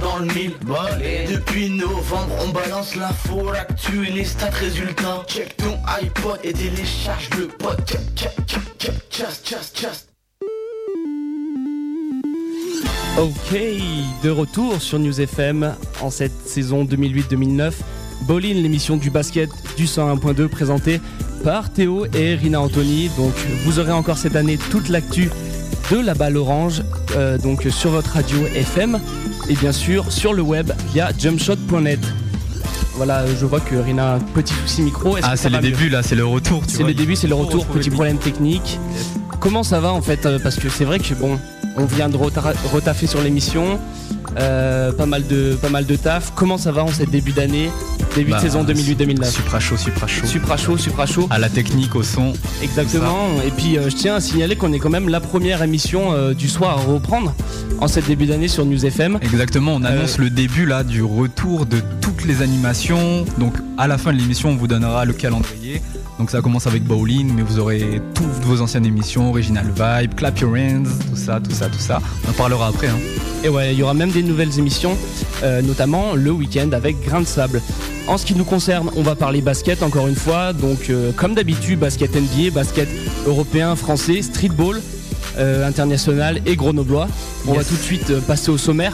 [0.00, 0.52] dans le mille.
[1.02, 5.24] Et depuis novembre, on balance l'info, l'actu et les stats résultats.
[5.26, 7.76] Check ton iPod et télécharge le pod.
[7.86, 10.08] Check, check, check, check, just, just, just.
[13.18, 13.58] Ok,
[14.22, 17.72] de retour sur News FM en cette saison 2008-2009.
[18.26, 21.00] Bolin, l'émission du basket du 101.2 présentée
[21.42, 23.10] par Théo et Rina Anthony.
[23.16, 23.34] Donc
[23.64, 25.30] vous aurez encore cette année toute l'actu
[25.90, 26.82] de la balle orange
[27.16, 29.00] euh, donc sur votre radio FM
[29.48, 32.00] et bien sûr sur le web via jumpshot.net.
[32.94, 35.16] Voilà, je vois que Rina a un petit souci micro.
[35.22, 36.62] Ah, c'est le va mieux début là, c'est le retour.
[36.66, 38.78] C'est le début, c'est le retour, petit problème technique.
[39.40, 41.38] Comment ça va en fait euh, Parce que c'est vrai que bon,
[41.76, 43.78] on vient de reta- retaffer sur l'émission,
[44.36, 46.32] euh, pas mal de pas mal de taf.
[46.34, 47.70] Comment ça va en cette début d'année,
[48.14, 50.26] début Bah, de saison 2008-2009 Supra chaud, supra chaud.
[50.26, 51.26] Supra chaud, supra chaud.
[51.30, 52.32] À la technique, au son.
[52.62, 53.28] Exactement.
[53.46, 56.34] Et puis euh, je tiens à signaler qu'on est quand même la première émission euh,
[56.34, 57.34] du soir à reprendre
[57.80, 59.18] en cette début d'année sur News FM.
[59.22, 63.24] Exactement, on annonce le début là du retour de toutes les animations.
[63.38, 65.80] Donc à la fin de l'émission, on vous donnera le calendrier.
[66.18, 70.38] Donc ça commence avec Bowling, mais vous aurez toutes vos anciennes émissions, Original Vibe, Clap
[70.40, 72.00] Your Hands, tout ça, tout ça, tout ça.
[72.26, 72.88] On en parlera après.
[72.88, 72.98] Hein.
[73.44, 74.96] Et ouais, il y aura même des nouvelles émissions,
[75.44, 77.62] euh, notamment le week-end avec Grain de Sable.
[78.08, 80.52] En ce qui nous concerne, on va parler basket encore une fois.
[80.52, 82.88] Donc, euh, comme d'habitude, basket NBA, basket
[83.26, 84.80] européen, français, streetball,
[85.38, 87.06] euh, international et grenoblois.
[87.46, 87.58] On Yes.
[87.58, 88.92] va tout de suite passer au sommaire.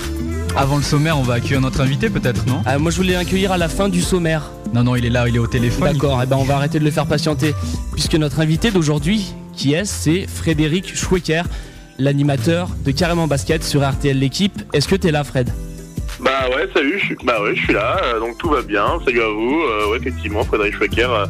[0.56, 3.50] Avant le sommaire, on va accueillir notre invité peut-être, non Euh, moi, je voulais l'accueillir
[3.50, 4.50] à la fin du sommaire.
[4.72, 5.92] Non, non, il est là, il est au téléphone.
[5.92, 7.54] D'accord, et ben on va arrêter de le faire patienter.
[7.92, 11.42] Puisque notre invité d'aujourd'hui, qui est, c'est Frédéric Schwecker,
[11.98, 14.62] l'animateur de Carrément Basket sur RTL L'équipe.
[14.72, 15.50] Est-ce que t'es là, Fred?
[16.20, 18.86] Bah ouais, salut, je suis, bah ouais, je suis là, euh, donc tout va bien.
[19.04, 19.60] Salut à vous.
[19.60, 21.26] Euh, ouais, effectivement, Frédéric Schwecker, euh,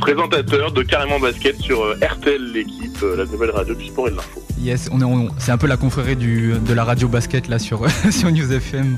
[0.00, 4.10] présentateur de Carrément Basket sur euh, RTL l'équipe, euh, la nouvelle radio du sport et
[4.10, 4.42] de l'info.
[4.60, 7.58] Yes, on est, on- c'est un peu la confrérie du, de la radio basket là
[7.58, 8.96] sur, sur News FM.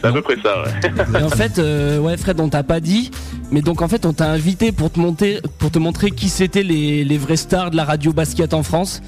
[0.00, 1.20] C'est à peu près ça, ouais.
[1.20, 3.10] Et en fait, euh, ouais, Fred, on t'a pas dit,
[3.52, 6.64] mais donc en fait, on t'a invité pour te, monter, pour te montrer qui c'était
[6.64, 9.00] les, les vrais stars de la radio basket en France.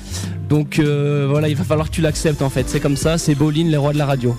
[0.48, 2.68] Donc euh, voilà, il va falloir que tu l'acceptes en fait.
[2.68, 4.36] C'est comme ça, c'est Bolin, les rois de la radio.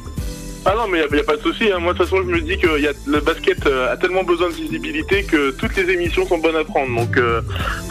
[0.67, 1.71] Ah non, mais il n'y a, pas de souci.
[1.71, 1.77] hein.
[1.77, 4.23] Moi, de toute façon, je me dis que y a, le basket euh, a tellement
[4.23, 6.99] besoin de visibilité que toutes les émissions sont bonnes à prendre.
[6.99, 7.41] Donc, euh,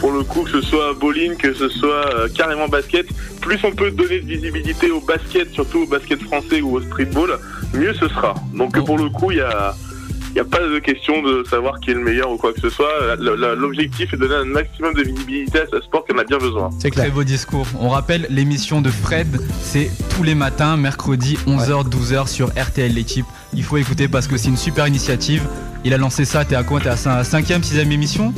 [0.01, 3.07] pour le coup, que ce soit bowling, que ce soit euh, carrément basket,
[3.39, 7.39] plus on peut donner de visibilité au basket, surtout au basket français ou au streetball,
[7.73, 8.33] mieux ce sera.
[8.53, 9.73] Donc, pour le coup, il y a.
[10.35, 12.59] Il n'y a pas de question de savoir qui est le meilleur ou quoi que
[12.59, 13.15] ce soit.
[13.15, 16.37] L'objectif est de donner un maximum de visibilité à ce sport qui en a bien
[16.37, 16.71] besoin.
[16.77, 17.65] C'est Très beau discours.
[17.79, 23.25] On rappelle l'émission de Fred, c'est tous les matins, mercredi 11h, 12h sur RTL l'équipe.
[23.55, 25.43] Il faut écouter parce que c'est une super initiative.
[25.83, 28.33] Il a lancé ça, t'es à quoi T'es à sa cinquième, sixième émission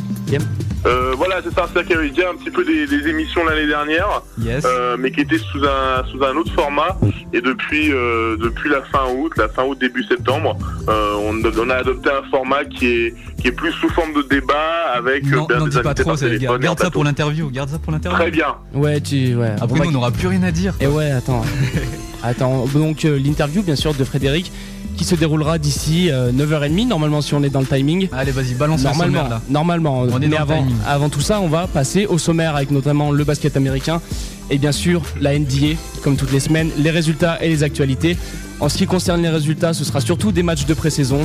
[0.85, 1.67] Euh, voilà, c'est ça.
[1.71, 4.21] C'est-à-dire qu'il y avait déjà un petit peu des, des émissions l'année dernière.
[4.39, 4.63] Yes.
[4.65, 6.97] euh, mais qui était sous un sous un autre format
[7.33, 10.57] et depuis euh, depuis la fin août, la fin août début septembre,
[10.87, 14.21] euh, on, on a adopté un format qui est qui est plus sous forme de
[14.23, 17.69] débat avec euh, Non, des dis pas trop, téléphone en garde ça pour l'interview, garde
[17.69, 18.19] ça pour l'interview.
[18.19, 18.55] Très bien.
[18.73, 19.51] Ouais, tu, ouais.
[19.61, 20.73] Après, On nous, va- on n'aura plus rien à dire.
[20.79, 21.43] Et ouais, attends.
[22.23, 24.51] attends, donc euh, l'interview, bien sûr, de Frédéric,
[24.97, 28.09] qui se déroulera d'ici euh, 9h30, normalement, si on est dans le timing.
[28.11, 29.41] Allez, vas-y, balance le Normalement, sommaire là.
[29.49, 29.99] normalement.
[30.01, 30.75] On est mais dans le avant, timing.
[30.85, 34.01] avant tout ça, on va passer au sommaire avec notamment le basket américain
[34.49, 38.17] et bien sûr la NBA, comme toutes les semaines, les résultats et les actualités.
[38.59, 41.19] En ce qui concerne les résultats, ce sera surtout des matchs de pré-saison.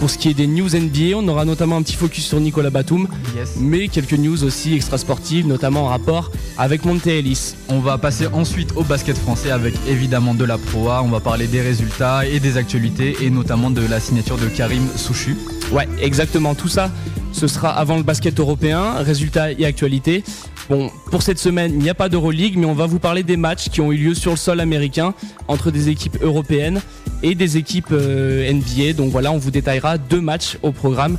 [0.00, 2.70] Pour ce qui est des news NBA, on aura notamment un petit focus sur Nicolas
[2.70, 3.06] Batum,
[3.36, 3.56] Yes.
[3.60, 7.54] mais quelques news aussi extra-sportives, notamment en rapport avec Monte Ellis.
[7.68, 11.02] On va passer ensuite au basket français avec évidemment de la Pro A.
[11.02, 14.86] On va parler des résultats et des actualités et notamment de la signature de Karim
[14.96, 15.36] Souchu.
[15.70, 16.54] Ouais, exactement.
[16.54, 16.90] Tout ça,
[17.32, 20.24] ce sera avant le basket européen, résultats et actualités.
[20.68, 23.38] Bon, pour cette semaine, il n'y a pas d'Euroleague, mais on va vous parler des
[23.38, 25.14] matchs qui ont eu lieu sur le sol américain
[25.48, 26.82] entre des équipes européennes
[27.22, 28.92] et des équipes euh, NBA.
[28.92, 31.16] Donc voilà, on vous détaillera deux matchs au programme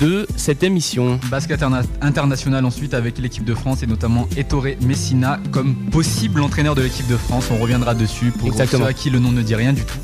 [0.00, 1.20] de cette émission.
[1.30, 6.74] Basket interna- international ensuite avec l'équipe de France et notamment Ettore Messina comme possible entraîneur
[6.74, 7.48] de l'équipe de France.
[7.50, 8.84] On reviendra dessus pour Exactement.
[8.84, 9.98] ceux à qui le nom ne dit rien du tout.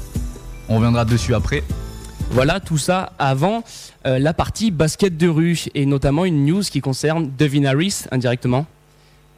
[0.68, 1.62] On reviendra dessus après.
[2.30, 3.62] Voilà, tout ça avant
[4.06, 8.64] euh, la partie basket de rue et notamment une news qui concerne Devin Harris indirectement.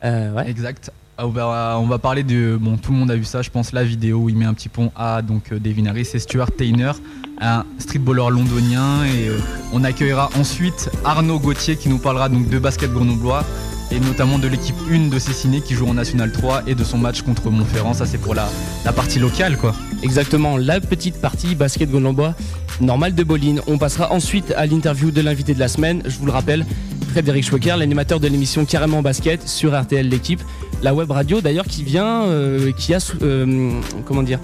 [0.04, 0.44] Euh.
[0.44, 0.90] Exact.
[1.16, 2.58] Ah, On va, parler de.
[2.60, 4.54] Bon, tout le monde a vu ça, je pense, la vidéo où il met un
[4.54, 6.96] petit pont à donc euh, Devin Harris et Stuart Taylor,
[7.40, 9.04] un streetballer londonien.
[9.04, 9.38] Et euh,
[9.72, 13.44] on accueillera ensuite Arnaud Gauthier qui nous parlera donc de basket grenoblois
[13.90, 16.98] et notamment de l'équipe 1 de Cessiné qui joue en National 3 et de son
[16.98, 17.94] match contre Montferrand.
[17.94, 18.48] Ça, c'est pour la,
[18.84, 19.74] la partie locale, quoi.
[20.02, 22.34] Exactement, la petite partie basket Golembois
[22.80, 23.60] normale de Boline.
[23.66, 26.02] On passera ensuite à l'interview de l'invité de la semaine.
[26.06, 26.64] Je vous le rappelle,
[27.10, 30.40] Frédéric Schwecker, l'animateur de l'émission Carrément Basket sur RTL L'équipe,
[30.82, 33.70] la web radio d'ailleurs qui vient, euh, qui a, euh,
[34.04, 34.40] comment dire,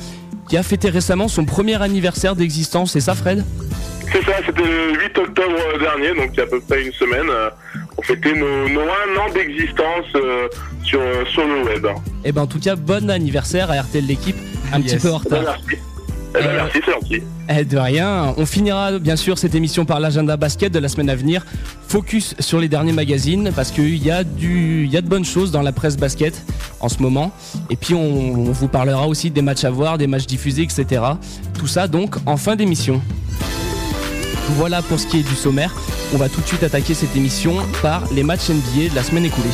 [0.48, 3.44] qui a fêté récemment son premier anniversaire d'existence, c'est ça Fred?
[4.12, 6.92] C'est ça, c'était le 8 octobre dernier, donc il y a à peu près une
[6.92, 7.26] semaine.
[8.00, 10.48] On fêtait nos, nos un an d'existence euh,
[10.84, 11.00] sur,
[11.30, 11.86] sur le web.
[12.24, 14.36] Eh ben en tout cas, bon anniversaire à RTL l'équipe,
[14.72, 14.94] un Yes.
[14.94, 15.42] petit peu en ben, retard.
[15.42, 15.82] merci.
[16.32, 17.22] Eh ben, Euh, merci, c'est gentil.
[17.48, 18.34] Eh, de rien.
[18.36, 21.44] On finira bien sûr cette émission par l'agenda basket de la semaine à venir.
[21.88, 25.24] Focus sur les derniers magazines parce qu'il y, a du- il y a de bonnes
[25.24, 26.40] choses dans la presse basket
[26.78, 27.32] en ce moment.
[27.68, 28.00] Et puis on,
[28.48, 31.02] on vous parlera aussi des matchs à voir, des matchs diffusés, etc.
[31.58, 33.02] Tout ça donc en fin d'émission.
[34.56, 35.74] Voilà pour ce qui est du sommaire.
[36.12, 39.24] On va tout de suite attaquer cette émission par les matchs NBA de la semaine
[39.24, 39.48] écoulée.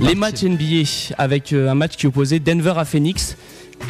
[0.00, 3.36] Les matchs NBA avec euh, un match qui opposait Denver à Phoenix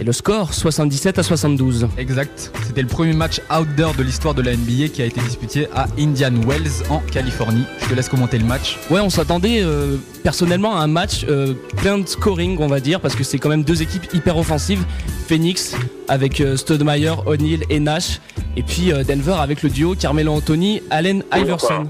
[0.00, 1.88] et le score 77 à 72.
[1.98, 2.50] Exact.
[2.66, 5.86] C'était le premier match outdoor de l'histoire de la NBA qui a été disputé à
[5.98, 7.64] Indian Wells en Californie.
[7.80, 8.78] Je te laisse commenter le match.
[8.90, 13.00] Ouais, on s'attendait euh, personnellement à un match euh, plein de scoring, on va dire,
[13.00, 14.84] parce que c'est quand même deux équipes hyper offensives.
[15.26, 15.74] Phoenix
[16.08, 18.20] avec euh, Stoudemire, O'Neal et Nash,
[18.56, 21.88] et puis euh, Denver avec le duo Carmelo Anthony, Allen Iverson.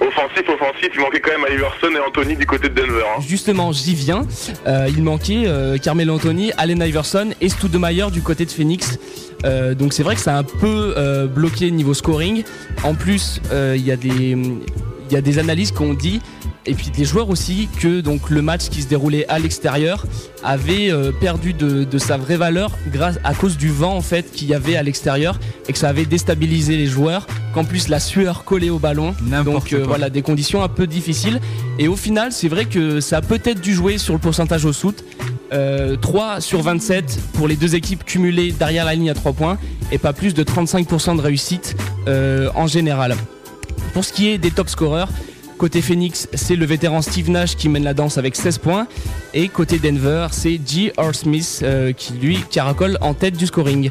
[0.00, 3.02] Offensif, offensif, il manquait quand même Iverson et Anthony du côté de Denver.
[3.06, 3.20] hein.
[3.26, 4.26] Justement, j'y viens.
[4.66, 8.98] Euh, il manquait euh, Carmelo Anthony, Allen Iverson et Stoudemire du côté de Phoenix.
[9.44, 12.44] Euh, donc c'est vrai que ça a un peu euh, bloqué niveau scoring.
[12.82, 13.90] En plus, il y
[15.10, 16.20] il y a des analyses qui ont dit
[16.70, 20.06] et puis des joueurs aussi que donc le match qui se déroulait à l'extérieur
[20.44, 24.30] avait euh, perdu de, de sa vraie valeur grâce à cause du vent en fait
[24.30, 27.98] qu'il y avait à l'extérieur et que ça avait déstabilisé les joueurs qu'en plus la
[27.98, 29.14] sueur collait au ballon.
[29.44, 31.40] Donc euh, voilà des conditions un peu difficiles.
[31.80, 34.72] Et au final c'est vrai que ça a peut-être dû jouer sur le pourcentage au
[34.72, 35.04] shoot
[35.52, 39.58] Euh, 3 sur 27 pour les deux équipes cumulées derrière la ligne à 3 points
[39.90, 41.74] et pas plus de 35% de réussite
[42.06, 43.16] euh, en général.
[43.92, 45.08] Pour ce qui est des top scoreurs,
[45.60, 48.86] côté Phoenix, c'est le vétéran Steve Nash qui mène la danse avec 16 points.
[49.34, 50.90] Et côté Denver, c'est G.
[50.96, 51.14] R.
[51.14, 53.90] Smith euh, qui lui caracole en tête du scoring.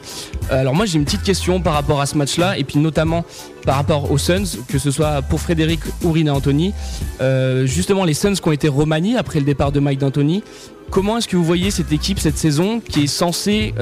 [0.51, 3.24] Euh, Alors moi j'ai une petite question par rapport à ce match-là et puis notamment
[3.68, 6.74] par rapport aux Suns, que ce soit pour Frédéric ou Rina Anthony.
[7.21, 10.44] Euh, justement les Suns qui ont été remaniés après le départ de Mike D'Antoni.
[10.89, 13.75] Comment est-ce que vous voyez cette équipe cette saison qui est censée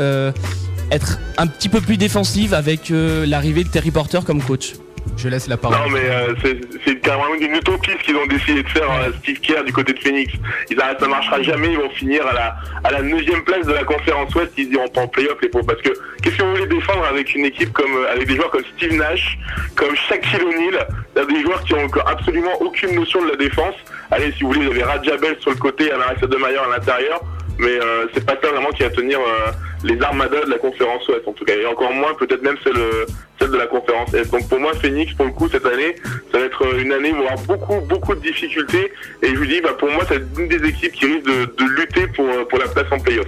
[0.91, 4.73] être un petit peu plus défensive avec l'arrivée de Terry Porter comme coach?
[5.15, 5.77] Je laisse la parole.
[5.77, 6.33] Non mais euh,
[6.85, 9.93] c'est carrément une utopie ce qu'ils ont décidé de faire euh, Steve Kerr du côté
[9.93, 10.33] de Phoenix.
[10.69, 12.99] Ils arrêtent, ça marchera jamais, ils vont finir à la à la
[13.45, 15.65] place de la conférence Ouest, ils iront pas en playoff les pauvres.
[15.65, 15.89] Parce que
[16.21, 18.93] qu'est-ce que vous voulez défendre avec une équipe comme euh, avec des joueurs comme Steve
[18.93, 19.37] Nash,
[19.75, 23.75] comme Shaquille O'Neal, des joueurs qui ont absolument aucune notion de la défense?
[24.11, 27.21] Allez, si vous voulez, vous avez Rajabel sur le côté, Amarissa de à l'intérieur.
[27.59, 29.51] Mais euh, c'est pas ça vraiment qui va tenir euh,
[29.83, 31.53] les armadas de la conférence Ouest en tout cas.
[31.55, 32.75] Et encore moins peut-être même celle,
[33.39, 34.31] celle de la conférence Est.
[34.31, 35.95] Donc pour moi Phoenix pour le coup cette année
[36.31, 38.91] ça va être une année où il va y avoir beaucoup beaucoup de difficultés.
[39.23, 41.69] Et je vous dis bah, pour moi c'est une des équipes qui risque de, de
[41.79, 43.27] lutter pour, pour la place en playoff.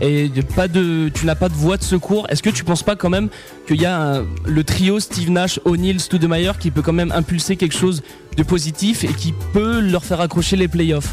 [0.00, 2.26] et de- pas de, tu n'as pas de voie de secours.
[2.28, 3.28] Est-ce que tu penses pas quand même
[3.66, 7.56] qu'il y a un- le trio Steve Nash, O'Neal, Stoudemire qui peut quand même impulser
[7.56, 8.02] quelque chose
[8.36, 11.08] de positif et qui peut leur faire accrocher les playoffs?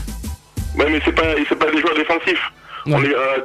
[0.78, 2.52] Ouais mais c'est pas c'est pas des joueurs défensifs.
[2.86, 3.14] Ouais.
[3.14, 3.38] Euh,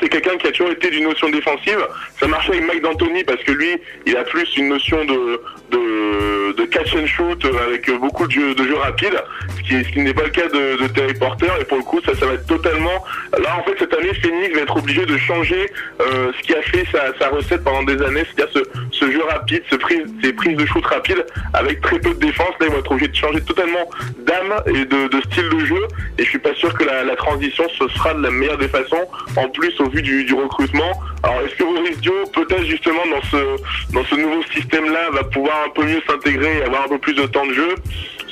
[0.00, 1.78] c'est quelqu'un qui a toujours été d'une notion défensive.
[2.20, 5.40] Ça marchait avec Mike D'Antoni parce que lui, il a plus une notion de,
[5.70, 9.22] de, catch and shoot euh, avec beaucoup de jeux, de rapides,
[9.56, 11.50] ce qui, n'est pas le cas de, de Terry Porter.
[11.60, 13.04] Et pour le coup, ça, va être totalement.
[13.38, 15.70] Là, en fait, cette année, Phoenix va être obligé de changer
[16.00, 19.76] euh, ce qui a fait sa, recette pendant des années, c'est-à-dire ce, jeu rapide, ce
[19.76, 22.50] prise, ces prises de shoot rapides avec très peu de défense.
[22.60, 25.82] Là, ils vont être obligés de changer totalement d'âme et de, style de jeu.
[26.18, 28.68] Et je suis pas sûr que la, la transition ce sera de la meilleure des
[28.68, 29.06] façons.
[29.36, 30.92] En plus, au vu du, recrutement.
[31.22, 35.56] Alors, est-ce que Boris Dio, peut-être justement dans ce dans ce nouveau système-là, va pouvoir
[35.66, 37.74] un peu mieux s'intégrer et avoir un peu plus de temps de jeu?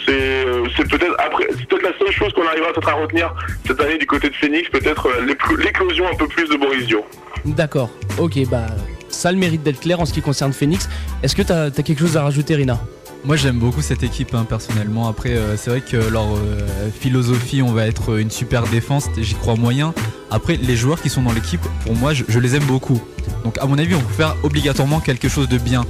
[0.05, 0.13] C'est
[0.47, 3.33] euh, peut-être après c'est peut-être la seule chose qu'on arrivera peut-être à retenir
[3.65, 6.87] cette année du côté de Phoenix peut-être euh, l'éclo- l'éclosion un peu plus de Boris
[6.87, 7.05] Dio
[7.45, 7.89] D'accord.
[8.19, 8.67] Ok, bah
[9.09, 10.89] ça le mérite d'être clair en ce qui concerne Phoenix.
[11.23, 12.79] Est-ce que tu as, quelque chose à rajouter, Rina?
[13.25, 15.07] Moi j'aime beaucoup cette équipe hein, personnellement.
[15.07, 19.35] Après euh, c'est vrai que leur euh, philosophie on va être une super défense, j'y
[19.35, 19.95] crois moyen.
[20.31, 23.01] Après les joueurs qui sont dans l'équipe, pour moi je, les aime beaucoup.
[23.45, 25.85] Donc à mon avis on peut faire obligatoirement quelque chose de bien.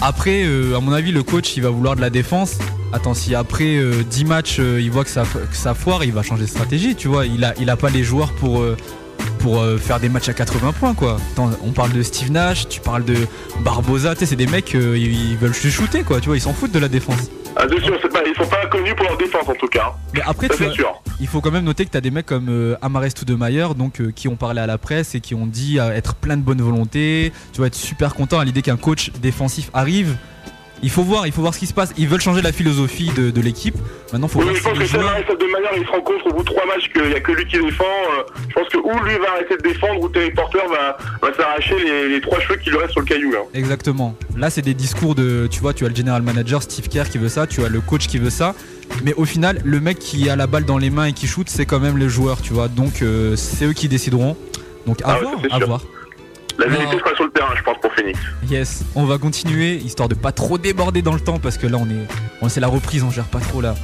[0.00, 2.58] Après euh, à mon avis le coach il va vouloir de la défense.
[2.92, 6.22] Attends si après euh, 10 matchs il voit que ça, que ça foire, il va
[6.22, 7.26] changer de stratégie, tu vois.
[7.26, 8.64] Il a, il a pas les joueurs pour...
[9.38, 11.18] pour euh, faire des matchs à 80 points quoi.
[11.32, 13.16] Attends, on parle de Steve Nash, tu parles de
[13.60, 16.40] Barbosa, tu sais c'est des mecs euh, ils, veulent se shooter quoi, tu vois, ils
[16.40, 17.30] s'en foutent de la défense.
[17.56, 20.22] ah, sûr c'est pas ils sont pas connus pour leur défense en tout cas Mais
[20.24, 22.10] après ça tu c'est vois, sûr il faut quand même noter que tu as des
[22.10, 25.46] mecs comme euh, Stoudemire donc euh, qui ont parlé à la presse et qui ont
[25.46, 28.76] dit euh, être plein de bonne volonté, tu vas être super content à l'idée qu'un
[28.76, 30.16] coach défensif arrive.
[30.82, 31.92] Il faut voir, il faut voir ce qui se passe.
[31.96, 33.74] Ils veulent changer la philosophie de, de l'équipe.
[34.12, 34.78] Maintenant, faut Oui, voir je pense que
[35.38, 37.32] de manière, il se rend compte au bout de trois matchs qu'il n'y a que
[37.32, 37.84] lui qui défend.
[37.84, 41.34] euh, je pense que ou lui va arrêter de défendre, ou Terry Porter va, va
[41.34, 43.30] s'arracher les, les trois cheveux qui lui restent sur le caillou.
[43.32, 43.38] Là.
[43.54, 44.14] Exactement.
[44.36, 47.18] Là, c'est des discours de, tu vois, tu as le general manager Steve Kerr qui
[47.18, 48.54] veut ça, tu as le coach qui veut ça,
[49.04, 51.48] mais au final, le mec qui a la balle dans les mains et qui shoot,
[51.48, 52.68] c'est quand même les joueurs, tu vois.
[52.68, 54.36] Donc, euh, c'est eux qui décideront.
[54.86, 55.66] Donc, à Ah voir, à sûr.
[55.66, 55.80] voir.
[56.62, 58.20] La vérité sera sur le terrain, je pense, pour Phoenix.
[58.48, 61.76] Yes, on va continuer histoire de pas trop déborder dans le temps parce que là,
[61.80, 62.06] on est,
[62.40, 63.74] on c'est la reprise, on gère pas trop là.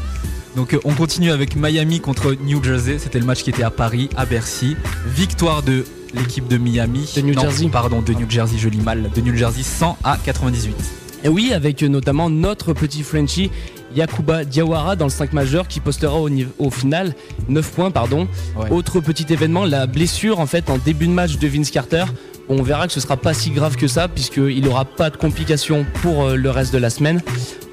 [0.55, 2.99] Donc, euh, on continue avec Miami contre New Jersey.
[2.99, 4.77] C'était le match qui était à Paris, à Bercy.
[5.07, 7.13] Victoire de l'équipe de Miami.
[7.17, 7.69] De New Non, Jersey.
[7.69, 9.11] Pardon, de New Jersey, je lis mal.
[9.13, 10.77] De New Jersey 100 à 98.
[11.25, 13.51] Et oui, avec euh, notamment notre petit Frenchie
[13.95, 17.15] Yakuba Diawara dans le 5 majeur qui postera au, niveau- au final
[17.49, 17.91] 9 points.
[17.91, 18.29] pardon.
[18.57, 18.71] Ouais.
[18.71, 22.05] Autre petit événement, la blessure en fait en début de match de Vince Carter.
[22.51, 25.85] On verra que ce sera pas si grave que ça puisqu'il n'aura pas de complications
[26.03, 27.21] pour euh, le reste de la semaine.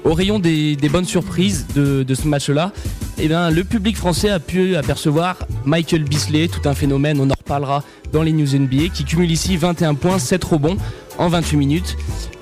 [0.04, 2.72] Au rayon des, des bonnes surprises de, de ce match-là,
[3.18, 7.34] eh bien, le public français a pu apercevoir Michael Bisley, tout un phénomène, on en
[7.36, 7.82] reparlera
[8.12, 10.76] dans les news NBA, qui cumule ici 21 points, 7 rebonds
[11.18, 11.96] en 28 minutes.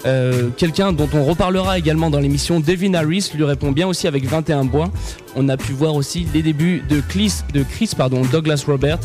[0.06, 4.24] Euh, Quelqu'un dont on reparlera également dans l'émission, Devin Harris, lui répond bien aussi avec
[4.26, 4.90] 21 points.
[5.36, 8.98] On a pu voir aussi les débuts de Chris, de Chris pardon, Douglas Robert,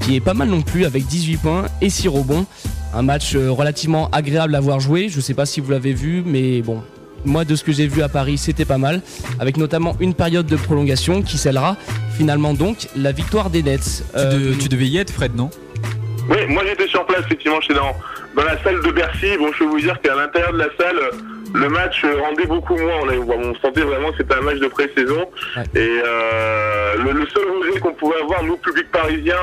[0.00, 2.46] qui est pas mal non plus avec 18 points et 6 rebonds.
[2.94, 5.08] Un match euh, relativement agréable à voir jouer.
[5.08, 6.82] Je sais pas si vous l'avez vu, mais bon,
[7.24, 9.02] moi de ce que j'ai vu à Paris, c'était pas mal.
[9.38, 11.76] Avec notamment une période de prolongation qui scellera
[12.16, 14.02] finalement donc la victoire des Nets.
[14.12, 15.50] Tu, Euh, de- tu devais y être, Fred, non?
[16.28, 17.92] Oui, moi j'étais sur place, effectivement, j'étais dans,
[18.34, 19.36] dans la salle de Bercy.
[19.38, 20.98] Bon, je peux vous dire qu'à l'intérieur de la salle,
[21.54, 22.94] le match rendait beaucoup moins.
[23.02, 25.28] On, avait- on sentait vraiment que c'était un match de pré-saison.
[25.56, 25.62] Ouais.
[25.74, 29.36] Et euh, le, le seul regret qu'on pouvait avoir, nous, public parisien,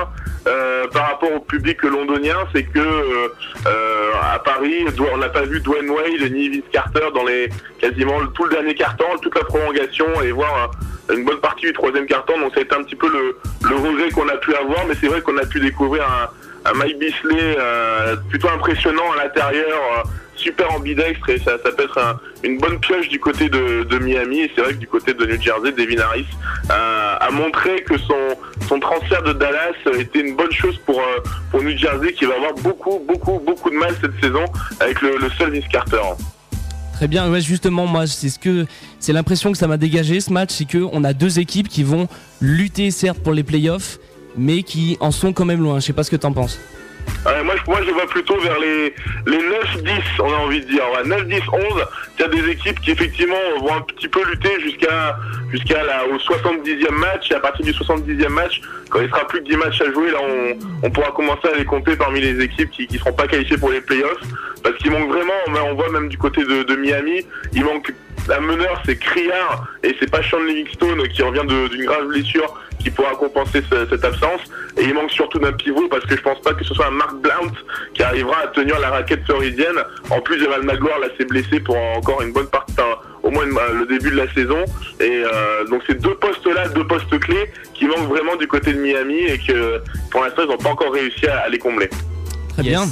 [0.48, 5.60] euh, par rapport au public londonien, c'est que euh, à Paris, on n'a pas vu
[5.60, 10.06] Dwayne Wade ni Vince Carter dans les quasiment tout le dernier carton, toute la prolongation
[10.24, 10.72] et voir
[11.10, 12.39] un- une bonne partie du troisième carton.
[12.39, 13.38] Donc ça a été un petit peu le,
[13.70, 16.29] le regret qu'on a pu avoir, mais c'est vrai qu'on a pu découvrir un
[16.74, 22.19] Mike Bisley euh, plutôt impressionnant à l'intérieur, euh, super ambidextre et ça, peut être un-
[22.43, 25.41] une bonne pioche du côté de, Miami et c'est vrai que du côté de New
[25.41, 26.27] Jersey, Devin Harris
[26.71, 31.01] euh, a montré que son, transfert de Dallas était une bonne chose pour,
[31.53, 34.45] New Jersey qui va avoir beaucoup, beaucoup, beaucoup de mal cette saison
[34.79, 36.01] avec le, seul Vince Carter.
[36.93, 38.65] Très bien, ouais, justement, moi, c'est ce que
[39.00, 41.83] c'est l'impression que ça m'a dégagé ce match, c'est que on a deux équipes qui
[41.83, 42.07] vont
[42.41, 44.00] lutter certes pour les playoffs,
[44.38, 45.79] mais qui en sont quand même loin.
[45.79, 46.60] Je sais pas ce que t'en penses.
[47.25, 48.94] Ouais, moi, je, vois plutôt vers les,
[49.25, 50.84] les 9-10, on a envie de dire.
[50.94, 51.62] Ouais, 9-10, 11.
[52.17, 55.17] Il y a des équipes qui, effectivement, vont un petit peu lutter jusqu'à
[55.51, 57.32] jusqu'à au 70e match.
[57.32, 60.12] Et à partir du 70e match, quand il sera plus que 10 matchs à jouer,
[60.12, 63.27] là, on, on pourra commencer à les compter parmi les équipes qui ne seront pas
[63.27, 64.24] qualifiées pour les playoffs.
[64.63, 67.94] Parce qu'il manque vraiment, on voit même du côté de, de Miami, il manque
[68.27, 72.89] la meneur, c'est Criard, et c'est pas Sean Livingstone qui revient d'une grave blessure qui
[72.91, 74.41] pourra compenser ce- cette absence.
[74.77, 76.91] Et il manque surtout d'un pivot parce que je pense pas que ce soit un
[76.91, 77.51] Mark Blount
[77.93, 79.77] qui arrivera à tenir la raquette floridienne.
[80.12, 83.46] En plus, Jamal Magloire là s'est blessé pour encore une bonne partie, enfin, au moins
[83.46, 84.63] une- le début de la saison.
[85.00, 88.79] Et euh, donc ces deux postes-là, deux postes clés qui manquent vraiment du côté de
[88.79, 89.81] Miami et que
[90.12, 91.89] pour l'instant ils n'ont pas encore réussi à, à les combler.
[92.53, 92.72] Très Yes.
[92.72, 92.84] bien.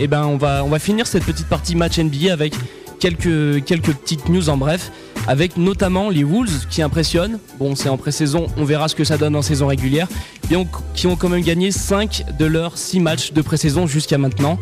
[0.00, 2.54] Et ben, on va on va finir cette petite partie match NBA avec
[3.02, 4.92] quelques quelques petites news en bref,
[5.26, 7.38] avec notamment les Wolves qui impressionnent.
[7.58, 10.06] Bon, c'est en pré-saison, on verra ce que ça donne en saison régulière.
[10.52, 14.18] Et on- qui ont quand même gagné 5 de leurs 6 matchs de pré-saison jusqu'à
[14.18, 14.56] maintenant.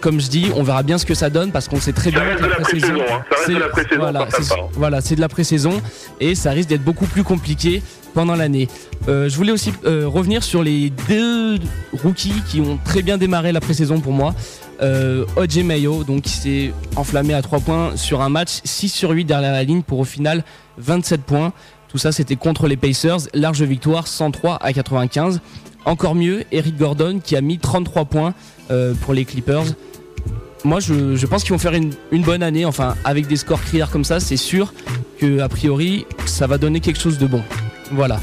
[0.00, 2.20] Comme je dis, on verra bien ce que ça donne parce qu'on sait très bien
[2.36, 2.86] que de la la pré-saison.
[3.10, 3.22] hein.
[3.30, 5.80] Reste de la pré-saison, c'est- voilà, c'est de la pré-saison
[6.20, 8.68] et ça risque d'être beaucoup plus compliqué pendant l'année.
[9.08, 11.58] Euh, je voulais aussi euh, revenir sur les deux
[12.04, 14.34] rookies qui ont très bien démarré la pré-saison pour moi.
[14.80, 19.10] Euh, OJ Mayo, donc qui s'est enflammé à 3 points sur un match 6 sur
[19.10, 20.44] 8 derrière la ligne pour au final
[20.78, 21.52] 27 points.
[21.88, 25.40] Tout ça c'était contre les Pacers, large victoire 103 à 95.
[25.84, 28.34] Encore mieux, Eric Gordon qui a mis 33 points
[28.70, 29.64] euh, pour les Clippers.
[30.64, 34.04] Moi je, pense qu'ils vont faire une, bonne année, enfin avec des scores criards comme
[34.04, 34.72] ça, c'est sûr
[35.18, 37.42] que a priori ça va donner quelque chose de bon.
[37.92, 38.18] Voilà.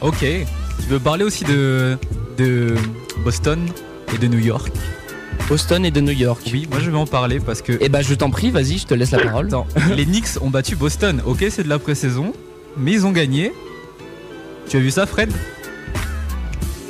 [0.00, 0.18] Ok.
[0.20, 1.96] Tu veux parler aussi de
[3.24, 3.60] Boston
[4.12, 4.70] et de New York?
[5.48, 6.40] Boston et de New York.
[6.52, 8.86] Oui, moi je vais en parler parce que Et bah je t'en prie, vas-y, je
[8.86, 9.46] te laisse la parole.
[9.46, 11.20] Attends, les Knicks ont battu Boston.
[11.26, 12.32] Ok, c'est de la pré-saison,
[12.76, 13.52] mais ils ont gagné.
[14.68, 15.30] Tu as vu ça, Fred?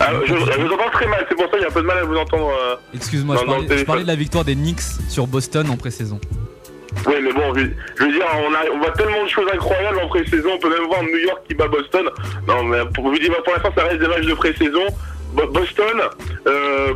[0.01, 1.81] Ah, je, je vous entends très mal, c'est pour ça qu'il y a un peu
[1.83, 2.49] de mal à vous entendre.
[2.49, 2.77] euh.
[2.95, 6.21] Excuse-moi, je, parlais- je de la victoire des Knicks sur Boston en pré-saison.
[7.07, 7.63] Oui, mais bon, je,
[7.99, 10.51] je veux dire, on, a, on voit tellement de choses incroyables en pré-saison.
[10.55, 12.05] On peut même voir New York qui bat Boston.
[12.47, 14.85] Non, mais pour vous dire, pour l'instant, ça reste des matchs de pré-saison.
[15.35, 16.01] Boston,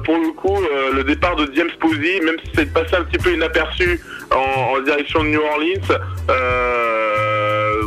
[0.05, 0.59] pour le coup,
[0.95, 5.23] le départ de James Posey, même si c'est passé un petit peu inaperçu en, direction
[5.23, 5.99] de New Orleans,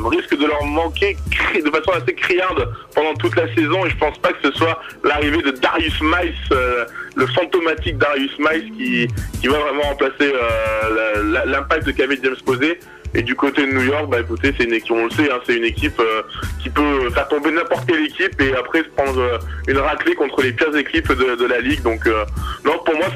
[0.10, 1.16] risque de leur manquer
[1.56, 3.86] de façon assez criarde pendant toute la saison.
[3.86, 6.60] Et je pense pas que ce soit l'arrivée de Darius Mice,
[7.16, 9.08] le fantomatique Darius Mice, qui,
[9.40, 10.34] qui va vraiment remplacer
[11.46, 12.80] l'impact qu'avait James Posey.
[13.14, 15.40] Et du côté de New York, bah écoutez, c'est une équipe, on le sait, hein,
[15.46, 16.22] c'est une équipe euh,
[16.64, 19.38] qui peut faire tomber n'importe quelle équipe et après se prendre euh,
[19.68, 21.82] une raclée contre les pires équipes de, la ligue.
[21.82, 22.24] Donc euh,
[22.64, 23.08] non, pour moi,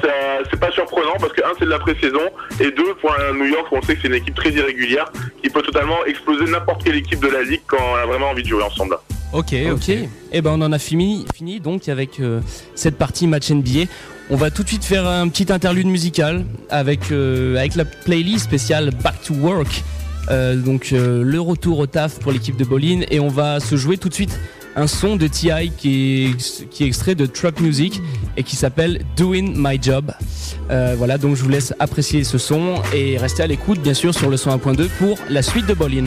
[0.50, 2.20] c'est pas surprenant parce que un, c'est de la pré-saison
[2.60, 5.10] et deux, pour un New York, on sait que c'est une équipe très irrégulière
[5.42, 8.42] qui peut totalement exploser n'importe quelle équipe de la ligue quand elle a vraiment envie
[8.42, 8.98] de jouer ensemble.
[9.32, 9.88] Ok, ok.
[9.88, 12.20] Et eh ben on en a fini, fini donc avec
[12.74, 13.86] cette partie match NBA.
[14.28, 18.90] On va tout de suite faire un petit interlude musical avec, euh, la playlist spéciale
[19.04, 19.84] Back to Work.
[20.30, 23.76] Euh, donc euh, le retour au taf pour l'équipe de Bolin et on va se
[23.76, 24.36] jouer tout de suite
[24.74, 28.00] un son de TI qui est, qui est extrait de Truck Music
[28.36, 30.10] et qui s'appelle Doing My Job.
[30.68, 34.28] voilà, donc je vous laisse apprécier ce son et rester à l'écoute bien sûr sur
[34.28, 36.04] le son 1.2 pour la suite de Bolin.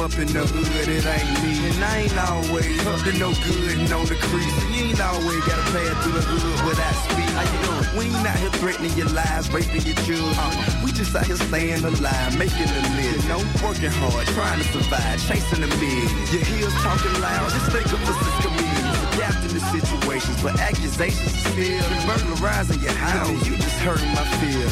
[0.00, 1.58] Up in the hood, it ain't me.
[1.66, 4.54] And I ain't always up to no good and on the crease.
[4.70, 7.30] You ain't always gotta pass through the hood without speed.
[7.34, 7.86] How you doing?
[7.98, 10.34] We ain't out here threatening your lives, raping your children.
[10.38, 10.84] Uh-uh.
[10.84, 13.22] We just out here staying alive, making a living.
[13.22, 16.08] You know, working hard, trying to survive, chasing the million.
[16.30, 18.98] Your heels talking loud, just think of us as comedians.
[19.18, 23.67] Adapting to situations, but accusations are still burglarizing your house.
[23.78, 24.68] Hurting my feel.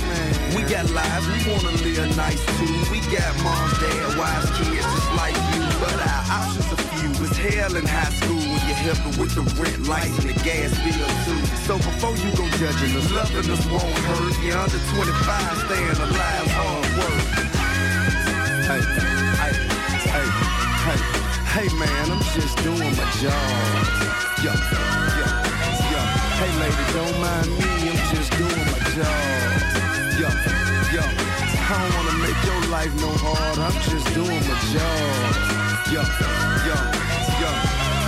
[0.57, 2.75] We got lives, we wanna live nice too.
[2.91, 5.63] We got moms, dad, wives, kids just like you.
[5.79, 7.11] But our options are few.
[7.25, 10.75] It's hell in high school when you're helping with the rent, lights, and the gas
[10.83, 11.41] bill too.
[11.67, 14.35] So before you go judging us, loving us won't hurt.
[14.43, 17.47] You're under 25, staying alive, hard work.
[18.67, 18.83] Hey,
[19.39, 19.55] hey,
[20.11, 20.27] hey,
[20.83, 21.01] hey,
[21.55, 24.07] hey man, I'm just doing my job.
[24.43, 24.83] Yo, yo,
[25.23, 26.01] yo.
[26.37, 29.51] Hey lady, don't mind me, just doing my job.
[30.21, 30.29] Yo,
[30.95, 33.59] yo, I don't wanna make your life no hard.
[33.59, 35.57] I'm just doing my job.
[35.93, 36.03] Yo,
[36.67, 36.77] yo,
[37.41, 37.51] yo.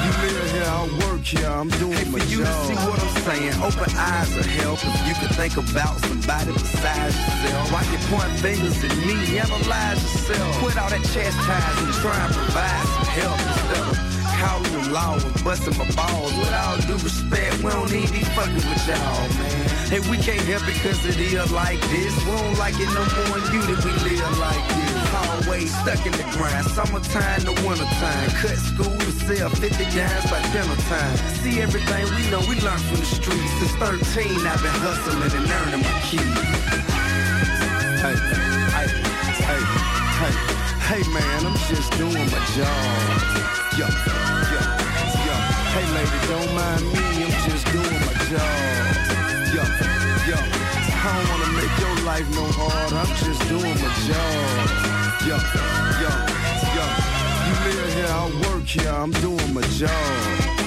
[0.04, 2.48] You live here, I work here, I'm doing hey, my you job.
[2.48, 4.78] to see what I'm saying, open eyes will help.
[4.80, 7.72] If you can think about somebody besides yourself.
[7.72, 10.58] Why you point fingers at me, analyze yourself.
[10.62, 15.44] Quit all that chastising, try and provide some help instead of calling the law and
[15.44, 16.32] busting my balls.
[16.38, 19.67] With all due respect, we don't need be fucking with y'all, man.
[19.88, 22.12] Hey, we can't help it cause it is like this.
[22.28, 24.88] We don't like it no more than you that we live like this.
[25.16, 28.28] Always stuck in the grind, summertime to wintertime.
[28.36, 29.64] Cut school to sell 50
[29.96, 31.16] dimes by dinner time.
[31.40, 33.48] See everything we know, we learned from the streets.
[33.64, 36.20] Since 13, I've been hustling and earning my keys.
[38.04, 38.16] Hey,
[38.76, 38.88] hey,
[39.40, 39.62] hey,
[40.20, 40.34] hey,
[40.84, 43.08] hey man, I'm just doing my job.
[43.80, 44.16] Yo, yo,
[44.52, 45.34] yo.
[45.72, 48.97] Hey lady, don't mind me, I'm just doing my job.
[49.58, 50.36] Yo, yo.
[50.36, 54.68] I don't wanna make your life no hard, I'm just doing my job.
[55.26, 55.36] Yo,
[55.98, 56.12] yo,
[56.76, 56.84] yo.
[57.44, 60.57] You live here, I work here, I'm doing my job.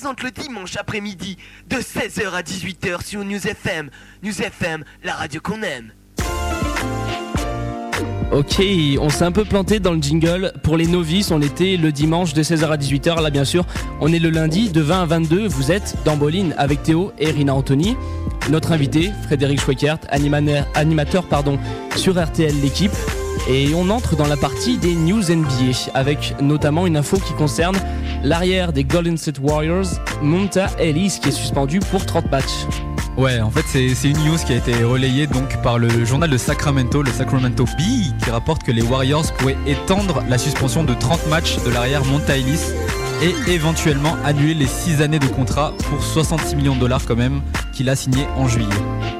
[0.00, 1.36] Rina qui te les présentent le dimanche après-midi
[1.68, 3.90] de 16h à 18h sur News FM.
[4.22, 5.92] News FM, la radio qu'on aime.
[8.32, 8.62] Ok,
[9.00, 10.52] on s'est un peu planté dans le jingle.
[10.62, 13.20] Pour les novices, on était le dimanche de 16h à 18h.
[13.20, 13.66] Là, bien sûr,
[14.00, 15.48] on est le lundi de 20 à 22.
[15.48, 17.96] Vous êtes dans Boline avec Théo et Rina Anthony.
[18.50, 21.58] Notre invité, Frédéric Schweikert, animateur pardon,
[21.96, 22.92] sur RTL L'équipe.
[23.48, 27.76] Et on entre dans la partie des news NBA avec notamment une info qui concerne
[28.22, 29.86] l'arrière des Golden State Warriors,
[30.22, 32.66] Monta Ellis, qui est suspendu pour 30 matchs.
[33.16, 36.38] Ouais, en fait, c'est une news qui a été relayée donc par le journal de
[36.38, 41.26] Sacramento, le Sacramento Bee, qui rapporte que les Warriors pourraient étendre la suspension de 30
[41.28, 42.60] matchs de l'arrière Monta Ellis
[43.22, 47.42] et éventuellement annuler les 6 années de contrat pour 66 millions de dollars quand même
[47.72, 49.19] qu'il a signé en juillet.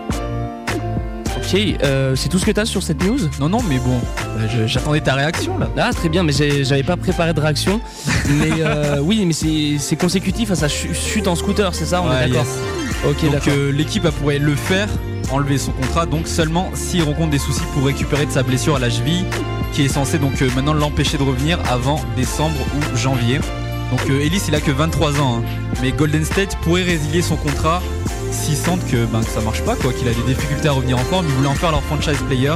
[1.53, 3.99] Ok, euh, c'est tout ce que tu as sur cette news Non, non, mais bon,
[4.39, 5.69] euh, je- j'attendais ta réaction là.
[5.77, 7.81] Ah très bien, mais j'avais pas préparé de réaction.
[8.29, 12.09] mais euh, oui, mais c'est consécutif à sa chu- chute en scooter, c'est ça On
[12.11, 13.05] Ouais, est d'accord yes.
[13.09, 13.53] Ok, Donc d'accord.
[13.57, 14.89] euh, l'équipe elle pourrait le faire,
[15.33, 18.79] enlever son contrat, donc seulement s'il rencontre des soucis pour récupérer de sa blessure à
[18.79, 19.25] la cheville,
[19.73, 23.41] qui est censé donc maintenant l'empêcher de revenir avant décembre ou janvier.
[23.91, 25.43] Donc euh, Ellis il a que 23 ans, hein.
[25.83, 27.83] mais Golden State pourrait résilier son contrat
[28.31, 30.97] s'ils sentent que, ben, que ça marche pas, quoi, qu'il a des difficultés à revenir
[30.97, 32.55] en forme, ils voulaient en faire leur franchise player.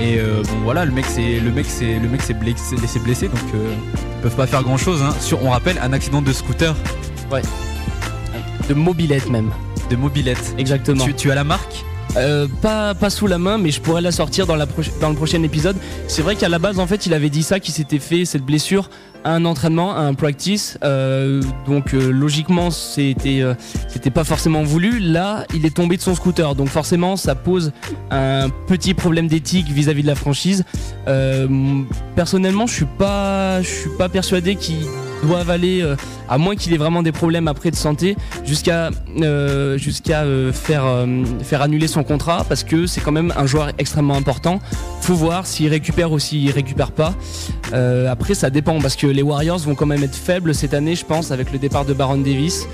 [0.00, 2.98] Et euh, bon voilà, le mec c'est le mec c'est le mec s'est blessé, laissé
[3.00, 3.74] blessé, donc euh,
[4.18, 5.02] ils peuvent pas faire grand chose.
[5.20, 6.74] Sur, on rappelle un accident de scooter,
[8.68, 9.50] De mobilette même,
[9.90, 10.54] de mobilette.
[10.58, 11.04] exactement.
[11.04, 11.84] Tu, tu as la marque?
[12.16, 15.76] Euh, pas, sous la main, mais je pourrais la sortir dans, le prochain épisode.
[16.08, 18.42] C'est vrai qu'à la base, en fait, il avait dit ça, qu'il s'était fait cette
[18.42, 18.90] blessure
[19.24, 20.78] à un entraînement, à un practice.
[20.82, 23.42] Euh, donc, euh, logiquement, c'était
[23.88, 24.98] c'était pas forcément voulu.
[24.98, 26.54] Là, il est tombé de son scooter.
[26.54, 27.72] Donc, forcément, ça pose
[28.10, 30.64] un petit problème d'éthique vis-à-vis de la franchise.
[32.14, 34.86] Personnellement, je suis pas, je suis pas persuadé qu'il
[35.22, 35.96] doivent aller, euh,
[36.28, 40.84] à moins qu'il ait vraiment des problèmes après de santé, jusqu'à euh, euh, faire,
[41.42, 44.60] faire annuler son contrat parce que c'est quand même un joueur extrêmement important.
[45.00, 47.14] Faut voir s'il récupère ou s'il récupère pas.
[48.08, 51.04] Après, ça dépend parce que les Warriors vont quand même être faibles cette année, je
[51.04, 52.66] pense, avec le départ de Baron Davis.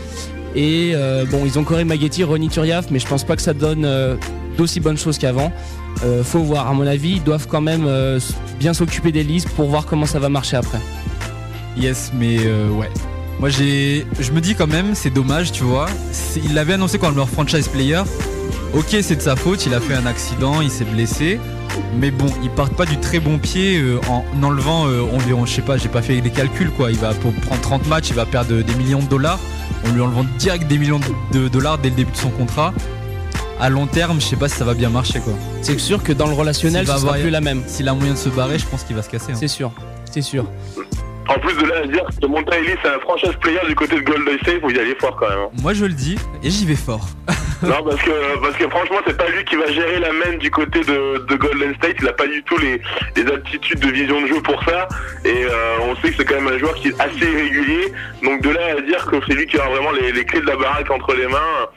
[0.55, 0.95] Et
[1.31, 3.87] bon, ils ont Corey Maggette, Ronnie Turiaf, mais je pense pas que ça donne
[4.57, 5.53] d'aussi bonnes choses qu'avant.
[6.23, 7.87] Faut voir, à mon avis, ils doivent quand même
[8.59, 10.79] bien s'occuper des listes pour voir comment ça va marcher après.
[11.77, 12.91] Yes, mais euh, ouais.
[13.41, 15.87] Moi, j'ai, je me dis quand même, c'est dommage, tu vois.
[16.45, 18.03] Il l'avait annoncé comme leur franchise player.
[18.75, 21.41] Ok, c'est de sa faute, il a fait un accident, il s'est blessé.
[21.99, 25.55] Mais bon, ils partent pas du très bon pied euh, en enlevant euh, environ, je
[25.55, 26.91] sais pas, j'ai pas fait les calculs quoi.
[26.91, 29.41] Il va pour prendre 30 matchs, il va perdre des millions de dollars.
[29.87, 31.01] En lui enlevant direct des millions
[31.33, 32.73] de dollars dès le début de son contrat.
[33.61, 35.33] À long terme, je sais pas si ça va bien marcher quoi.
[35.63, 37.63] C'est sûr que dans le relationnel, S'il va sera avoir- plus la même.
[37.67, 39.33] S'il a moyen de se barrer, je pense qu'il va se casser.
[39.33, 39.37] hein.
[39.39, 39.73] C'est sûr,
[40.11, 40.45] c'est sûr.
[41.29, 43.97] En plus de là à dire que Monta Ellis c'est un franchise player du côté
[43.97, 45.39] de Golden State, faut y aller fort quand même.
[45.39, 45.49] hein.
[45.63, 47.07] Moi, je le dis et j'y vais fort.
[47.63, 50.51] Non, parce que, parce que franchement, c'est pas lui qui va gérer la main du
[50.51, 51.95] côté de, de Golden State.
[52.01, 52.81] Il a pas du tout les,
[53.15, 54.89] les aptitudes de vision de jeu pour ça.
[55.25, 57.93] Et euh, on sait que c'est quand même un joueur qui est assez irrégulier.
[58.25, 60.47] Donc de là à dire que c'est lui qui aura vraiment les, les clés de
[60.49, 61.69] la baraque entre les mains,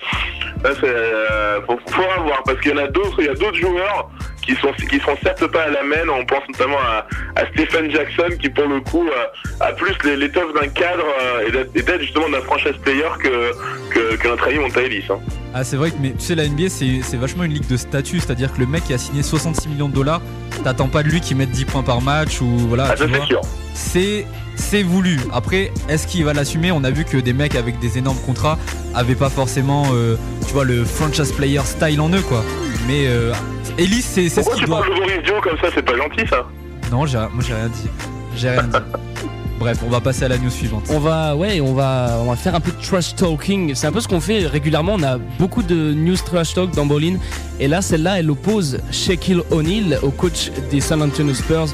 [0.63, 2.41] là, c'est, euh, faut, faut voir.
[2.47, 4.09] Parce qu'il y en a d'autres, il y a d'autres joueurs
[4.45, 6.07] qui sont qui sont certes pas à la main.
[6.13, 7.05] On pense notamment à,
[7.35, 9.25] à Stephen Jackson qui pour le coup euh,
[9.65, 13.51] a plus l'étoffe d'un cadre euh, et d'être- justement d'un franchise player que,
[13.89, 15.05] que, que notre ami Monta Ellis.
[15.09, 15.19] hein.
[15.53, 18.19] Ah c'est vrai que mais tu sais la NBA c'est vachement une ligue de statut,
[18.19, 20.21] c'est-à-dire que le mec qui a signé 66 millions de dollars,
[20.63, 22.87] t'attends pas de lui qu'il mette 10 points par match ou voilà.
[22.91, 23.41] Ah, c'est sûr.
[23.73, 24.25] C'est
[24.55, 25.19] c'est voulu.
[25.33, 26.71] Après, est-ce qu'il va l'assumer?
[26.71, 28.57] On a vu que des mecs avec des énormes contrats
[28.93, 30.15] avaient pas forcément euh,
[30.47, 32.43] tu vois le franchise player style en eux quoi.
[32.87, 33.33] Mais euh,
[33.77, 34.79] Ellis c'est c'est ce Pourquoi qu'il tu doit.
[34.79, 35.67] parles de Boris Dio comme ça?
[35.73, 36.45] C'est pas gentil ça.
[36.91, 37.89] Non, j'ai- moi j'ai rien dit.
[38.35, 38.77] J'ai rien dit.
[39.59, 40.83] Bref, on va passer à la news suivante.
[40.89, 43.73] On va, ouais, on va, on va faire un peu de trash talking.
[43.73, 44.95] C'est un peu ce qu'on fait régulièrement.
[44.95, 47.15] On a beaucoup de news trash talk dans Bolin.
[47.61, 51.67] Et là, celle-là, elle oppose Shaquille O'Neal au coach des San Antonio Spurs,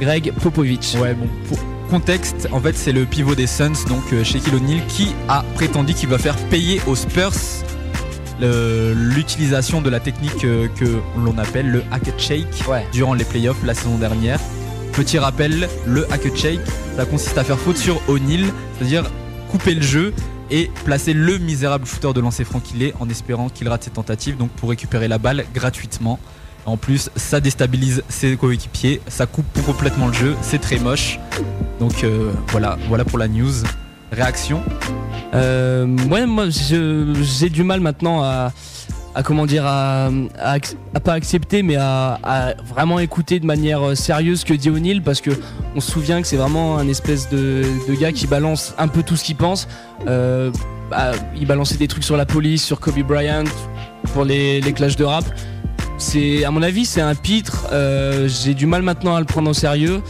[0.00, 0.94] Greg Popovich.
[0.98, 4.86] Ouais, bon, pour contexte, en fait, c'est le pivot des Suns, donc euh, Shaquille O'Neal,
[4.88, 7.32] qui a prétendu qu'il va faire payer aux Spurs
[8.38, 10.84] l'utilisation de la technique euh, que
[11.18, 12.84] l'on appelle le hack and shake Ouais.
[12.92, 14.38] durant les playoffs la saison dernière.
[14.92, 16.60] Petit rappel, le hack and shake,
[16.96, 18.44] ça consiste à faire faute sur O'Neal,
[18.78, 19.04] c'est-à-dire
[19.50, 20.12] couper le jeu
[20.50, 23.90] et placer le misérable shooter de lancer franc qu'il est en espérant qu'il rate ses
[23.90, 26.18] tentatives donc pour récupérer la balle gratuitement.
[26.66, 31.20] En plus, ça déstabilise ses coéquipiers, ça coupe complètement le jeu, c'est très moche.
[31.78, 33.52] Donc euh, voilà, voilà pour la news.
[34.10, 34.62] Réaction
[35.34, 38.52] Euh, ouais, moi, j'ai du mal maintenant à,
[39.24, 40.10] comment dire à,
[41.04, 45.20] pas accepter mais à, vraiment écouter de manière euh, sérieuse ce que dit O'Neill parce
[45.20, 45.30] que
[45.74, 47.64] on se souvient que c'est vraiment un espèce de,
[48.00, 49.68] gars qui balance un peu tout ce qu'il pense.
[50.04, 53.44] Bah, il balançait des trucs sur la police, sur Kobe Bryant,
[54.14, 55.24] pour les, les clashs de rap.
[55.98, 57.66] C'est à mon avis c'est un pitre.
[57.72, 60.02] Euh, J'ai du mal maintenant à le prendre au sérieux.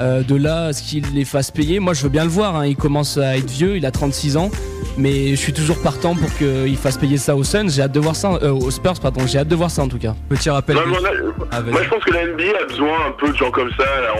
[0.00, 2.54] Euh, de là à ce qu'il les fasse payer, moi je veux bien le voir.
[2.56, 2.66] hein.
[2.66, 4.48] Il commence à être vieux, il a 36 ans,
[4.96, 7.68] mais je suis toujours partant pour qu'il fasse payer ça aux Suns.
[7.68, 9.26] J'ai hâte de voir ça, euh, aux Spurs pardon.
[9.26, 10.14] J'ai hâte de voir ça en tout cas.
[10.28, 10.76] Petit rappel.
[10.76, 11.10] Non, a-
[11.50, 11.60] Ah.
[11.62, 13.84] Moi, je pense que la NBA a besoin un peu de gens comme ça.
[13.84, 14.12] Là,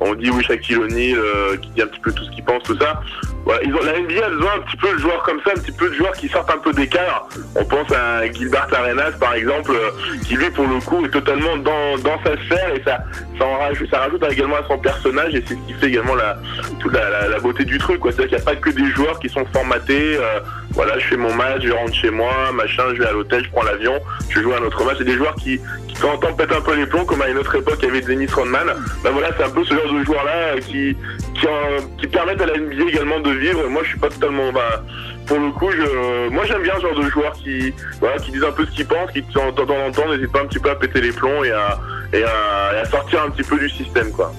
[0.00, 2.44] on, on dit oui, Shaquille O'Neal, euh, qui dit un petit peu tout ce qu'il
[2.44, 3.00] pense, tout ça.
[3.44, 5.60] Voilà, ils ont, la NBA a besoin un petit peu de joueurs comme ça, un
[5.60, 7.28] petit peu de joueurs qui sortent un peu des cadres.
[7.56, 9.90] On pense à Gilbert Arenas, par exemple, euh,
[10.24, 12.98] qui lui, pour le coup, est totalement dans, dans sa sphère et ça,
[13.38, 16.14] ça, en rajoute, ça rajoute également à son personnage et c'est ce qui fait également
[16.14, 16.38] la,
[16.78, 18.00] toute la, la- la beauté du truc.
[18.04, 19.97] C'est-à-dire qu'il n'y a pas que des joueurs qui sont formatés.
[20.16, 23.44] Euh, voilà, je fais mon match, je rentre chez moi, machin, je vais à l'hôtel,
[23.44, 23.94] je prends l'avion,
[24.28, 24.96] je joue à un autre match.
[24.98, 25.58] C'est des joueurs qui,
[25.88, 27.90] qui quand on pète un peu les plombs, comme à une autre époque, il y
[27.90, 28.66] avait Dennis Rodman.
[29.02, 30.96] Ben voilà, c'est un peu ce genre de joueurs-là euh, qui,
[31.34, 33.66] qui, en- qui permettent à la NBA également de vivre.
[33.68, 34.52] Moi, je suis pas totalement.
[34.52, 34.60] ben,
[35.26, 38.44] pour le coup, je, moi j'aime bien ce genre de joueurs qui, voilà, qui disent
[38.44, 40.70] un peu ce qu'ils pensent, qui de temps en temps n'hésitent pas un petit peu
[40.70, 41.78] à péter les plombs et à,
[42.14, 44.32] et à, et à sortir un petit peu du système, quoi.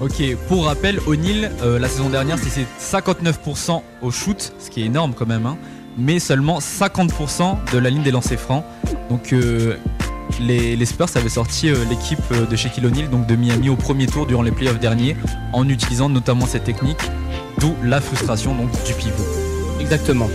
[0.00, 4.86] Ok, pour rappel, O'Neill, euh, la saison dernière, c'est 59% au shoot, ce qui est
[4.86, 5.58] énorme quand même, hein,
[5.98, 8.64] mais seulement 50% de la ligne des lancers francs.
[9.10, 9.76] Donc euh,
[10.40, 14.06] les, les Spurs avaient sorti euh, l'équipe de Shaquille O'Neal, donc de Miami, au premier
[14.06, 15.16] tour durant les playoffs derniers,
[15.52, 17.02] en utilisant notamment cette technique,
[17.58, 19.26] d'où la frustration donc, du pivot.
[19.80, 20.30] Exactement.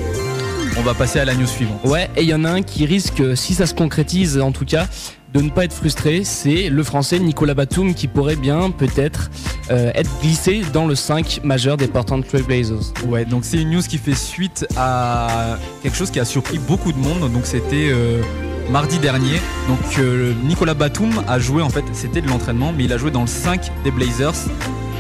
[0.78, 1.80] On va passer à la news suivante.
[1.86, 4.66] Ouais, et il y en a un qui risque, si ça se concrétise en tout
[4.66, 4.88] cas,
[5.36, 9.30] de ne pas être frustré, c'est le français Nicolas Batum qui pourrait bien peut-être
[9.70, 12.94] euh, être glissé dans le 5 majeur des Portland Trail Blazers.
[13.06, 16.94] Ouais, donc c'est une news qui fait suite à quelque chose qui a surpris beaucoup
[16.94, 17.30] de monde.
[17.34, 18.22] Donc c'était euh,
[18.70, 19.42] mardi dernier.
[19.68, 23.12] Donc euh, Nicolas Batum a joué en fait, c'était de l'entraînement, mais il a joué
[23.12, 24.48] dans le 5 des Blazers.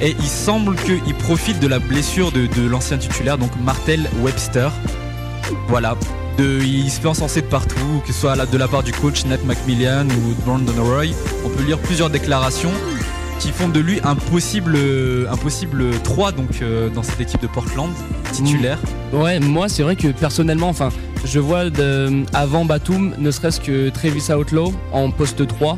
[0.02, 4.74] Et il semble qu'il profite de la blessure de, de l'ancien titulaire, donc Martel Webster.
[5.68, 5.96] Voilà.
[6.40, 9.38] Il se fait encenser de partout, que ce soit de la part du coach Nat
[9.46, 11.08] McMillan ou de Brandon Roy.
[11.46, 12.72] On peut lire plusieurs déclarations
[13.40, 14.78] qui font de lui un possible,
[15.30, 17.90] un possible 3 donc, euh, dans cette équipe de Portland,
[18.32, 18.80] titulaire.
[19.14, 20.90] Ouais, moi c'est vrai que personnellement, enfin,
[21.26, 21.64] je vois
[22.34, 25.78] avant Batum, ne serait-ce que Travis Outlaw en poste 3,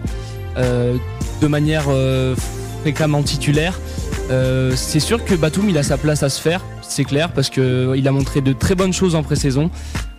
[0.57, 0.97] euh,
[1.41, 2.35] de manière euh,
[2.81, 3.79] fréquemment titulaire.
[4.29, 7.49] Euh, c'est sûr que Batum il a sa place à se faire, c'est clair, parce
[7.49, 9.69] qu'il a montré de très bonnes choses en pré-saison.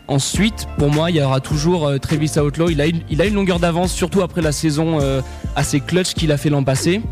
[0.07, 2.71] Ensuite, pour moi, il y aura toujours euh, Travis Outlaw.
[2.71, 5.21] Il a, une, longueur d'avance, surtout après la saison euh,
[5.55, 7.03] assez clutch qu'il a fait l'an passé.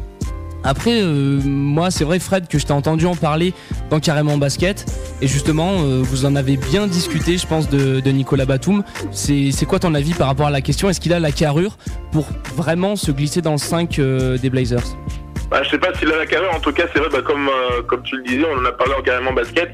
[0.66, 3.54] Après, euh, moi, c'est vrai, Fred, que je t'ai entendu en parler
[3.88, 4.84] dans Carrément Basket.
[5.22, 8.82] Et justement, euh, vous en avez bien discuté, je pense, de, Nicolas Batum.
[9.12, 10.90] C'est quoi ton avis par rapport à la question?
[10.90, 11.78] Est-ce qu'il a la carrure
[12.10, 14.96] pour vraiment se glisser dans le 5 euh, des Blazers?
[15.50, 17.48] Bah, je sais pas s'il a la carrière, en tout cas, c'est vrai, bah, comme,
[17.48, 19.70] euh, comme tu le disais, on en a parlé en carrément basket.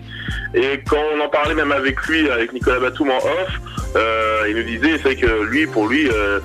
[0.54, 3.60] Et quand on en parlait même avec lui, avec Nicolas Batum en off,
[3.96, 6.40] euh, il nous disait, c'est que lui, pour lui, euh,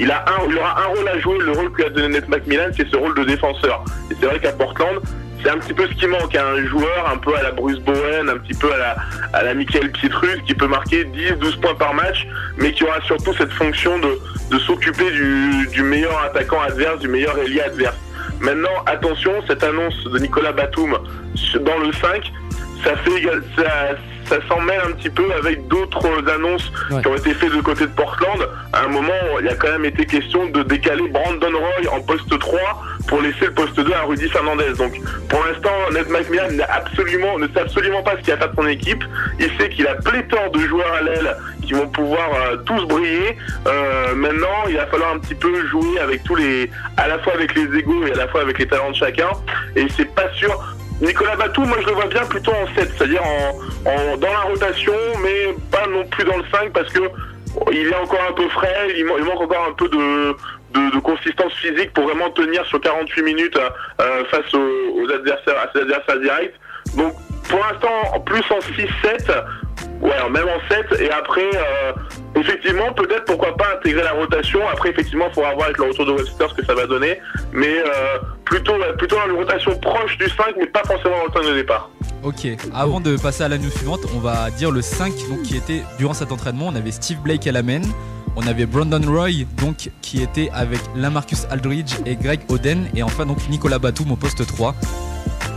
[0.00, 1.38] il, a un, il aura un rôle à jouer.
[1.38, 3.84] Le rôle que a donné Ned McMillan, c'est ce rôle de défenseur.
[4.10, 5.00] Et c'est vrai qu'à Portland,
[5.42, 8.28] c'est un petit peu ce qui manque un joueur un peu à la Bruce Bowen,
[8.28, 8.96] un petit peu à la,
[9.32, 13.00] à la Michael Pietrus, qui peut marquer 10, 12 points par match, mais qui aura
[13.02, 14.18] surtout cette fonction de,
[14.50, 17.96] de s'occuper du, du meilleur attaquant adverse, du meilleur ailier adverse.
[18.42, 20.98] Maintenant, attention, cette annonce de Nicolas Batum
[21.60, 22.32] dans le 5,
[22.84, 23.64] ça fait égal- ça,
[24.28, 27.00] ça s'en mêle un petit peu avec d'autres annonces Ouais.
[27.02, 28.48] qui ont été faites de côté de Portland.
[28.72, 32.00] À un moment, il y a quand même été question de décaler Brandon Roy en
[32.00, 34.72] poste 3 pour laisser le poste 2 à Rudy Fernandez.
[34.76, 34.94] Donc,
[35.28, 39.04] pour l'instant, Ned McMillan absolument, ne sait absolument pas ce qu'il attend de son équipe.
[39.38, 43.36] Il sait qu'il a pléthore de joueurs à l'aile qui vont pouvoir euh, tous briller.
[43.66, 47.32] Euh, maintenant, il va falloir un petit peu jouer avec tous les, à la fois
[47.34, 49.28] avec les égaux et à la fois avec les talents de chacun.
[49.76, 50.50] Et c'est pas sûr.
[51.00, 54.92] Nicolas Batum, moi je le vois bien plutôt en 7, c'est-à-dire en, dans la rotation,
[55.22, 57.00] mais pas non plus dans le 5 parce que
[57.72, 60.32] il est encore un peu frais, il, man- il manque encore un peu de,
[60.72, 63.58] de, consistance physique pour vraiment tenir sur 48 minutes
[64.00, 66.54] euh, face aux, aux adversaires, à ses adversaires directs.
[66.96, 67.12] Donc
[67.48, 69.44] pour l'instant, en plus en 6-7,
[70.02, 71.92] ouais, même en 7, et après, euh,
[72.36, 74.60] effectivement, peut-être pourquoi pas intégrer la rotation.
[74.70, 77.20] Après, effectivement, il faudra voir avec le retour de Webster ce que ça va donner,
[77.52, 81.30] mais euh, plutôt, plutôt dans une rotation proche du 5, mais pas forcément dans le
[81.30, 81.90] temps de départ.
[82.22, 85.56] Ok, avant de passer à la news suivante, on va dire le 5 donc, qui
[85.56, 86.68] était durant cet entraînement.
[86.68, 87.82] On avait Steve Blake à la main,
[88.36, 93.26] on avait Brandon Roy donc qui était avec Lamarcus Aldridge et Greg Oden, et enfin
[93.26, 94.74] donc Nicolas Batum au poste 3.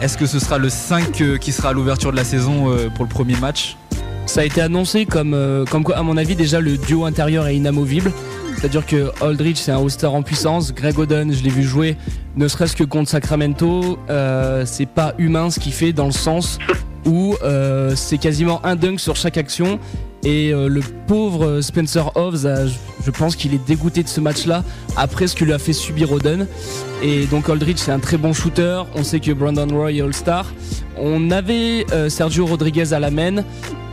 [0.01, 3.05] Est-ce que ce sera le 5 euh, qui sera à l'ouverture de la saison pour
[3.05, 3.77] le premier match?
[4.25, 7.47] Ça a été annoncé comme, euh, comme quoi, à mon avis, déjà le duo intérieur
[7.47, 8.11] est inamovible.
[8.57, 10.73] C'est-à-dire que Aldridge, c'est un All-Star en puissance.
[10.73, 11.97] Greg Oden, je l'ai vu jouer,
[12.35, 13.99] ne serait-ce que contre Sacramento.
[14.09, 16.57] Euh, c'est pas humain ce qu'il fait dans le sens
[17.05, 19.79] où euh, c'est quasiment un dunk sur chaque action.
[20.23, 22.47] Et euh, le pauvre Spencer Hobbs,
[23.05, 24.63] je pense qu'il est dégoûté de ce match-là
[24.97, 26.47] après ce que lui a fait subir Oden.
[27.03, 28.81] Et donc Aldridge, c'est un très bon shooter.
[28.95, 30.51] On sait que Brandon Roy est All-Star.
[30.97, 33.43] On avait euh, Sergio Rodriguez à la main.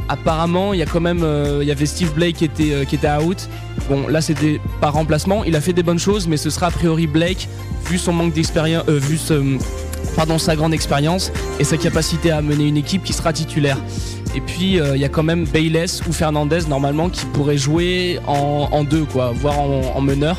[0.08, 2.84] Apparemment, il y a quand même, euh, il y avait Steve Blake qui était, euh,
[2.84, 3.48] qui était out.
[3.88, 5.44] Bon, là c'était pas remplacement.
[5.44, 7.48] Il a fait des bonnes choses, mais ce sera a priori Blake,
[7.88, 12.76] vu son manque d'expérience, euh, vu sa grande expérience et sa capacité à mener une
[12.76, 13.78] équipe qui sera titulaire.
[14.34, 18.18] Et puis euh, il y a quand même Bayless ou Fernandez normalement qui pourraient jouer
[18.26, 20.38] en, deux, quoi, voire en, en meneur.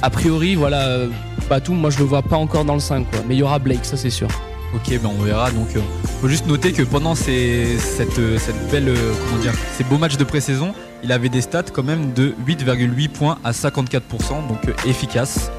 [0.00, 1.08] A priori, voilà, euh,
[1.50, 3.20] Batum, moi je le vois pas encore dans le 5, quoi.
[3.26, 4.28] Mais il y aura Blake, ça c'est sûr.
[4.74, 5.50] Ok, ben on verra.
[5.50, 5.80] Donc, euh,
[6.20, 9.98] faut juste noter que pendant ces, cette, euh, cette belle, euh, comment dire, ces beaux
[9.98, 14.58] matchs de pré-saison, il avait des stats quand même de 8,8 points à 54%, donc
[14.68, 15.50] euh, efficace.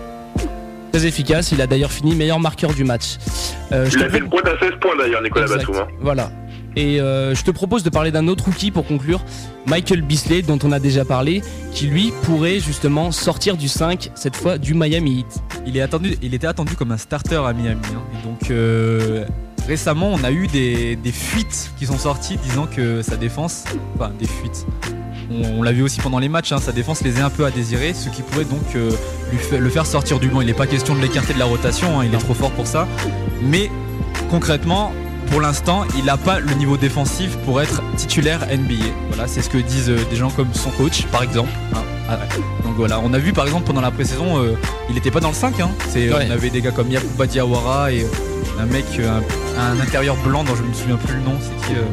[0.91, 3.17] Très efficace, il a d'ailleurs fini meilleur marqueur du match.
[3.72, 5.60] Euh, je Il te a fait une pointe à 16 points d'ailleurs, Nicolas Exact.
[5.67, 5.76] Batum.
[5.76, 5.88] hein.
[6.02, 6.32] Voilà.
[6.75, 9.21] Et euh, je te propose de parler d'un autre rookie pour conclure,
[9.65, 11.41] Michael Bisley, dont on a déjà parlé,
[11.73, 15.41] qui lui pourrait justement sortir du 5, cette fois du Miami Heat.
[15.65, 17.82] Il, est attendu, il était attendu comme un starter à Miami.
[17.93, 18.01] hein.
[18.13, 19.25] Et donc euh,
[19.67, 24.27] récemment, on a eu des, fuites qui sont sorties disant que sa défense, enfin des
[24.27, 24.65] fuites.
[25.32, 27.93] On, l'a vu aussi pendant les matchs, hein, sa défense laissait un peu à désirer,
[27.93, 28.89] ce qui pourrait donc euh,
[29.51, 30.41] le faire sortir du banc.
[30.41, 32.65] Il n'est pas question de l'écarter de la rotation, hein, il est trop fort pour
[32.65, 32.88] ça.
[33.43, 33.69] Mais
[34.32, 34.91] concrètement,
[35.30, 38.86] pour l'instant, il n'a pas le niveau défensif pour être titulaire NBA.
[39.10, 41.50] Voilà, c'est ce que disent euh, des gens comme son coach, par exemple.
[41.76, 41.82] hein.
[42.12, 42.18] Ah,
[42.63, 44.56] donc voilà, on a vu par exemple pendant la pré-saison, euh,
[44.89, 45.60] il n'était pas dans le 5.
[45.60, 45.70] Hein.
[45.89, 46.26] C'est, Ouais.
[46.28, 49.20] On avait des gars comme Yakuba Diawara et euh, un mec, euh,
[49.60, 51.36] un, un intérieur blanc dont je me souviens plus le nom.
[51.39, 51.84] C'est qui euh,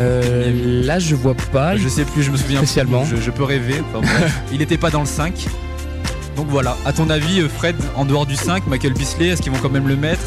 [0.00, 1.76] Euh, là, je vois pas.
[1.76, 2.66] Je sais plus, je me souviens plus.
[2.68, 3.04] Spécialement.
[3.04, 3.82] Je, je peux rêver.
[3.92, 4.40] Enfin, bref.
[4.52, 5.46] il n'était pas dans le 5.
[6.34, 9.52] Donc voilà, à ton avis, euh, Fred, en dehors du 5, Michael Bisley, est-ce qu'ils
[9.52, 10.22] vont quand même le mettre?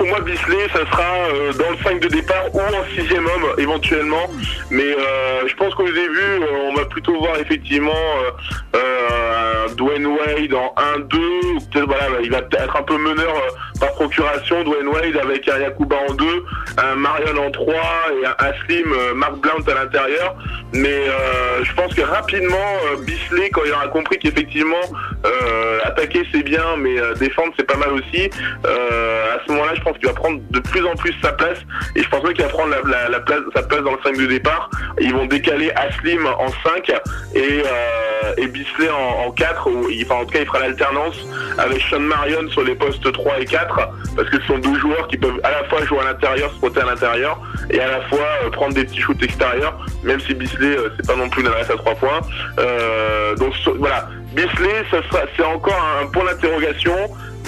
[0.00, 3.54] Pour moi, Bisley, ça sera euh, dans le 5 de départ ou en sixième homme
[3.58, 4.30] éventuellement.
[4.70, 7.92] Mais euh, je pense qu'au début, euh, on va plutôt voir effectivement
[9.76, 11.16] Dwayne Wade en 1-2.
[11.16, 13.34] ou Peut-être voilà, il va être un peu meneur
[13.78, 14.62] par procuration.
[14.64, 16.24] Dwayne Wade avec un Yakuba en 2,
[16.78, 17.74] un Marion en 3
[18.22, 20.36] et un Aslim, Mark Blount à l'intérieur.
[20.72, 22.56] Mais euh, je pense que rapidement,
[22.92, 24.76] euh, Bisley, quand il aura compris qu'effectivement
[25.26, 28.30] euh, attaquer c'est bien, mais euh, défendre c'est pas mal aussi.
[28.66, 31.58] Euh, à ce moment-là, je pense qu'il va prendre de plus en plus sa place
[31.96, 33.98] et je pense même qu'il va prendre la, la- la place, sa place dans le
[34.04, 34.70] 5 de départ.
[35.00, 36.90] Ils vont décaler Aslim en 5
[37.34, 39.66] et, euh, et Bisley en, en 4.
[39.70, 41.16] Où, enfin, en tout cas, il fera l'alternance
[41.58, 43.78] avec Sean Marion sur les postes 3 et 4
[44.16, 46.56] parce que ce sont deux joueurs qui peuvent à la fois jouer à l'intérieur, se
[46.58, 47.38] frotter à l'intérieur
[47.70, 51.06] et à la fois euh, prendre des petits shoots extérieurs, même si Bisley euh, c'est
[51.06, 52.20] pas non plus une adresse à 3 points.
[52.58, 54.84] Euh, donc voilà, Bisley,
[55.36, 56.94] c'est encore un point d'interrogation,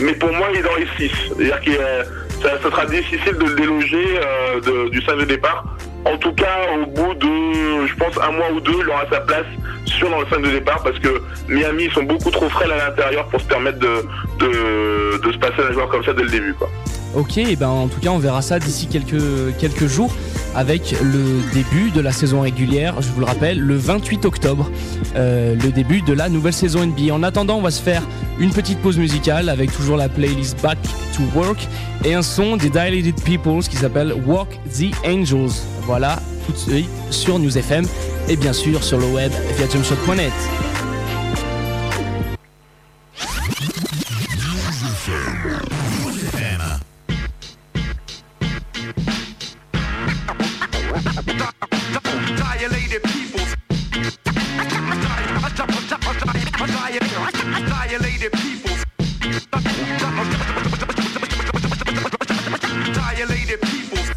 [0.01, 1.11] mais pour moi, il est dans les 6.
[1.37, 5.65] C'est-à-dire que ça, sera difficile de le déloger euh, de- du 5 de départ.
[6.05, 9.21] En tout cas, au bout de, je pense, un mois ou deux, il aura sa
[9.21, 9.47] place
[9.85, 12.88] sur dans le 5 de départ parce que Miami, ils sont beaucoup trop frêles à
[12.88, 14.05] l'intérieur pour se permettre de,
[14.41, 16.55] de, de se passer un joueur comme ça dès le début.
[16.55, 16.69] Quoi.
[17.14, 20.14] Ok, et ben en tout cas on verra ça d'ici quelques, quelques jours
[20.55, 24.70] avec le début de la saison régulière, je vous le rappelle, le 28 octobre,
[25.16, 27.12] euh, le début de la nouvelle saison NBA.
[27.12, 28.03] En attendant, on va se faire
[28.38, 30.79] une petite pause musicale avec toujours la playlist Back
[31.16, 31.66] to Work
[32.05, 35.62] et un son des Dilated Peoples qui s'appelle Walk the Angels.
[35.83, 37.87] Voilà, tout de suite sur News FM
[38.29, 40.33] et bien sûr sur le web via jumpshot.net.
[52.93, 53.57] Dilated peoples.
[56.68, 58.84] Dilated peoples.
[62.93, 64.09] Dilated peoples.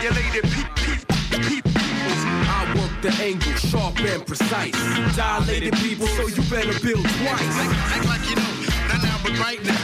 [0.00, 0.84] Dilated peoples.
[2.46, 4.76] I work the angle sharp and precise.
[5.16, 7.56] Dilated people, so you better build twice.
[7.94, 8.52] Act like you know,
[8.88, 9.78] not now, but right now.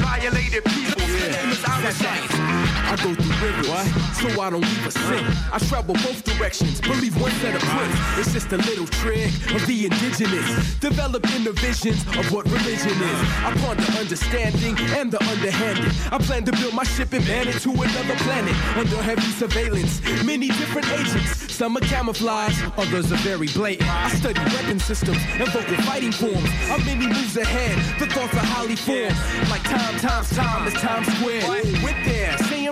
[0.00, 2.67] Violated people, yeah.
[2.88, 3.68] I go through rivers,
[4.16, 5.26] so I don't leave a scent.
[5.52, 7.98] I travel both directions, believe one set of prints.
[8.18, 10.74] It's just a little trick of the indigenous.
[10.80, 13.20] Develop the visions of what religion is.
[13.44, 15.92] I ponder understanding and the underhanded.
[16.12, 20.00] I plan to build my ship and man it to another planet under heavy surveillance.
[20.24, 23.88] Many different agents, some are camouflage, others are very blatant.
[23.88, 26.48] I study weapon systems and vocal fighting forms.
[26.70, 29.16] I'm many moves ahead, the thoughts are highly formed.
[29.50, 31.42] Like time times time is Times Square.
[31.82, 32.68] Went there, saying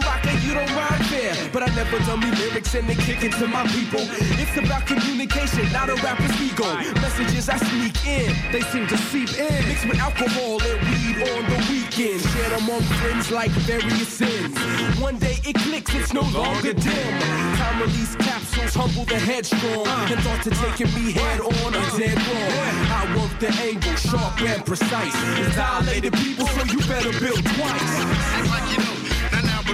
[0.57, 1.35] don't rhyme fair.
[1.53, 4.01] But I never dummy lyrics and they kick into my people.
[4.41, 6.69] It's about communication, not a rapper's ego.
[7.05, 9.69] Messages I sneak in, they seem to seep in.
[9.69, 12.21] Mixed with alcohol and weed on the weekend.
[12.33, 14.57] Shared among friends like various sins.
[14.99, 17.13] One day it clicks, it's no longer dim.
[17.61, 19.87] Time release capsules humble the headstrong.
[19.87, 22.77] And thought to taking me head on a dead wrong.
[22.99, 25.15] I work the angle, sharp and precise.
[25.41, 28.95] It's dilated people, so you better build twice.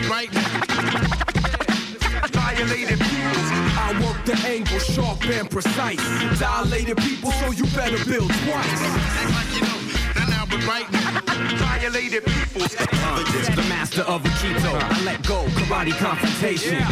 [0.02, 2.34] Act like you know, not now, but right.
[2.34, 3.42] Violated people.
[3.78, 5.98] I work the angle, sharp and precise.
[6.38, 8.82] Dilated people, so you better build twice.
[8.82, 9.78] Act like you know,
[10.18, 11.20] not now, but right now.
[11.56, 12.62] Violated people.
[12.62, 14.72] the master of Aikido.
[14.74, 16.82] I let go, karate confrontation.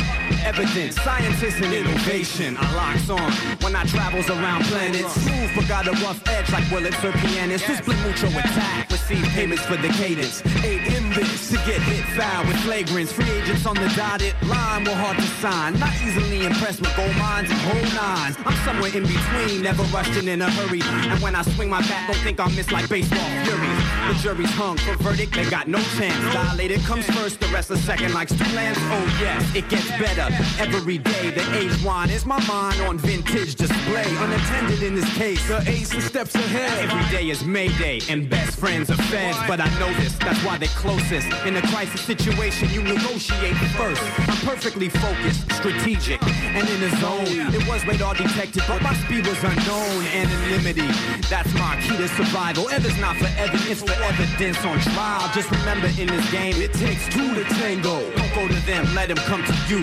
[0.45, 2.57] Evidence, scientists and innovation.
[2.59, 3.33] I locks on
[3.63, 5.13] when I travels around planets.
[5.15, 7.65] Smooth, but got a rough edge like Willits or pianist.
[7.65, 10.43] Who split mucho attack, receive payments for the cadence.
[10.65, 13.13] Aid to get hit foul with flagrants.
[13.13, 15.79] Free agents on the dotted line were hard to sign.
[15.79, 18.37] Not easily impressed with gold mines and whole nines.
[18.45, 20.81] I'm somewhere in between, never rushing in a hurry.
[20.83, 23.81] And when I swing my bat, don't think I'll miss like baseball furies.
[24.09, 26.19] The jury's hung for verdict, they got no chance.
[26.33, 28.79] Dilated comes first, the rest a second like two lands.
[28.81, 31.31] Oh yes, it gets better every day.
[31.31, 34.07] The age wine is my mind on vintage display.
[34.19, 36.91] Unattended in this case, the ace is steps ahead.
[36.91, 39.39] Every day is Mayday, and best friends are feds.
[39.47, 40.69] But I know this, that's why they're
[41.01, 44.03] In a crisis situation, you negotiate first.
[44.29, 47.27] I'm perfectly focused, strategic, and in the zone.
[47.53, 50.05] It was radar detected, but my speed was unknown.
[50.15, 50.87] Anonymity,
[51.29, 52.69] that's my key to survival.
[52.69, 55.29] Ever's not for evidence, for evidence on trial.
[55.35, 57.99] Just remember in this game, it takes two to tango.
[58.15, 59.83] Don't go to them, let them come to you.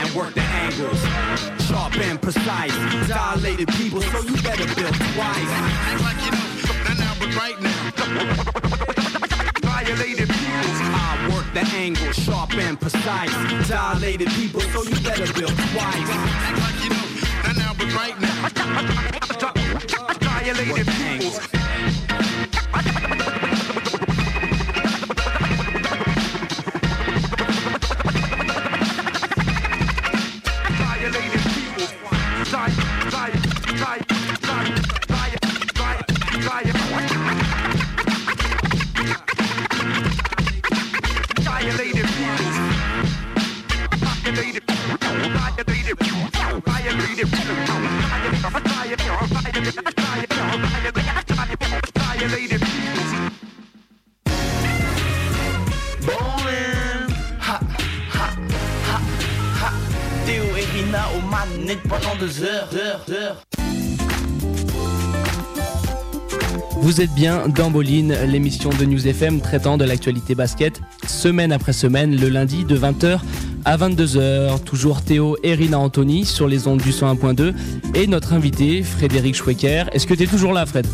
[0.00, 1.00] And work the angles,
[1.68, 2.74] sharp and precise.
[3.06, 5.52] Dilated people, so you better build twice.
[5.52, 6.48] Act like you know,
[6.82, 7.92] not now, but right now.
[9.62, 10.94] Violated people.
[10.94, 13.32] I work the angle, sharp and precise.
[13.68, 16.10] Dilated people, so you better build twice.
[16.10, 17.06] Act like you know,
[17.44, 18.48] not now, but right now.
[20.20, 22.05] Violated people.
[60.26, 63.45] Théo et Rina aux manettes pendant deux heures, heures, heures.
[66.86, 71.72] Vous êtes bien dans Boline, l'émission de News FM traitant de l'actualité basket, semaine après
[71.72, 73.18] semaine, le lundi de 20h
[73.64, 74.62] à 22h.
[74.62, 77.54] Toujours Théo et Rina Anthony sur les ondes du 101.2
[77.96, 79.86] et notre invité Frédéric Schwecker.
[79.94, 80.86] Est-ce que tu es toujours là, Fred?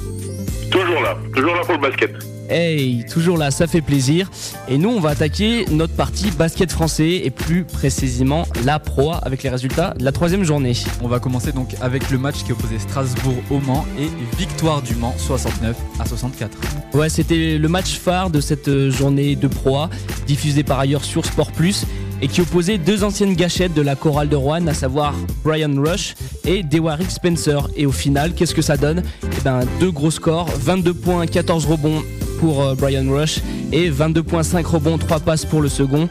[0.71, 2.32] Toujours là, toujours là pour le basket.
[2.49, 4.31] Hey, toujours là, ça fait plaisir.
[4.69, 9.43] Et nous, on va attaquer notre partie basket français et plus précisément la proie avec
[9.43, 10.73] les résultats de la troisième journée.
[11.03, 14.95] On va commencer donc avec le match qui opposait Strasbourg au Mans et victoire du
[14.95, 16.59] Mans 69 à 64.
[16.95, 19.89] Ouais, c'était le match phare de cette euh, journée de proie,
[20.27, 21.87] diffusé par ailleurs sur Sport Plus
[22.21, 26.15] et qui opposait deux anciennes gâchettes de la chorale de Rouen, à savoir Brian Rush
[26.45, 27.69] et Dewarik Spencer.
[27.77, 29.03] Et au final, qu'est-ce que ça donne?
[29.25, 32.03] Eh ben, deux gros scores, 22 points, 14 rebonds
[32.43, 33.39] pour euh, Brian Rush
[33.71, 36.09] et 22.5 rebonds, 3 passes pour le second.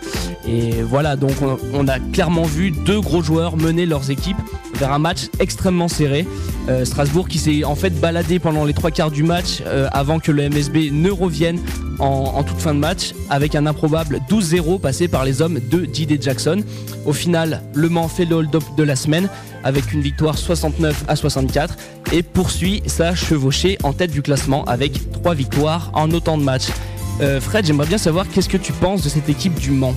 [0.48, 4.38] Et voilà, donc on, on a clairement vu deux gros joueurs mener leurs équipes
[4.82, 6.26] vers un match extrêmement serré.
[6.68, 10.20] Euh, Strasbourg qui s'est en fait baladé pendant les trois quarts du match euh, avant
[10.20, 11.60] que le MSB ne revienne
[12.00, 16.18] en, toute fin de match avec un improbable 12-0 passé par les hommes de J.D.
[16.20, 16.64] Jackson.
[17.06, 19.30] Au final, Le Mans fait le hold-up de la semaine
[19.64, 21.78] avec une victoire 69 à 64
[22.12, 26.70] et poursuit sa chevauchée en tête du classement avec trois victoires en autant de matchs.
[27.22, 29.94] Euh, Fred, j'aimerais bien savoir qu'est-ce que tu penses de cette équipe du Mans?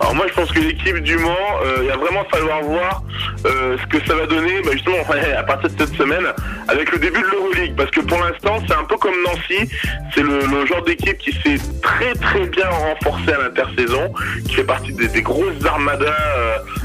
[0.00, 3.02] Alors moi je pense que l'équipe du Mans, euh, il va vraiment falloir voir
[3.46, 4.96] euh, ce que ça va donner bah, justement
[5.38, 6.26] à partir de cette semaine
[6.68, 9.70] avec le début de l'Euroleague parce que pour l'instant c'est un peu comme Nancy,
[10.14, 14.12] c'est le, le genre d'équipe qui s'est très très bien renforcée à l'intersaison,
[14.46, 16.06] qui fait partie des, grosses armadas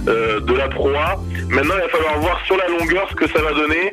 [0.07, 1.21] euh, de la proie.
[1.49, 3.91] Maintenant il va falloir voir sur la longueur ce que ça va donner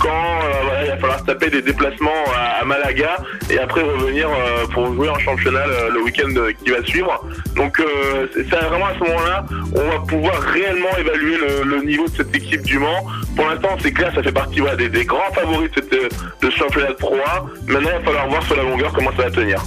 [0.00, 0.40] quand
[0.82, 3.18] il va falloir taper des déplacements à, Malaga
[3.50, 4.28] et après revenir
[4.72, 6.28] pour jouer en championnat euh, le week-end
[6.62, 7.24] qui va suivre.
[7.56, 12.06] Donc euh, c'est vraiment à ce moment-là on va pouvoir réellement évaluer le, le niveau
[12.08, 13.04] de cette équipe du Mans.
[13.36, 16.50] Pour l'instant c'est clair, ça fait partie voilà, des, des grands favoris de, cette, de
[16.50, 17.44] ce championnat de Pro A.
[17.66, 19.62] Maintenant il va falloir voir sur la longueur comment ça va tenir.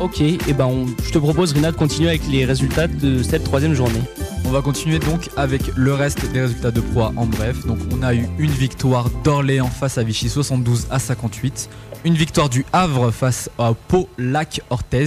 [0.00, 3.44] Ok, et ben on- je te propose Rina de continuer avec les résultats de cette
[3.44, 4.00] troisième journée.
[4.44, 7.64] On va continuer donc avec le reste des résultats de proie en bref.
[7.66, 11.68] Donc on a eu une victoire d'Orléans face à Vichy 72 à 58.
[12.04, 15.06] Une victoire du Havre face à Pau Lac Orthez.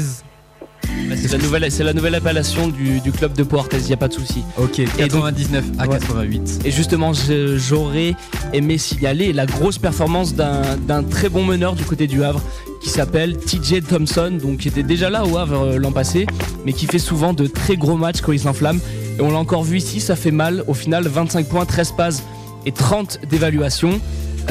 [1.18, 3.98] C'est la nouvelle, c'est la nouvelle appellation du, du club de Portes, il n'y a
[3.98, 4.43] pas de souci.
[4.58, 6.00] Ok, donc- 99 à Ouais.
[6.00, 6.62] 88.
[6.66, 7.12] Et justement,
[7.58, 8.16] j'aurais
[8.54, 12.41] aimé signaler la grosse performance d'un d'un très bon meneur du côté du Havre
[12.82, 16.28] qui s'appelle TJ Thompson, donc qui était déjà là au Havre euh, l'an passé,
[16.66, 18.80] mais qui fait souvent de très gros matchs quand il s'enflamme.
[19.18, 20.64] Et on l'a encore vu ici, ça fait mal.
[20.68, 22.24] Au final, 25 points, 13 passes
[22.66, 24.00] et 30 d'évaluation.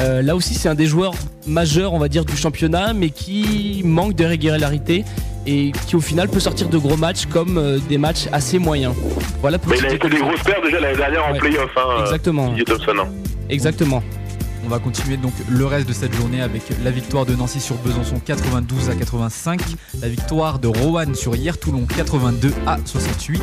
[0.00, 1.14] Euh, là aussi, c'est un des joueurs
[1.46, 5.04] majeurs, on va dire, du championnat, mais qui manque de régularité
[5.46, 8.94] et qui au final peut sortir de gros matchs comme euh, des matchs assez moyens.
[9.40, 11.38] Voilà pour Mais il a été des grosses paires déjà l'année dernière en Ouais.
[11.38, 11.70] playoff.
[11.76, 12.54] Hein, Exactement.
[12.66, 12.92] Thompson.
[12.98, 13.08] hein.
[13.50, 14.02] Exactement.
[14.64, 17.76] On va continuer donc le reste de cette journée avec la victoire de Nancy sur
[17.76, 19.60] Besançon 92 à 85,
[20.00, 23.42] la victoire de Roanne sur Hier Toulon 82 à 68,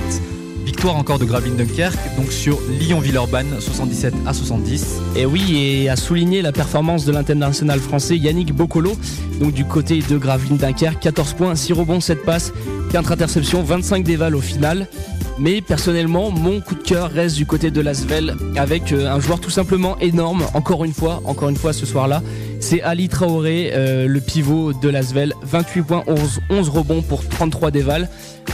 [0.65, 4.99] victoire encore de Gravelines Dunkerque donc sur Lyon-Villeurbanne 77 à 70.
[5.15, 8.93] Et oui, et à souligner la performance de l'international français Yannick Bocolo,
[9.39, 12.53] donc du côté de Gravelines Dunkerque, 14 points, 6 rebonds, 7 passes,
[12.91, 14.87] 4 interceptions, 25 dévals au final.
[15.39, 19.39] Mais personnellement, mon coup de cœur reste du côté de Lasvel avec euh, un joueur
[19.39, 22.21] tout simplement énorme, encore une fois, encore une fois ce soir-là.
[22.59, 27.71] C'est Ali Traoré, euh, le pivot de Lasvel, 28 points, 11, 11 rebonds pour 33
[27.71, 28.07] dévals.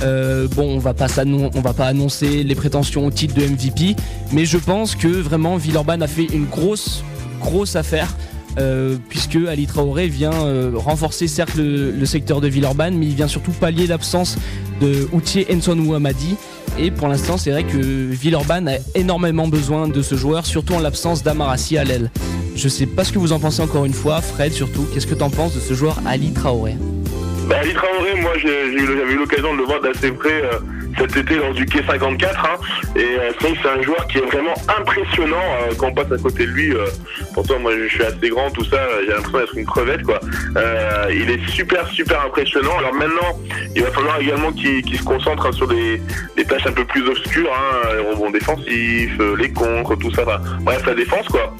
[0.03, 3.95] Euh, bon, on va pas va pas annoncer les prétentions au titre de MVP,
[4.31, 7.03] mais je pense que vraiment Villeurbanne a fait une grosse,
[7.41, 8.15] grosse affaire.
[8.59, 13.27] euh, puisque Ali Traoré vient euh, renforcer certes le, secteur de Villeurbanne, mais il vient
[13.27, 14.37] surtout pallier l'absence
[14.81, 16.35] de Outier Ensonu Amadi.
[16.79, 20.79] Et pour l'instant, c'est vrai que Villeurbanne a énormément besoin de ce joueur, surtout en
[20.79, 22.11] l'absence d'Amarassi à l'aile.
[22.55, 24.87] Je sais pas ce que vous en pensez encore une fois, Fred surtout.
[24.93, 26.75] Qu'est-ce que t'en penses de ce joueur Ali Traoré?
[27.47, 30.41] Bah, Ali Traoré, moi j'ai j'ai eu- j'avais eu l'occasion de le voir d'assez près
[30.43, 30.59] euh,
[30.97, 32.45] cet été lors du Quai 54.
[32.45, 32.57] hein,
[32.95, 36.45] et euh, c'est un joueur qui est vraiment impressionnant euh, quand on passe à côté
[36.45, 36.73] de lui.
[36.73, 36.85] euh,
[37.33, 40.03] pourtant, moi je suis assez grand, tout ça, j'ai l'impression d'être une crevette.
[40.03, 40.19] quoi.
[41.09, 42.77] Il est super, super impressionnant.
[42.79, 43.39] Alors maintenant,
[43.75, 46.01] il va falloir également qu'il se concentre hein, sur des,
[46.49, 50.23] tâches un peu plus obscures, hein, défensifs, euh, les contres, tout ça.
[50.61, 51.53] bref, la défense, quoi.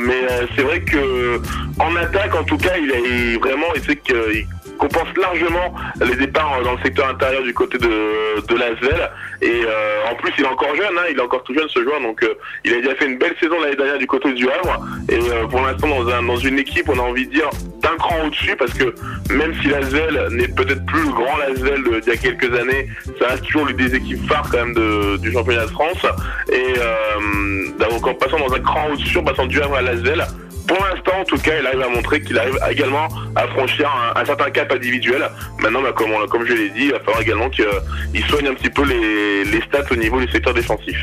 [0.00, 1.40] Mais c'est vrai que
[1.78, 4.46] en attaque, en tout cas, il est vraiment, il sait qu'il
[4.78, 9.10] compense largement les départs dans le secteur intérieur du côté de, de l'Asvel.
[9.42, 11.82] Et euh, en plus, il est encore jeune, hein, il est encore tout jeune ce
[11.82, 14.48] joueur, donc euh, il a déjà fait une belle saison l'année dernière du côté du
[14.48, 14.80] Havre.
[15.08, 17.50] Et euh, pour l'instant, dans, un- dans une équipe, on a envie de dire
[17.82, 18.94] d'un cran au-dessus, parce que
[19.32, 23.28] même si l'Asvel n'est peut-être plus le grand l'Asvel d'il y a quelques années, ça
[23.28, 26.06] reste toujours l'une des équipes phares quand même du championnat de France.
[26.50, 30.24] Et euh, donc en passant dans un cran au-dessus, en passant du Havre à l'Asvel,
[30.66, 34.20] pour l'instant, en tout cas, il arrive à montrer qu'il arrive également à franchir un,
[34.20, 35.28] un certain cap individuel.
[35.60, 38.54] Maintenant, bah, comme, on- comme je l'ai dit, il va falloir également qu'il soigne un
[38.54, 40.96] petit peu les, les stats au niveau du secteur défensif.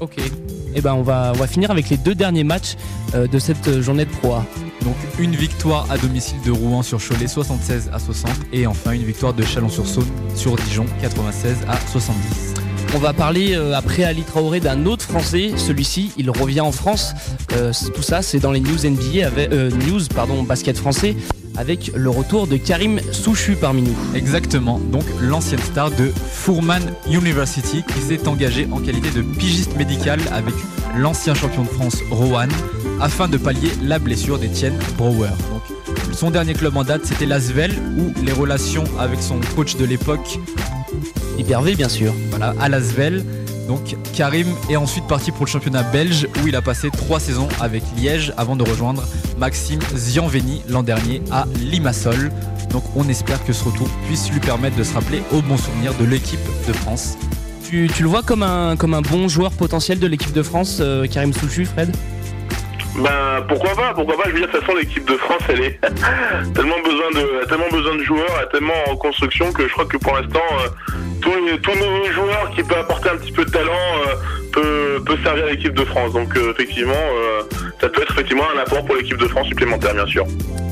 [0.00, 0.16] Ok.
[0.74, 2.74] Et ben on va, on va finir avec les deux derniers matchs
[3.14, 4.44] euh, de cette euh, journée de Pro A.
[4.82, 9.02] Donc une victoire à domicile de Rouen sur Cholet 76 à 60 et enfin une
[9.02, 10.06] victoire de Chalon-sur-Saône
[10.36, 12.54] sur Dijon 96 à 70.
[12.94, 15.52] On va parler euh, après Ali Traoré d'un autre Français.
[15.56, 17.12] Celui-ci, il revient en France.
[17.52, 21.14] Euh, tout ça, c'est dans les news NBA, avec, euh, news pardon, basket français,
[21.56, 23.94] avec le retour de Karim Souchu parmi nous.
[24.14, 30.20] Exactement, donc l'ancienne star de Fourman University qui s'est engagé en qualité de pigiste médical
[30.32, 30.54] avec
[30.96, 32.48] l'ancien champion de France Rohan
[33.00, 35.30] afin de pallier la blessure d'Etienne Brouwer.
[35.50, 35.62] Donc,
[36.12, 40.38] son dernier club en date c'était l'Asvel où les relations avec son coach de l'époque
[41.38, 42.12] Hyper-V, bien sûr.
[42.30, 43.24] voilà, à Lasvel.
[43.68, 47.48] Donc Karim est ensuite parti pour le championnat belge où il a passé trois saisons
[47.60, 49.04] avec Liège avant de rejoindre
[49.36, 52.32] Maxime Zianveni l'an dernier à Limassol.
[52.70, 55.92] Donc on espère que ce retour puisse lui permettre de se rappeler au bon souvenir
[56.00, 57.18] de l'équipe de France.
[57.68, 60.78] Tu, tu le vois comme un, comme un bon joueur potentiel de l'équipe de France,
[60.80, 61.94] euh, Karim Souchu, Fred?
[62.98, 64.24] Ben pourquoi pas, pourquoi pas.
[64.26, 65.80] Je veux dire, de toute façon, l'équipe de France, elle est
[66.54, 69.72] tellement besoin de, a tellement besoin de joueurs, elle est tellement en construction que je
[69.72, 70.68] crois que pour l'instant, euh,
[71.22, 74.14] tous nos joueurs qui peuvent apporter un petit peu de talent euh,
[74.52, 76.12] peut, peut servir l'équipe de France.
[76.12, 76.94] Donc euh, effectivement,
[77.80, 80.26] ça peut être effectivement un apport pour l'équipe de France supplémentaire, bien sûr.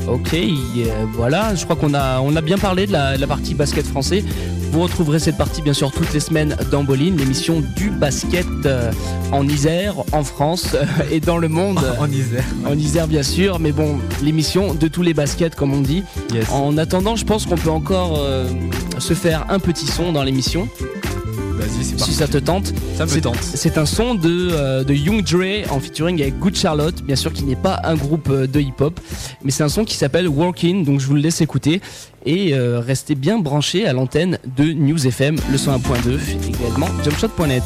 [0.07, 3.27] Ok, euh, voilà, je crois qu'on a, on a bien parlé de la, de la
[3.27, 4.23] partie basket français.
[4.71, 8.91] Vous retrouverez cette partie bien sûr toutes les semaines dans Boline, l'émission du basket euh,
[9.31, 11.79] en Isère, en France euh, et dans le monde.
[11.99, 12.43] En Isère.
[12.65, 16.03] En Isère bien sûr, mais bon, l'émission de tous les baskets comme on dit.
[16.33, 16.49] Yes.
[16.51, 18.47] En attendant, je pense qu'on peut encore euh,
[18.99, 20.67] se faire un petit son dans l'émission.
[21.57, 22.71] Vas-y, c'est si ça te tente.
[22.95, 23.37] Ça me C'est- tente.
[23.41, 27.33] C'est un son de, euh, de Young Dre en featuring avec Good Charlotte, bien sûr
[27.33, 28.99] qui n'est pas un groupe euh, de hip-hop,
[29.43, 31.81] mais c'est un son qui s'appelle Walking, donc je vous le laisse écouter
[32.25, 37.63] et euh, restez bien branchés à l'antenne de News FM, le 101.2, également jumpshot.net.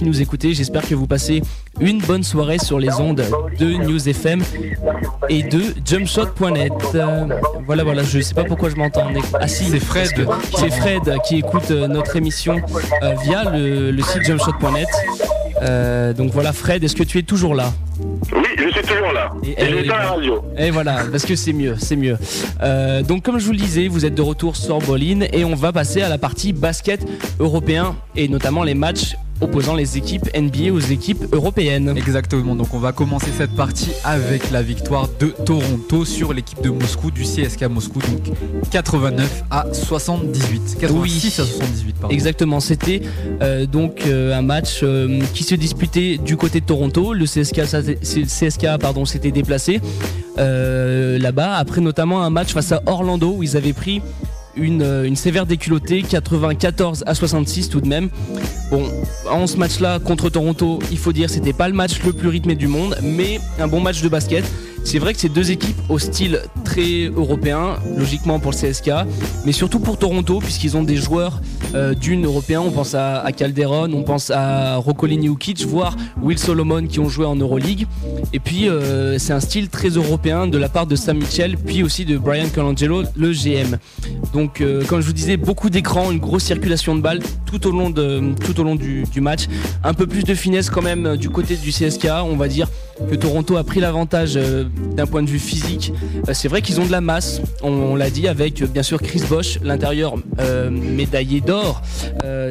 [0.00, 1.42] qui nous écoutez, j'espère que vous passez
[1.78, 3.22] une bonne soirée sur les ondes
[3.58, 4.42] de News FM
[5.28, 6.72] et de jumpshot.net.
[6.94, 7.26] Euh,
[7.66, 9.08] voilà, voilà, je sais pas pourquoi je m'entends.
[9.38, 10.26] Ah si, C'est Fred.
[10.56, 12.62] C'est Fred qui écoute euh, notre émission
[13.02, 14.88] euh, via le, le site jumpshot.net.
[15.62, 17.72] Euh, donc voilà, Fred, est-ce que tu es toujours là?
[18.32, 19.30] Oui, je suis toujours là.
[19.44, 20.42] Et Et, la radio.
[20.56, 22.16] Et voilà, parce que c'est mieux, c'est mieux.
[22.62, 25.54] Euh, donc comme je vous le disais, vous êtes de retour sur Bolin et on
[25.54, 27.06] va passer à la partie basket
[27.38, 31.92] européen et notamment les matchs opposant les équipes NBA aux équipes européennes.
[31.96, 36.70] Exactement, donc on va commencer cette partie avec la victoire de Toronto sur l'équipe de
[36.70, 38.34] Moscou, du CSK Moscou, donc
[38.70, 40.76] 89 à 78.
[40.80, 41.44] 86 Oui.
[41.44, 42.14] à 78, pardon.
[42.14, 43.02] Exactement, c'était
[43.42, 47.12] euh, donc euh, un match euh, qui se disputait du côté de Toronto.
[47.14, 49.80] Le CSK, ça- c'est- CSK pardon, s'était déplacé
[50.36, 54.00] là-bas après notamment un match face à Orlando où ils avaient pris
[54.60, 58.08] une, euh, une sévère déculottée, 94 à 66 tout de même.
[58.70, 58.84] Bon,
[59.30, 62.54] en ce match-là contre Toronto, il faut dire c'était pas le match le plus rythmé
[62.54, 64.44] du monde, mais un bon match de basket.
[64.84, 68.90] C'est vrai que c'est deux équipes au style très européen, logiquement pour le CSK,
[69.44, 71.40] mais surtout pour Toronto, puisqu'ils ont des joueurs
[71.74, 72.60] euh, d'une européen.
[72.60, 77.26] On pense à, Calderon, on pense à Rokolini Ukic, voire Will Solomon qui ont joué
[77.26, 77.86] en Euroleague.
[78.32, 81.84] Et puis euh, c'est un style très européen de la part de Sam Mitchell, puis
[81.84, 83.76] aussi de Brian Colangelo, le GM.
[84.32, 87.70] Donc euh, comme je vous disais, beaucoup d'écrans, une grosse circulation de balles tout au
[87.70, 89.46] long, du, match.
[89.84, 92.08] Un peu plus de finesse quand même du côté du CSK.
[92.24, 92.68] On va dire
[93.08, 94.38] que Toronto a pris l'avantage
[94.96, 95.92] d'un point de vue physique.
[96.28, 99.00] Euh, c'est vrai qu'ils ont de la masse, on, l'a dit, avec euh, bien sûr
[99.00, 101.82] Chris Bosch, l'intérieur euh, médaillé d'or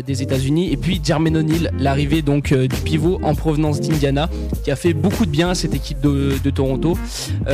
[0.05, 4.29] des États-Unis, et puis Jermaine O'Neal, l'arrivée donc du pivot en provenance d'Indiana,
[4.63, 6.97] qui a fait beaucoup de bien à cette équipe de, Toronto.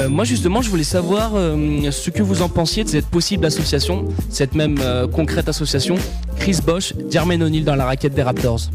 [0.09, 4.55] Moi justement, je voulais savoir ce que vous en pensiez de cette possible association, cette
[4.55, 4.77] même
[5.11, 5.95] concrète association,
[6.39, 8.69] Chris Bosch, Jermaine O'Neal dans la raquette des Raptors.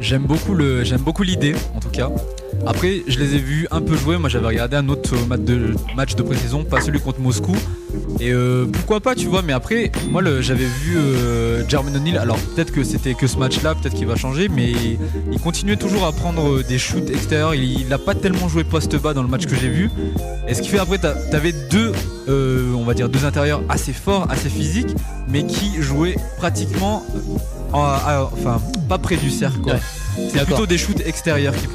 [0.00, 0.54] J'aime beaucoup
[1.22, 2.10] l'idée, en tout cas.
[2.66, 4.18] Après, je les ai vus un peu jouer.
[4.18, 7.56] Moi, j'avais regardé un autre match de, match de pré-saison, pas celui contre Moscou.
[8.20, 9.42] Et euh, pourquoi pas, tu vois.
[9.42, 12.18] Mais après, moi, j'avais vu euh, Jermaine O'Neal.
[12.18, 14.48] Alors, peut-être que c'était que ce match-là, peut-être qu'il va changer.
[14.48, 14.72] Mais
[15.32, 17.54] il continuait toujours à prendre euh, des shoots extérieurs.
[17.54, 19.90] Il n'a pas tellement joué poste bas dans le match que j'ai vu.
[20.46, 21.92] Et ce qui fait après, t'avais deux,
[22.28, 24.94] euh, on va dire, deux intérieurs assez forts, assez physiques,
[25.28, 27.04] mais qui jouaient pratiquement,
[27.72, 29.60] en- enfin, pas près du cercle.
[29.60, 29.74] quoi.
[29.74, 29.80] Ouais.
[30.32, 31.68] C'est plutôt des shoots extérieurs qu'il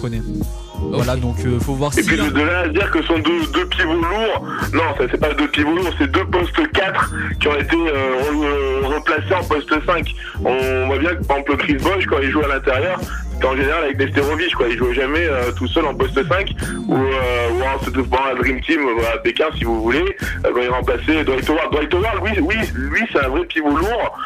[0.79, 2.07] Voilà, donc euh, faut voir Et si.
[2.07, 5.03] puis de, de là à dire que ce sont deux, deux pivots lourds, non, ça
[5.11, 8.87] c'est pas deux pivots lourds, c'est deux postes 4 qui ont été euh, re- euh,
[8.87, 10.15] replacés en poste 5.
[10.45, 12.99] On voit bien que par exemple Chris Bosch, quand il joue à l'intérieur,
[13.43, 14.67] en général avec Nesterovic, quoi.
[14.69, 16.53] Il jouait jamais euh, tout seul en poste 5
[16.87, 20.03] ou, euh, ou en bon, un Dream Team euh, à Pékin si vous voulez,
[20.45, 21.71] euh, quand il remplaçait Dwight Howard.
[21.71, 24.17] Dwight Howard, oui, oui, lui c'est un vrai pivot lourd,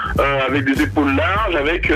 [0.48, 1.92] avec des épaules larges, avec,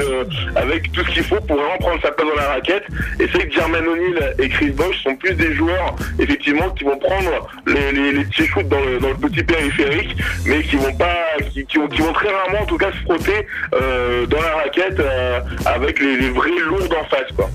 [0.56, 2.86] avec tout ce qu'il faut pour vraiment prendre sa place dans la raquette.
[3.20, 6.98] Et c'est que Jermaine O'Neal et Chris Bosh sont plus des joueurs, effectivement, qui vont
[6.98, 11.16] prendre les, les, petits shoots dans le, petit périphérique, mais qui vont pas,
[11.50, 15.02] qui, vont, très rarement, en tout cas, se frotter dans la raquette
[15.66, 17.50] avec les, les vrais lourds face, quoi.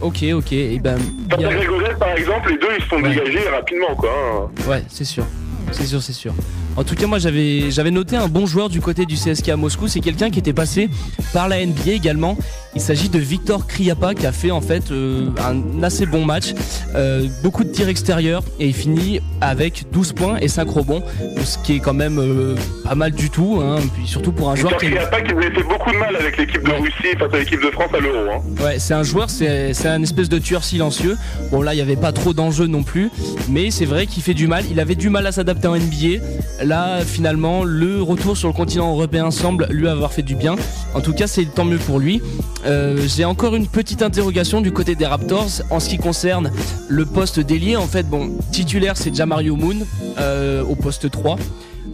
[0.00, 0.52] Ok, ok.
[0.52, 3.10] Et ben, Grégorette, par exemple, les deux, ils se font Ouais.
[3.14, 4.10] dégager rapidement, quoi.
[4.10, 4.70] hein.
[4.70, 5.24] Ouais, c'est sûr.
[5.72, 6.34] C'est sûr, c'est sûr.
[6.76, 9.56] En tout cas, moi j'avais j'avais noté un bon joueur du côté du CSK à
[9.56, 9.88] Moscou.
[9.88, 10.90] C'est quelqu'un qui était passé
[11.32, 12.36] par la NBA également.
[12.76, 16.54] Il s'agit de Victor Kriapa qui a fait en fait euh, un assez bon match.
[16.94, 21.02] Euh, beaucoup de tirs extérieurs et il finit avec 12 points et 5 rebonds.
[21.44, 23.60] Ce qui est quand même euh, pas mal du tout.
[23.62, 23.76] Hein.
[23.94, 24.90] Puis surtout pour un joueur qui est...
[24.90, 26.78] Kriapa qui vous avait fait beaucoup de mal avec l'équipe de Ouais.
[26.80, 28.30] Russie face à l'équipe de France à l'Euro.
[28.32, 28.64] Hein.
[28.64, 31.16] Ouais, c'est un joueur, c'est un espèce de tueur silencieux.
[31.52, 33.10] Bon, là, il n'y avait pas trop d'enjeux non plus,
[33.48, 34.64] mais c'est vrai qu'il fait du mal.
[34.70, 36.64] Il avait du mal à s'adapter en NBA.
[36.64, 40.56] Là, finalement, le retour sur le continent européen semble lui avoir fait du bien.
[40.94, 42.20] En tout cas, c'est tant mieux pour lui.
[42.64, 46.50] Euh, J'ai encore une petite interrogation du côté des Raptors en ce qui concerne
[46.88, 47.76] le poste d'ailier.
[47.76, 49.76] En fait, bon, titulaire, c'est Jamario Moon
[50.18, 51.36] euh, au poste 3.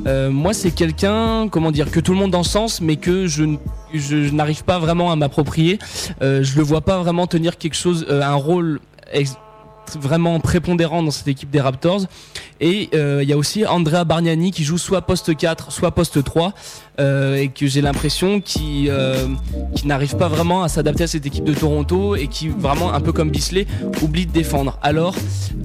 [0.06, 3.44] Euh, moi, c'est quelqu'un, comment dire, que tout le monde en sens, mais que je,
[3.92, 5.78] je, n'arrive pas vraiment à m'approprier.
[6.20, 8.80] Je le vois pas vraiment tenir quelque chose, un rôle
[9.98, 12.02] vraiment prépondérant dans cette équipe des Raptors.
[12.60, 16.22] Et euh, il y a aussi Andrea Bargnani qui joue soit poste 4, soit poste
[16.22, 16.52] 3,
[17.00, 19.14] euh, et que j'ai l'impression qu'il euh,
[19.74, 23.00] qu'il n'arrive pas vraiment à s'adapter à cette équipe de Toronto et qui vraiment un
[23.00, 23.66] peu comme Bisley
[24.02, 24.78] oublie de défendre.
[24.82, 25.14] Alors,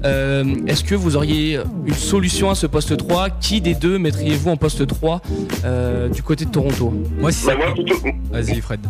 [0.04, 4.50] euh, est-ce que vous auriez une solution à ce poste 3 Qui des deux mettriez-vous
[4.50, 5.20] en poste 3
[5.64, 6.94] euh, du côté de Toronto?
[7.18, 7.58] Moi, si Bah, ça.
[7.58, 7.96] moi, plutôt,
[8.32, 8.80] Vas-y, Fred.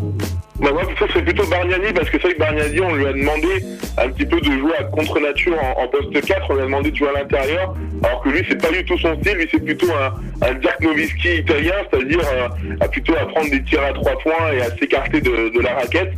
[0.61, 3.12] Bah moi plutôt c'est plutôt Bargnani parce que c'est vrai que Bargnani on lui a
[3.12, 3.48] demandé
[3.98, 6.90] un petit peu de jouer à contre-nature en, en poste 4, on lui a demandé
[6.90, 9.64] de jouer à l'intérieur, alors que lui c'est pas du tout son style, lui c'est
[9.64, 12.49] plutôt un, un Dirk Nowitzki italien, c'est-à-dire euh,
[12.80, 15.74] à plutôt à prendre des tirs à trois points et à s'écarter de, de la
[15.74, 16.12] raquette.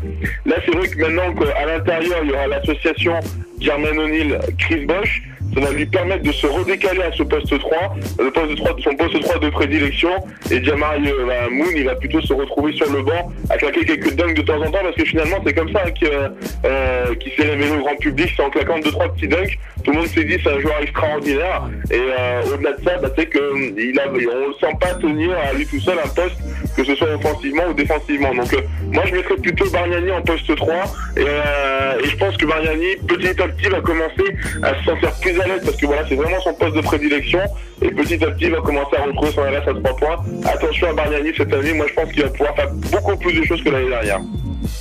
[0.47, 3.15] Là c'est vrai que maintenant qu'à l'intérieur il y aura l'association
[3.61, 5.23] Jermaine O'Neal, Chris Bosch,
[5.55, 8.95] ça va lui permettre de se redécaler à ce poste 3, le poste 3 son
[8.95, 10.11] poste 3 de prédilection,
[10.51, 13.85] et Jamari euh, bah, Moon, il va plutôt se retrouver sur le banc à claquer
[13.85, 17.51] quelques dunks de temps en temps, parce que finalement c'est comme ça euh, qu'il s'est
[17.51, 20.25] révélé au grand public, c'est en claquant deux trois petits dunks, tout le monde s'est
[20.25, 23.99] dit c'est un joueur extraordinaire, et euh, au-delà de ça, bah, c'est que euh, il
[23.99, 26.37] a, on le sent pas tenir à lui tout seul un poste,
[26.77, 28.35] que ce soit offensivement ou défensivement.
[28.35, 28.61] Donc euh,
[28.93, 30.75] moi je mettrais plutôt Bargnani en poste 3,
[31.17, 35.13] et, euh, et je pense que Bargnani petit à petit va commencer à se sentir
[35.21, 37.41] plus parce que voilà c'est vraiment son poste de prédilection
[37.83, 40.17] et petit à petit il va commencer à retrouver son RS à 3 points.
[40.45, 43.45] Attention à Bargnani cette année, moi je pense qu'il va pouvoir faire beaucoup plus de
[43.45, 44.21] choses que l'année dernière.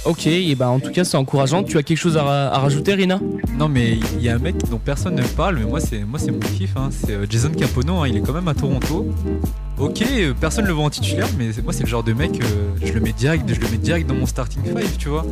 [0.05, 1.63] Ok, et ben en tout cas c'est encourageant.
[1.63, 3.19] Tu as quelque chose à, ra- à rajouter, Rina?
[3.57, 6.17] Non, mais il y a un mec dont personne ne parle, mais moi, c'est moi
[6.19, 6.75] c'est mon kiff.
[6.77, 6.89] hein.
[6.91, 9.07] C'est euh, Jason Capono, hein, il est quand même à Toronto.
[9.79, 12.45] Ok, euh, personne le voit en titulaire, mais moi, c'est le genre de mec, euh,
[12.83, 15.23] je le mets direct, je le mets direct dans mon starting five, tu vois.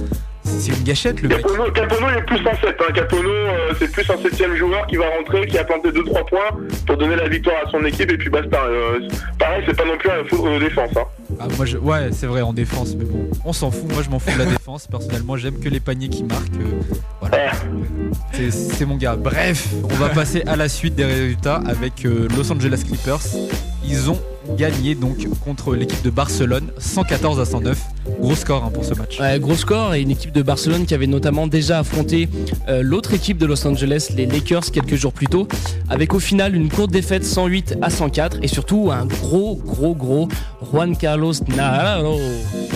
[0.43, 1.41] C'est une gâchette le mec.
[1.41, 2.75] Capono, Capono il est plus en 7.
[2.79, 2.91] Hein.
[2.93, 6.59] Capono, euh, c'est plus un septième joueur qui va rentrer, qui a planté 2-3 points
[6.85, 8.63] pour donner la victoire à son équipe et puis basta.
[8.65, 8.99] Euh,
[9.39, 10.91] pareil, c'est pas non plus un faux de défense.
[10.95, 11.01] Hein.
[11.39, 11.77] Ah, moi, je...
[11.77, 13.91] Ouais, c'est vrai, en défense, mais bon, on s'en fout.
[13.93, 14.87] Moi, je m'en fous de la défense.
[14.87, 16.55] Personnellement, j'aime que les paniers qui marquent.
[16.59, 16.81] euh,
[17.19, 17.51] voilà.
[18.33, 19.15] C'est- C'est mon gars.
[19.15, 23.19] Bref, on va passer à la suite des résultats avec euh, Los Angeles Clippers.
[23.87, 24.19] Ils ont
[24.57, 27.77] gagné donc contre l'équipe de Barcelone 114 à 109.
[28.19, 29.19] Gros score hein, pour ce match.
[29.19, 32.29] Ouais, gros score et une équipe de Barcelone qui avait notamment déjà affronté
[32.67, 35.47] euh, l'autre équipe de Los Angeles, les Lakers, quelques jours plus tôt,
[35.89, 40.27] avec au final une courte défaite 108 à 104 et surtout un gros, gros, gros
[40.71, 42.19] Juan Carlos Navarro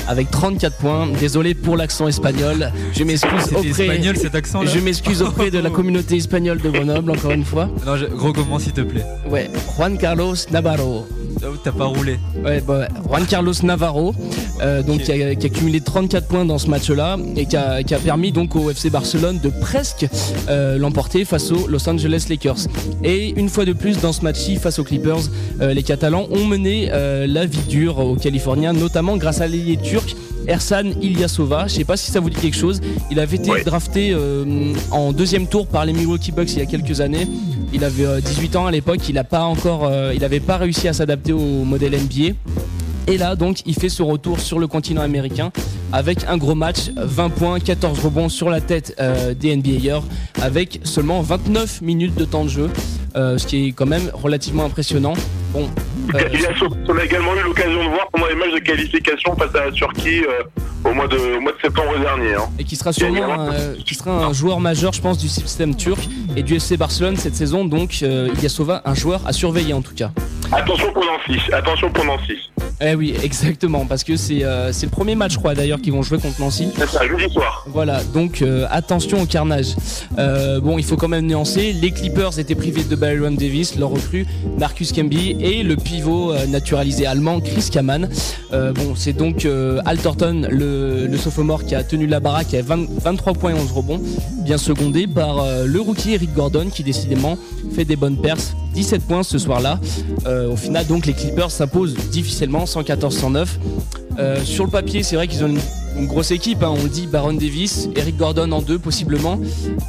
[0.07, 1.07] avec 34 points.
[1.19, 5.59] Désolé pour l'accent espagnol, je m'excuse auprès, espagnol cet accent là je m'excuse auprès de
[5.59, 7.69] la communauté espagnole de Grenoble encore une fois.
[7.85, 8.05] Non, je...
[8.05, 9.05] recommence s'il te plaît.
[9.29, 11.05] Ouais, Juan Carlos Navarro.
[11.41, 12.19] Oh, T'as pas roulé.
[12.43, 12.87] Ouais, bah.
[13.07, 14.13] Juan Carlos Navarro,
[14.61, 18.69] euh, qui, a, cumulé 34 points dans ce match-là et qui a, permis donc au
[18.69, 20.05] FC Barcelone de presque
[20.49, 22.67] euh, l'emporter face aux Los Angeles Lakers.
[23.03, 25.29] Et une fois de plus dans ce match-ci face aux Clippers,
[25.61, 30.15] euh, les Catalans ont mené la vie dure aux Californiens, notamment grâce à l'ailier turc.
[30.49, 32.81] Ersan Ilyasova, je sais pas si ça vous dit quelque chose.
[33.11, 33.63] Il avait été Ouais.
[33.63, 37.27] drafté euh, en deuxième tour par les Milwaukee Bucks il y a quelques années.
[37.71, 40.57] Il avait euh, 18 ans à l'époque, il a pas encore, euh, il avait pas
[40.57, 42.33] réussi à s'adapter au modèle NBA.
[43.07, 45.51] Et là, donc, il fait son retour sur le continent américain
[45.91, 50.03] avec un gros match, 20 points, 14 rebonds sur la tête euh, des NBAers,
[50.41, 52.69] avec seulement 29 minutes de temps de jeu,
[53.15, 55.13] euh, ce qui est quand même relativement impressionnant.
[55.53, 55.65] Bon, euh,
[56.33, 56.49] Il a-
[56.87, 59.71] on a également eu l'occasion de voir pendant les matchs de qualification face à la
[59.71, 62.33] Turquie euh, au, mois de, au mois de septembre dernier.
[62.35, 62.49] hein.
[62.57, 65.75] et qui sera sûrement un, euh, qui sera un joueur majeur, je pense, du système
[65.75, 65.99] turc
[66.35, 67.65] et du FC Barcelone cette saison.
[67.65, 70.11] Donc, euh, Ilyasova, un joueur à surveiller en tout cas.
[70.51, 72.33] Attention pour Nancy, attention pour Nancy.
[72.81, 76.01] Eh oui, exactement, parce que c'est euh, le premier match, je crois, d'ailleurs, qu'ils vont
[76.01, 76.69] jouer contre Nancy.
[76.75, 77.65] C'est ça, jeudi soir.
[77.67, 79.75] Voilà, donc euh, attention au carnage.
[80.17, 81.73] Euh, bon, il faut quand même nuancer.
[81.73, 84.25] Les Clippers étaient privés de Byron Davis, leur recrue
[84.57, 85.75] Marcus Camby et le
[86.07, 88.09] euh, naturalisé allemand Chris Kaman.
[88.53, 92.61] Euh, bon, c'est donc euh, Alterton, le, le sophomore, qui a tenu la baraque à
[92.61, 94.01] 20 23 points et 11 rebonds,
[94.43, 97.37] bien secondé par le rookie Eric Gordon, qui décidément
[97.73, 98.53] fait des bonnes perces.
[98.73, 99.79] 17 points ce soir-là.
[100.25, 103.47] Au final, donc, les Clippers s'imposent difficilement, 114-109.
[104.19, 105.59] Euh, sur le papier, c'est vrai qu'ils ont une,
[105.97, 106.63] une grosse équipe.
[106.63, 106.73] hein.
[106.77, 109.39] On le dit, Baron Davis, Eric Gordon en deux possiblement,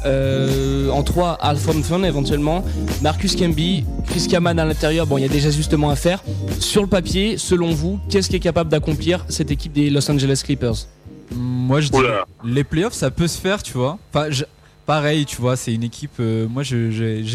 [0.05, 2.63] Euh, en trois, Al Thompson éventuellement,
[3.01, 5.05] Marcus Camby, Chris Kaman à l'intérieur.
[5.07, 6.23] Bon, il y a déjà justement à faire.
[6.59, 10.41] Sur le papier, selon vous, qu'est-ce qui est capable d'accomplir cette équipe des Los Angeles
[10.43, 10.87] Clippers?
[11.33, 12.25] Moi, je dis Oula.
[12.43, 13.97] les playoffs, ça peut se faire, tu vois.
[14.13, 14.43] Enfin, je-
[14.91, 16.11] pareil, tu vois, c'est une équipe.
[16.19, 16.89] euh, moi, j'ai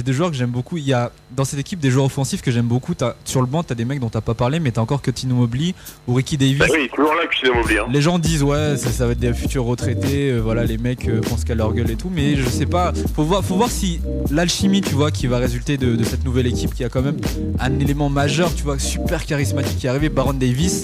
[0.05, 0.77] des joueurs que j'aime beaucoup.
[0.77, 2.93] Il y a dans cette équipe des joueurs offensifs que j'aime beaucoup.
[2.95, 5.11] T'as- sur le banc, t'as des mecs dont t'as pas parlé, mais t'as encore que
[5.11, 5.73] Tino Mobley
[6.07, 6.59] ou Ricky Davis.
[6.59, 7.23] Bah oui, toujours là,
[7.55, 7.79] Mobley.
[7.79, 7.87] Hein.
[7.91, 11.09] Les gens disent ouais, ça, ça va être des futurs retraités, euh, voilà, les mecs
[11.09, 12.93] euh, pensent qu'à leur gueule et tout, mais je sais pas.
[13.15, 16.47] Faut voir, faut voir si l'alchimie, tu vois, qui va résulter de, de cette nouvelle
[16.49, 17.17] équipe, qui a quand même
[17.59, 20.83] un élément majeur, tu vois, super charismatique qui est arrivé, Baron Davis.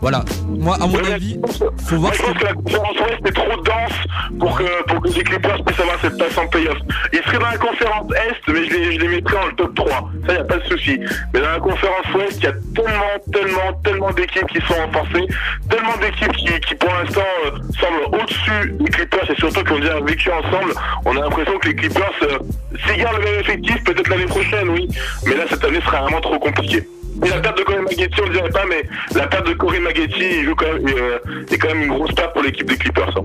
[0.00, 0.24] Voilà.
[0.48, 2.54] Moi, à mon Ouais, avis, je pense que- faut voir Moi, je pense que la
[2.54, 6.36] conférence Ouest est trop dense pour que, pour que les Clippers puissent avoir cette place
[6.38, 6.78] en playoff.
[7.12, 9.74] Ils seraient dans la conférence Est, mais je les, je les mettrais en le top
[9.74, 10.10] 3.
[10.26, 11.00] Ça, y a pas de souci.
[11.32, 15.26] Mais dans la conférence Ouest, il y a tellement, tellement, tellement d'équipes qui sont renforcées,
[15.68, 17.50] tellement d'équipes qui, pour l'instant, euh,
[17.80, 20.72] semblent au-dessus des Clippers et surtout qui ont déjà vécu ensemble.
[21.04, 22.38] On a l'impression que les Clippers, euh,
[22.86, 24.88] s'ils gardent le même effectif, peut-être l'année prochaine, oui.
[25.26, 26.86] Mais là, cette année sera vraiment trop compliquée.
[27.24, 29.80] Et la perte de Corey Maggetti, on ne dirait pas, mais la perte de Corey
[29.80, 31.18] Maggetti, il joue quand même, euh,
[31.50, 33.16] est quand même une grosse perte pour l'équipe des Clippers.
[33.16, 33.24] hein.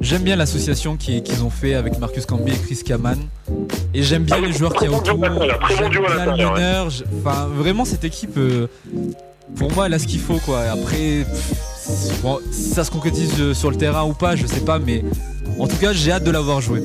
[0.00, 3.18] J'aime bien l'association qui- qu'ils ont fait avec Marcus Camby et Chris Kaman.
[3.94, 5.16] Et j'aime bien Ah les joueurs qui bon autour.
[5.24, 7.04] J'aime bien le ouais.
[7.24, 8.66] Enfin, vraiment, cette équipe, euh,
[9.56, 10.60] pour moi, elle a ce qu'il faut, quoi.
[10.72, 14.64] Après, pff, bon, si ça se concrétise euh, sur le terrain ou pas, je sais
[14.64, 15.04] pas, mais
[15.58, 16.82] en tout cas, j'ai hâte de l'avoir joué.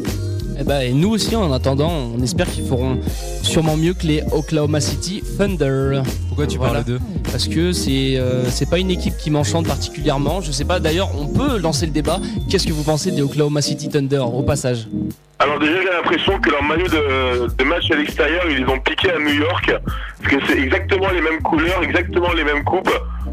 [0.60, 2.98] Eh ben, et nous aussi, en attendant, on espère qu'ils feront
[3.44, 6.02] sûrement mieux que les Oklahoma City Thunder.
[6.30, 6.74] Pourquoi tu Voilà.
[6.74, 7.00] parles d'eux?
[7.32, 10.42] Parce que c'est euh, c'est pas une équipe qui m'enchante particulièrement.
[10.42, 12.20] Je sais pas, d'ailleurs, on peut lancer le débat.
[12.50, 14.88] Qu'est-ce que vous pensez des Oklahoma City Thunder au passage?
[15.40, 18.80] Alors déjà, j'ai l'impression que leur maillot de, de match à l'extérieur, ils les ont
[18.80, 19.72] piqué à New York,
[20.24, 22.90] parce que c'est exactement les mêmes couleurs, exactement les mêmes coupes.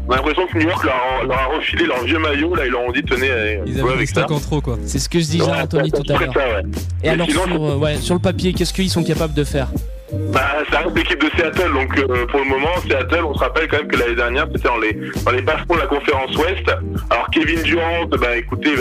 [0.07, 2.65] On a l'impression que New York leur a, leur a refilé leur vieux maillot, là,
[2.65, 4.77] ils leur ont dit, tenez, allez, Ils avaient des stocks en trop, quoi.
[4.85, 6.35] C'est ce que je disais à Anthony tout à l'heure.
[6.35, 6.61] ouais.
[7.03, 9.67] Et alors, sinon, sur, euh, ouais, sur le papier, qu'est-ce qu'ils sont capables de faire?
[10.11, 10.41] Bah,
[10.71, 13.77] ça reste l'équipe de Seattle, donc euh, pour le moment, Seattle, on se rappelle quand
[13.77, 16.69] même que l'année dernière, c'était dans les, dans les de la conférence Ouest.
[17.09, 18.73] Alors Kevin Durant, bah écoutez,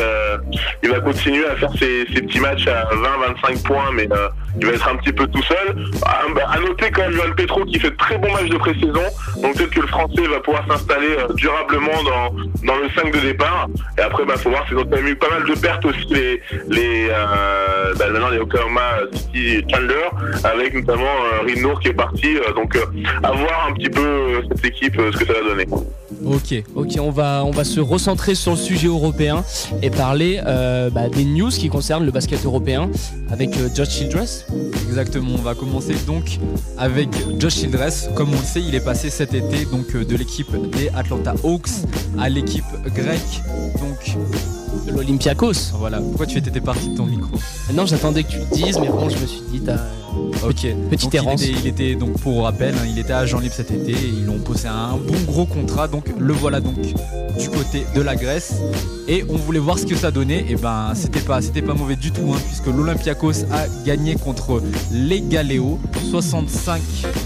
[0.82, 2.84] il va, continuer à faire ses, petits matchs à
[3.46, 4.28] 20-25 points, mais euh,
[4.60, 5.76] il va être un petit peu tout seul.
[6.04, 8.58] À, bah, à noter quand même Johan Petro qui fait de très bons matchs de
[8.58, 9.02] pré-saison,
[9.42, 12.34] donc peut-être que le Français va pouvoir s'installer euh, durablement dans,
[12.66, 13.68] dans le 5 de départ.
[13.98, 17.08] Et après, bah faut voir, c'est quand eu pas mal de pertes aussi, les, les
[17.98, 20.08] bah, maintenant les Oklahoma City Chandler,
[20.44, 22.36] avec notamment euh, Reed Noor qui est parti.
[22.36, 22.84] euh, donc euh,
[23.22, 25.66] à voir un petit peu euh, cette équipe, euh, ce que ça va donner.
[26.24, 26.62] Ok.
[26.74, 29.44] Ok, on va, on va se recentrer sur le sujet européen
[29.82, 32.90] et parler euh, bah, des news qui concernent le basket européen
[33.30, 34.46] avec euh, Josh Childress.
[34.88, 36.38] Exactement, on va commencer donc
[36.78, 37.08] avec
[37.38, 38.08] Josh Childress.
[38.14, 41.34] Comme on le sait, il est passé cet été donc euh, de l'équipe des Atlanta
[41.42, 41.70] Hawks
[42.18, 43.42] à l'équipe grecque.
[43.80, 44.16] Donc
[44.86, 45.72] de l'Olympiakos.
[45.74, 47.36] Voilà, pourquoi tu étais parti de ton micro
[47.72, 49.78] Non, j'attendais que tu le dises, mais bon, je me suis dit, t'as.
[50.46, 51.42] Ok, petite donc il errance.
[51.42, 54.26] était, il était donc pour rappel, hein, il était agent libre cet été et ils
[54.26, 55.88] l'ont posé un bon gros contrat.
[55.88, 58.54] Donc le voilà donc du côté de la Grèce
[59.08, 60.44] et on voulait voir ce que ça donnait.
[60.48, 64.62] Et ben c'était pas c'était pas mauvais du tout hein, puisque l'Olympiakos a gagné contre
[64.92, 66.80] les Galéos 65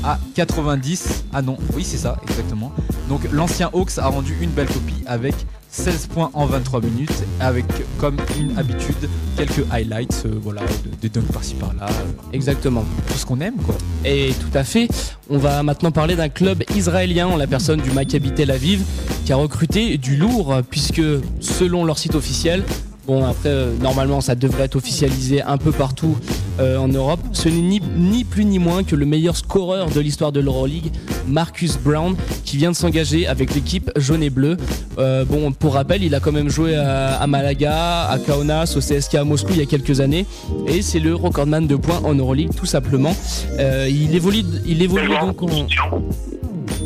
[0.05, 1.25] à 90.
[1.33, 2.73] Ah non, oui c'est ça exactement.
[3.09, 5.35] Donc l'ancien Hawks a rendu une belle copie avec
[5.71, 7.65] 16 points en 23 minutes avec
[7.99, 12.85] comme une habitude quelques highlights euh, voilà de- des dunks par-ci par-là euh, Exactement.
[13.07, 13.77] tout ce qu'on aime quoi.
[14.05, 14.89] Et tout à fait.
[15.29, 18.83] On va maintenant parler d'un club israélien en la personne du Maccabi Tel Aviv
[19.27, 21.03] qui a recruté du lourd puisque
[21.41, 22.65] selon leur site officiel,
[23.09, 26.17] bon après euh, normalement ça devrait être officialisé un peu partout
[26.61, 30.01] euh, en Europe, ce n'est ni, ni plus ni moins que le meilleur scoreur de
[30.01, 30.91] l'histoire de l'Euroleague,
[31.27, 34.57] Marcus Brown, qui vient de s'engager avec l'équipe jaune et bleue.
[34.99, 38.81] Euh, bon, pour rappel, il a quand même joué à, à Malaga, à Kaunas, au
[38.81, 40.27] CSK à Moscou il y a quelques années,
[40.67, 43.17] et c'est le recordman de points en Euroleague tout simplement.
[43.59, 45.49] Il évolue, il évolue donc en...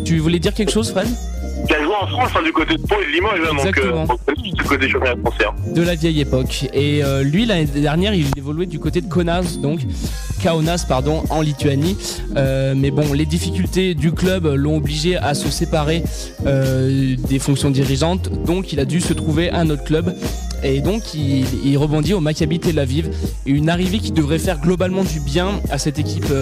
[0.05, 1.09] Tu voulais dire quelque chose, Fred?
[1.67, 3.79] Qui a joué en France hein, du côté de Pau et de Limoges, hein, donc
[3.79, 5.45] euh, donc, du côté championnat français.
[5.47, 5.73] hein.
[5.75, 6.67] de la vieille époque.
[6.73, 9.81] Et euh, lui, l'année dernière, il évoluait du côté de Kaunas, donc
[10.43, 11.97] Kaunas, pardon, en Lituanie.
[12.37, 16.03] Euh, mais bon, les difficultés du club l'ont obligé à se séparer
[16.45, 20.15] des fonctions dirigeantes, donc il a dû se trouver un autre club.
[20.65, 23.11] Et donc il, il rebondit au Maccabi Tel Aviv,
[23.47, 26.33] une arrivée qui devrait faire globalement du bien à cette équipe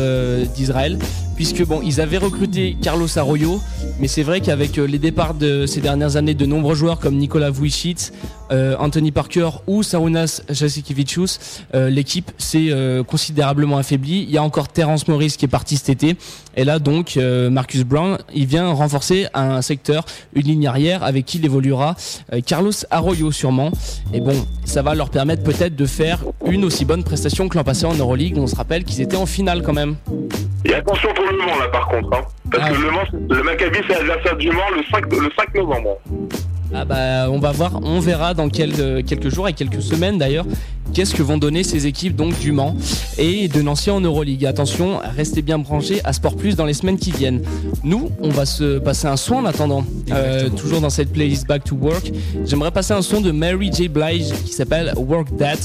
[0.55, 0.99] d'Israël,
[1.41, 3.62] puisque bon, ils avaient recruté Carlos Arroyo,
[3.99, 7.16] mais c'est vrai qu'avec euh, les départs de ces dernières années de nombreux joueurs comme
[7.16, 8.12] Nicolas Vujicic,
[8.53, 12.68] euh, Anthony Parker ou Sarunas Jasikevicius, euh, l'équipe s'est
[13.07, 14.26] considérablement affaiblie.
[14.28, 16.14] Il y a encore Terence Morris qui est parti cet été.
[16.57, 21.38] Et là donc Marcus Brown, il vient renforcer un secteur, une ligne arrière avec qui
[21.38, 21.97] il évoluera
[22.45, 23.70] Carlos Arroyo sûrement.
[24.12, 24.34] Et bon,
[24.66, 27.95] ça va leur permettre peut-être de faire une aussi bonne prestation que l'an passé en
[27.95, 28.36] Euroleague.
[28.36, 29.97] On se rappelle qu'ils étaient en finale quand même.
[30.65, 32.71] Et attention pour le Mans là par contre, hein, parce Ah.
[32.73, 33.05] que le Mans,
[33.37, 35.99] le Maccabi c'est l'adversaire du Mans le 5, le 5 novembre.
[36.73, 40.18] Ah bah on va voir, on verra dans quel- euh, quelques jours et quelques semaines
[40.18, 40.47] d'ailleurs
[40.93, 42.75] qu'est-ce que vont donner ces équipes donc du Mans
[43.16, 44.45] et de Nancy en Euroleague.
[44.45, 47.43] Attention, restez bien branchés à Sport Plus dans les semaines qui viennent.
[47.85, 51.62] Nous, on va se passer un son en attendant, Euh, toujours dans cette playlist Back
[51.62, 52.11] to Work.
[52.45, 53.87] J'aimerais passer un son de Mary J.
[53.89, 55.59] Blige qui s'appelle Work That.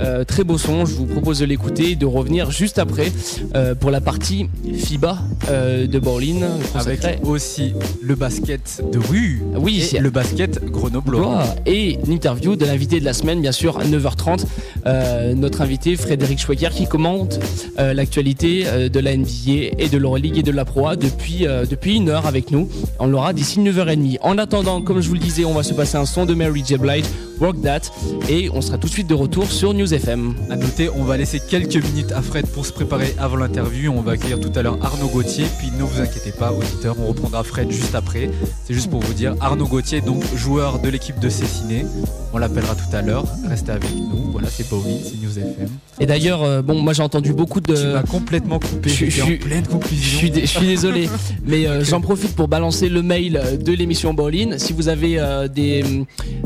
[0.00, 3.12] Euh, très beau son, je vous propose de l'écouter et de revenir juste après
[3.54, 5.18] euh, pour la partie FIBA
[5.50, 6.48] de Berlin.
[6.74, 11.20] Avec aussi le basket de rue Oui, et le basket grenoblois.
[11.20, 11.46] Gloire.
[11.66, 14.44] Et l'interview de l'invité de la semaine, bien sûr, à 9h30.
[14.86, 17.38] Euh, notre invité Frédéric Schwecker qui commente
[17.78, 21.46] euh, l'actualité euh, de la NBA et de l'Euroleague et de la Pro A depuis,
[21.68, 22.68] depuis une heure avec nous.
[22.98, 24.18] On l'aura d'ici 9h30.
[24.22, 26.62] En attendant, comme je vous le disais, on va se passer un son de Mary
[26.66, 26.76] J.
[26.76, 27.04] Blige,
[27.40, 27.80] Work That,
[28.28, 30.34] et on sera tout de suite de retour sur News FM.
[30.50, 33.92] À noter, on va laisser quelques minutes à Fred pour se préparer avant l'interview.
[33.96, 35.46] On va accueillir tout à l'heure Arnaud Gauthier.
[35.58, 38.30] Puis ne vous inquiétez pas, auditeurs, on reprendra Fred juste après.
[38.66, 41.84] C'est juste pour vous dire, Arnaud Gauthier, donc joueur de l'équipe de Cessiné.
[42.32, 43.24] On l'appellera tout à l'heure.
[43.48, 44.30] Restez avec nous.
[44.32, 45.68] Voilà, c'est Bowling, c'est News FM.
[45.98, 47.74] Et d'ailleurs, euh, bon, moi j'ai entendu beaucoup de.
[47.74, 48.88] Tu m'as complètement coupé.
[48.88, 50.18] je- je en suis- pleine Je conclusion.
[50.18, 51.10] suis, dé- je suis désolé,
[51.44, 54.58] mais euh, j'en profite pour balancer le mail euh, de l'émission Bowling.
[54.58, 55.84] Si vous avez euh, des,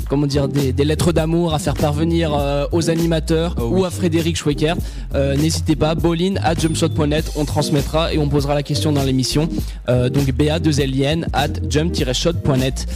[0.09, 2.33] comment dire, des, des lettres d'amour à faire parvenir
[2.73, 4.75] aux animateurs Oh ou à Frédéric Schwecker,
[5.15, 9.49] n'hésitez pas, bowling at jumpshot.net, on transmettra et on posera la question dans l'émission.
[9.89, 12.87] Donc ba 2 ln at jump-shot.net.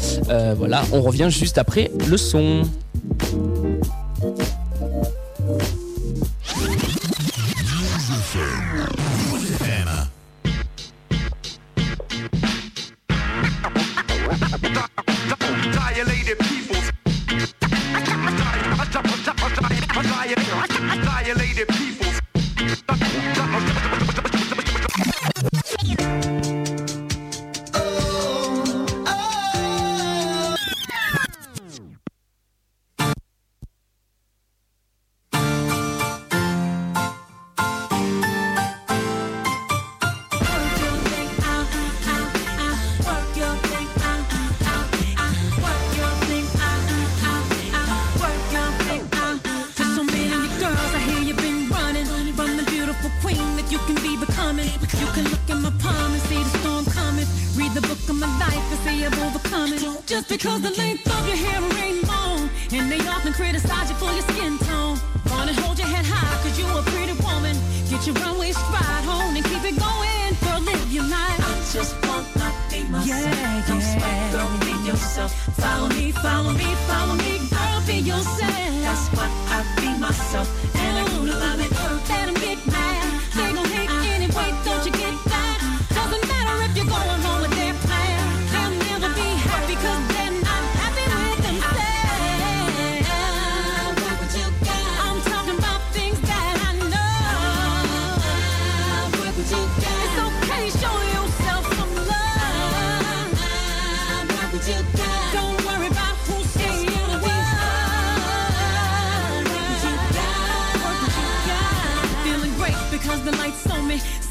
[0.56, 2.64] Voilà, on revient juste après le son.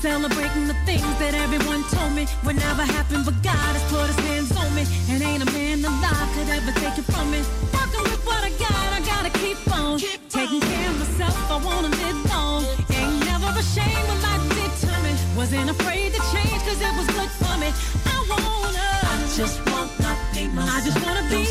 [0.08, 4.16] Celebrating the things that everyone told me would never happen, but God has put his
[4.24, 4.88] hands on me.
[5.12, 7.44] And ain't a man alive could ever take it from me.
[7.76, 10.00] Working with what I got, I gotta keep on.
[10.32, 12.64] Taking care of myself, I wanna live long.
[12.88, 15.20] Ain't never ashamed when life determined.
[15.36, 17.70] Wasn't afraid to change cause it was good for me.
[18.08, 18.88] I wanna.
[19.12, 20.72] I just wanna be myself.
[20.72, 21.44] I just wanna be.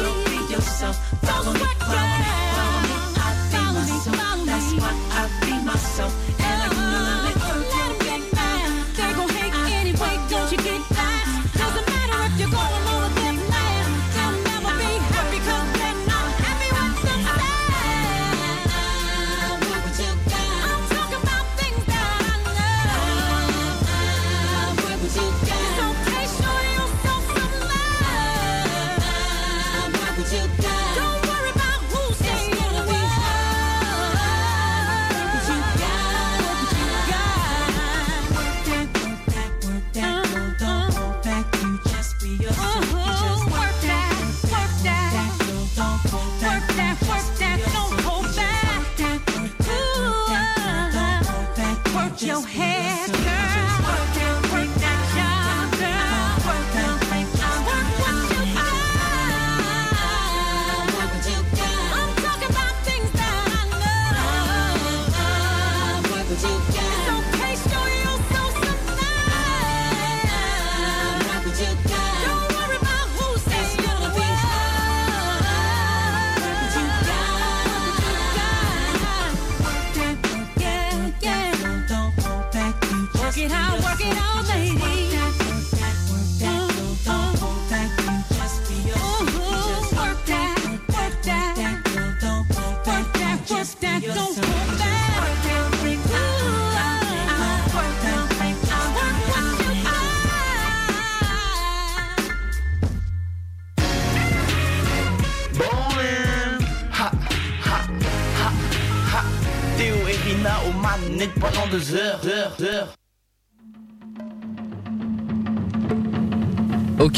[0.00, 0.96] Girl, be yourself.
[1.28, 3.20] Follow me, follow me, follow me.
[3.20, 4.16] I be myself.
[4.48, 6.37] That's why I be myself.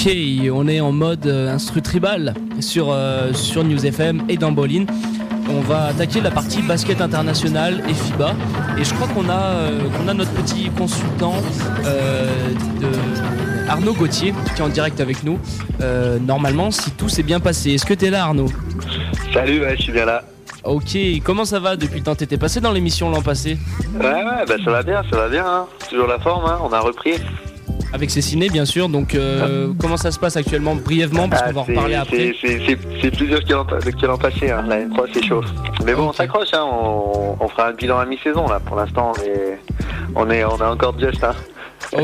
[0.02, 0.10] Ok,
[0.50, 4.86] on est en mode euh, instru tribal sur, euh, sur News FM et dans Bolin.
[5.50, 8.34] On va attaquer la partie basket international et FIBA.
[8.78, 11.34] Et je crois qu'on a, euh, qu'on a notre petit consultant
[11.84, 12.26] euh,
[12.80, 15.38] de Arnaud Gauthier qui est en direct avec nous.
[16.26, 17.72] Normalement, si tout s'est bien passé.
[17.72, 18.48] Est-ce que tu es là, Arnaud?
[19.34, 20.24] Salut, ouais, je suis bien là.
[20.64, 22.14] Ok, comment ça va depuis le temps?
[22.14, 23.58] T'étais passé dans l'émission l'an passé?
[23.98, 25.44] Ouais, ouais, bah ça va bien, ça va bien.
[25.46, 25.66] Hein.
[25.90, 26.58] Toujours la forme, hein.
[26.62, 27.16] on a repris.
[27.92, 28.88] Avec Céciné, bien sûr.
[28.88, 31.94] Donc, euh, comment ça se passe actuellement Brièvement, parce qu'on va en Ah, c'est- reparler
[31.96, 32.16] après.
[32.16, 34.64] c'est- C'est c'est- c'est plus dur que l'an passé, hein.
[34.68, 35.42] l'année 3 c'est chaud.
[35.84, 36.64] Mais bon, on s'accroche, hein.
[36.70, 38.60] on, on fera un bilan à mi-saison là.
[38.60, 39.58] Pour l'instant, on est,
[40.14, 41.22] on est, on est encore just.
[41.24, 41.34] Hein.
[41.92, 42.00] Ok,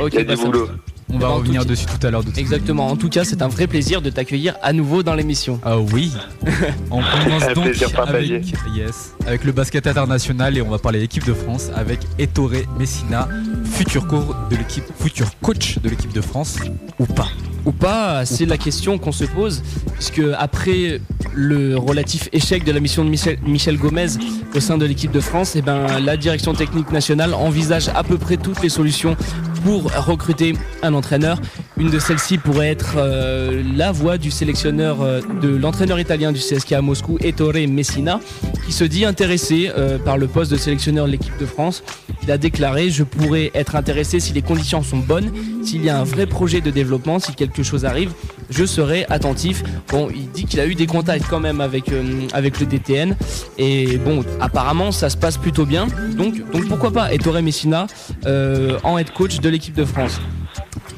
[0.00, 0.12] ok.
[0.12, 0.68] Il y a bah, du ça- boulot.
[1.12, 2.22] On va En revenir tout- dessus tout à l'heure.
[2.36, 2.86] Exactement.
[2.86, 5.58] En tout cas, c'est un vrai plaisir de t'accueillir à nouveau dans l'émission.
[5.64, 6.12] Ah oui.
[6.90, 7.66] On commence donc
[8.06, 8.28] avec,
[8.74, 13.28] yes, avec le basket international et on va parler équipe de France avec Ettore Messina,
[13.64, 16.58] futur, co- de l'équipe, futur coach de l'équipe de France
[16.98, 17.28] ou pas.
[17.66, 19.62] Ou pas, c'est la question qu'on se pose,
[19.94, 21.00] puisque après
[21.34, 24.06] le relatif échec de la mission de Michel, Michel Gomez
[24.54, 28.16] au sein de l'équipe de France, eh ben, la direction technique nationale envisage à peu
[28.16, 29.14] près toutes les solutions
[29.62, 31.40] pour recruter un entraîneur.
[31.76, 36.40] Une de celles-ci pourrait être euh, la voix du sélectionneur, euh, de l'entraîneur italien du
[36.40, 38.20] CSKA à Moscou, Ettore Messina,
[38.66, 41.82] qui se dit intéressé euh, par le poste de sélectionneur de l'équipe de France.
[42.22, 45.30] il a déclaré Je pourrais être intéressé si les conditions sont bonnes,
[45.64, 48.12] s'il y a un vrai projet de développement, si quelque chose arrive,
[48.50, 49.62] je serai attentif.
[49.88, 53.16] Bon, il dit qu'il a eu des contacts quand même avec, euh, le DTN.
[53.58, 55.86] Et bon, apparemment, ça se passe plutôt bien.
[56.16, 57.86] Donc, donc pourquoi pas Ettore Messina
[58.26, 60.20] euh, en head coach de l'équipe de France.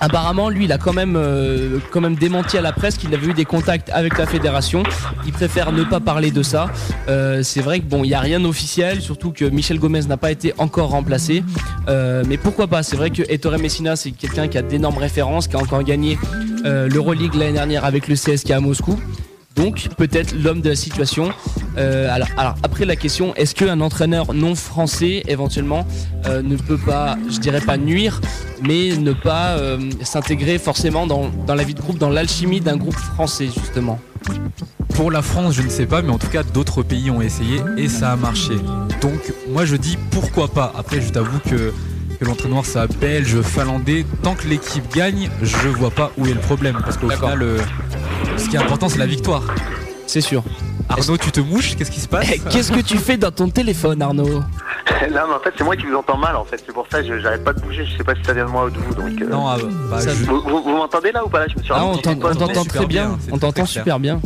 [0.03, 3.29] Apparemment, lui, il a quand même, euh, quand même démenti à la presse qu'il avait
[3.29, 4.83] eu des contacts avec la fédération.
[5.27, 6.67] Il préfère ne pas parler de ça.
[7.09, 10.17] Euh, c'est vrai que bon, il n'y a rien d'officiel, surtout que Michel Gomez n'a
[10.17, 11.45] pas été encore remplacé.
[11.89, 12.83] Euh, mais pourquoi pas?
[12.83, 16.19] C'est vrai que Ettore Messina, c'est quelqu'un qui a d'énormes références, qui a encore gagné
[16.65, 18.99] l'Euroleague l'année dernière avec le CSK à Moscou.
[19.57, 21.31] Donc peut-être l'homme de la situation.
[21.77, 25.87] Euh, alors, après la question, est-ce qu'un entraîneur non français éventuellement
[26.27, 28.21] euh, ne peut pas, je dirais pas nuire,
[28.63, 32.97] mais ne pas euh, s'intégrer forcément dans la vie de groupe, dans l'alchimie d'un groupe
[32.97, 33.99] français justement?
[34.95, 37.61] Pour la France, je ne sais pas, mais en tout cas, d'autres pays ont essayé
[37.77, 38.55] et ça a marché.
[39.01, 40.73] Donc, moi, je dis pourquoi pas.
[40.77, 41.73] Après, je t'avoue que,
[42.23, 46.39] que l'entraîneur soit belge, finlandais, tant que l'équipe gagne, je vois pas où est le
[46.41, 46.79] problème.
[46.85, 47.59] Parce qu'au final, euh,
[48.37, 49.43] ce qui est important, c'est la victoire.
[50.07, 50.45] C'est sûr.
[50.89, 51.75] Arnaud, tu te mouches?
[51.77, 52.29] Qu'est-ce qui se passe?
[52.33, 54.41] Eh, Qu'est-ce que tu fais dans ton téléphone, Arnaud?
[55.11, 56.63] Là, mais en fait, c'est moi qui vous entends mal, en fait.
[56.65, 57.85] C'est pour ça que j'arrête pas de bouger.
[57.87, 58.95] Je sais pas si ça vient de moi ou de vous.
[58.95, 59.57] Donc, euh, Non, ah,
[59.91, 61.41] bah, Ça- je- vous, vous- vous m'entendez là ou pas?
[61.41, 63.19] Là Je me suis Ah, on t'entend très bien.
[63.33, 64.21] On t'entend super bien.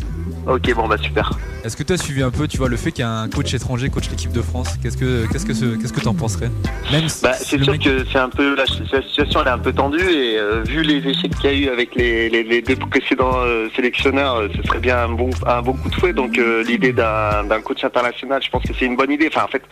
[0.47, 1.31] Ok, bon bah super.
[1.67, 4.09] Est-ce que tu as suivi un peu, tu vois, le fait qu'un coach étranger coach
[4.09, 4.69] l'équipe de France?
[4.81, 6.49] Qu'est-ce que qu'est-ce que ce- qu'est-ce que t'en penserais?
[6.93, 8.63] Même si Bah, c'est sûr mec- que c'est un peu la,
[8.93, 11.57] la situation elle est un peu tendue et euh, vu les échecs qu'il y a
[11.57, 15.31] eu avec les, les- les deux précédents euh, sélectionneurs, euh, ce serait bien un bon
[15.45, 16.13] un bon coup de fouet.
[16.13, 16.37] Donc
[16.69, 19.29] l'idée d'un d'un coach international, je pense que c'est une bonne idée.
[19.33, 19.63] Enfin en fait,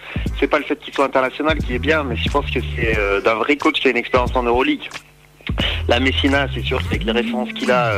[0.40, 2.98] c'est pas le fait qu'il soit international qui est bien, mais je pense que c'est
[3.24, 4.90] d'un vrai coach qui a une expérience en Euroleague.
[5.86, 7.92] La Messina, c'est sûr qu'avec les références qu'il a.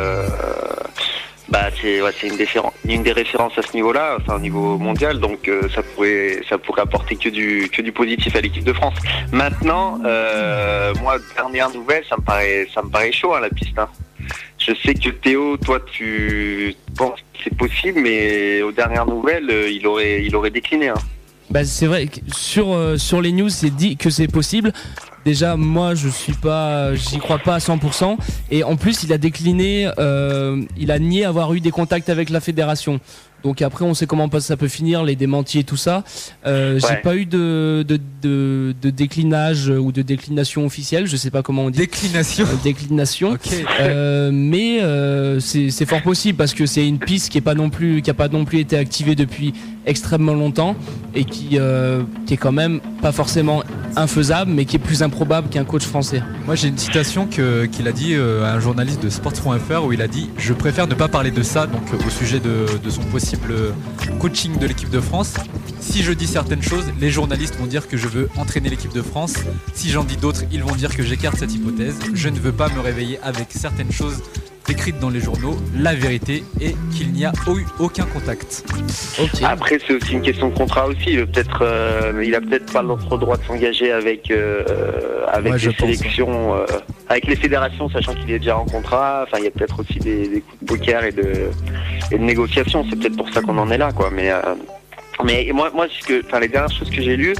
[1.48, 5.20] bah c'est ouais, une, déféren- une des références à ce niveau-là, enfin au niveau mondial,
[5.20, 8.72] donc euh, ça pourrait ça pourrait apporter que du que du positif à l'équipe de
[8.72, 8.94] France.
[9.32, 13.78] Maintenant, euh, moi dernière nouvelle, ça me paraît ça me paraît chaud hein, la piste.
[13.78, 13.88] hein.
[14.58, 19.70] Je sais que Théo, toi tu penses que c'est possible, mais aux dernières nouvelles, euh,
[19.70, 20.88] il aurait il aurait décliné.
[20.88, 20.94] Hein.
[21.50, 24.72] Bah, c'est vrai que sur, euh, sur les news, c'est dit que c'est possible.
[25.24, 28.16] Déjà, moi, je suis pas, j'y crois pas à 100%.
[28.50, 32.30] Et en plus, il a décliné, euh, il a nié avoir eu des contacts avec
[32.30, 33.00] la fédération.
[33.42, 36.02] Donc après, on sait comment ça peut finir, les démentis et tout ça.
[36.46, 37.00] Euh, J'ai Ouais.
[37.00, 41.06] pas eu de, de, de, de déclinage ou de déclination officielle.
[41.06, 41.78] Je sais pas comment on dit.
[41.78, 42.44] déclination.
[42.46, 43.30] Euh, déclination.
[43.32, 43.48] Ok.
[43.80, 47.54] Euh, mais euh, c'est c'est fort possible parce que c'est une piste qui est pas
[47.54, 49.52] non plus qui a pas non plus été activée depuis
[49.86, 50.76] extrêmement longtemps
[51.14, 53.62] et qui euh, qui est quand même pas forcément
[53.94, 56.22] infaisable mais qui est plus improbable qu'un coach français.
[56.44, 60.02] Moi j'ai une citation qu'il a dit euh, à un journaliste de Sports.fr où il
[60.02, 63.02] a dit Je préfère ne pas parler de ça, donc euh, au sujet de, son
[63.02, 63.54] possible
[64.20, 65.34] coaching de l'équipe de France.
[65.80, 69.02] Si je dis certaines choses, les journalistes vont dire que je veux entraîner l'équipe de
[69.02, 69.34] France.
[69.74, 71.96] Si j'en dis d'autres, ils vont dire que j'écarte cette hypothèse.
[72.14, 74.22] Je ne veux pas me réveiller avec certaines choses
[74.66, 75.56] décrites dans les journaux.
[75.78, 78.64] La vérité est qu'il n'y a eu aucun contact.
[79.42, 81.06] Après, c'est aussi une question de contrat aussi.
[81.08, 84.64] Il, veut peut-être, euh, il a peut-être pas notre droit de s'engager avec euh,
[85.28, 86.66] avec Ouais, les pense, sélections, euh,
[87.08, 89.24] avec les fédérations, sachant qu'il est déjà en contrat.
[89.26, 91.50] Enfin, il y a peut-être aussi des, des coups de poker et de,
[92.10, 92.84] et de négociations.
[92.90, 94.10] C'est peut-être pour ça qu'on en est là, quoi.
[94.12, 94.40] Mais euh,
[95.24, 97.34] mais moi, moi, ce que, enfin, les dernières choses que j'ai lues,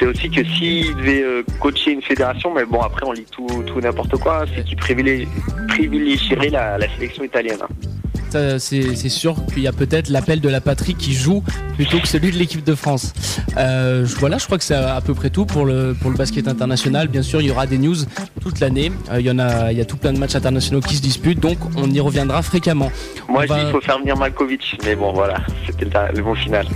[0.00, 3.46] c'est aussi que s'il devait euh, coacher une fédération, mais bon, après, on lit tout,
[3.66, 5.28] tout et n'importe quoi, c'est qu'il privilégie-
[5.68, 7.58] privilégierait la, la sélection italienne.
[7.62, 7.68] hein.
[8.58, 11.42] C'est sûr qu'il y a peut-être l'appel de la patrie qui joue
[11.74, 13.12] plutôt que celui de l'équipe de France.
[13.56, 16.46] Euh, voilà, je crois que c'est à peu près tout pour le, pour le basket
[16.46, 17.08] international.
[17.08, 17.96] Bien sûr, il y aura des news
[18.40, 18.92] toute l'année.
[19.10, 21.02] Euh, il y en a, il y a tout plein de matchs internationaux qui se
[21.02, 22.92] disputent, donc on y reviendra fréquemment.
[23.28, 26.22] Moi, On je dis qu'il faut faire venir Malkovich, mais bon, voilà, c'était le, le
[26.22, 26.66] mot final.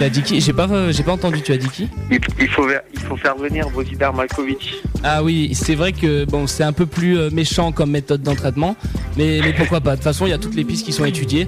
[0.00, 1.42] Tu as dit qui J'ai pas, euh, j'ai pas entendu.
[1.42, 4.76] Tu as dit qui Il, il faut, ver- il faut faire venir Vosidar Malkovich.
[5.04, 8.76] Ah oui, c'est vrai que bon, c'est un peu plus euh, méchant comme méthode d'entraînement,
[9.18, 11.04] mais, mais pourquoi pas De toute façon, il y a toutes les pistes qui sont
[11.04, 11.46] étudiées.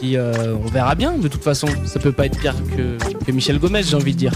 [0.00, 1.12] Puis euh, on verra bien.
[1.12, 4.18] De toute façon, ça peut pas être pire que, que Michel Gomez, j'ai envie de
[4.18, 4.32] dire.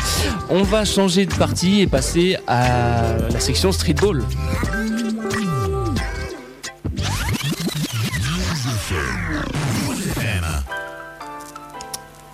[0.48, 4.22] On va changer de partie et passer à la section streetball.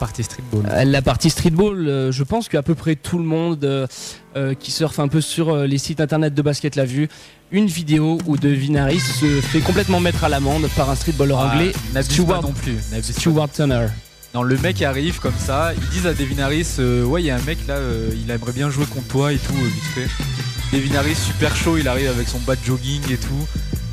[0.05, 0.67] Partie streetball.
[0.71, 4.71] Euh, La partie streetball, euh, je pense qu'à peu près tout le monde euh, qui
[4.71, 7.09] surfe un peu sur les sites internet de basket l'a vu.
[7.53, 11.73] Une vidéo où De Vinaris se fait complètement mettre à l'amende par un streetballer anglais,
[11.75, 12.77] Ah, n'abuse Stewart, pas non plus.
[13.01, 13.87] Stewart Turner.
[14.35, 17.37] Non, le mec arrive comme ça, ils disent à Devinaris, euh, ouais, il y a
[17.37, 20.77] un mec là, euh, il aimerait bien jouer contre toi et tout, euh, vite fait.
[20.77, 23.47] Devinaris, super chaud, il arrive avec son bas de jogging et tout.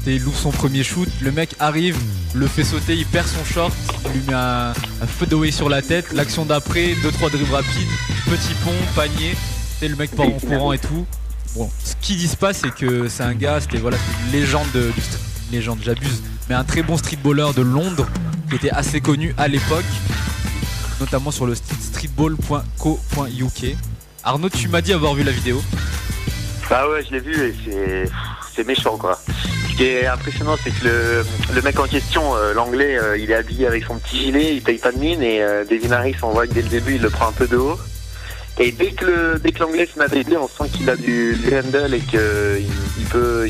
[0.07, 1.95] Il loupe son premier shoot, le mec arrive,
[2.34, 3.72] le fait sauter, il perd son short,
[4.07, 4.72] il lui met un,
[5.02, 6.11] un feu d'away sur la tête.
[6.14, 7.88] L'action d'après, 2-3 dribbles rapides,
[8.26, 9.36] petit pont, panier.
[9.84, 11.06] Et le mec part en courant et tout.
[11.56, 14.90] Bon, ce qu'ils disent pas, c'est que c'est un gars, c'était voilà, une légende, de,
[14.91, 15.19] du street-
[15.52, 18.07] une légende, j'abuse, mais un très bon streetballer de Londres
[18.49, 19.86] qui était assez connu à l'époque,
[20.99, 23.76] notamment sur le site streetball.co.uk.
[24.23, 25.61] Arnaud, tu m'as dit avoir vu la vidéo.
[26.69, 28.06] Bah ouais, je l'ai vu et
[28.56, 29.19] c'est méchant quoi.
[29.72, 31.23] Ce qui est impressionnant, c'est que
[31.53, 34.61] le, mec en question, euh, l'anglais, euh, il est habillé avec son petit gilet, il
[34.61, 37.02] paye pas de mine et euh, Devin Harris, on voit que dès le début, il
[37.02, 37.80] le prend un peu de haut.
[38.60, 42.19] Et dès que l'anglais se met à on sent qu'il a du, handle et qu'il
[42.98, 43.06] il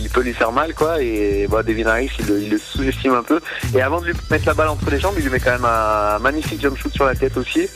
[0.09, 1.01] peut, lui faire mal quoi.
[1.01, 3.41] Et bah, Devin Harris, il le sous-estime un peu.
[3.75, 5.65] Et avant de lui mettre la balle entre les jambes, il lui met quand même
[5.65, 7.67] un magnifique jump shoot sur la tête aussi.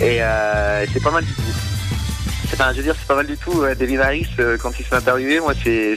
[0.00, 1.42] Et euh, c'est pas mal du tout.
[2.50, 3.52] C'est pas, je veux dire, c'est pas mal du tout.
[3.52, 5.96] Ouais, Devin Harris, euh, quand il se fait interviewer, moi, c'est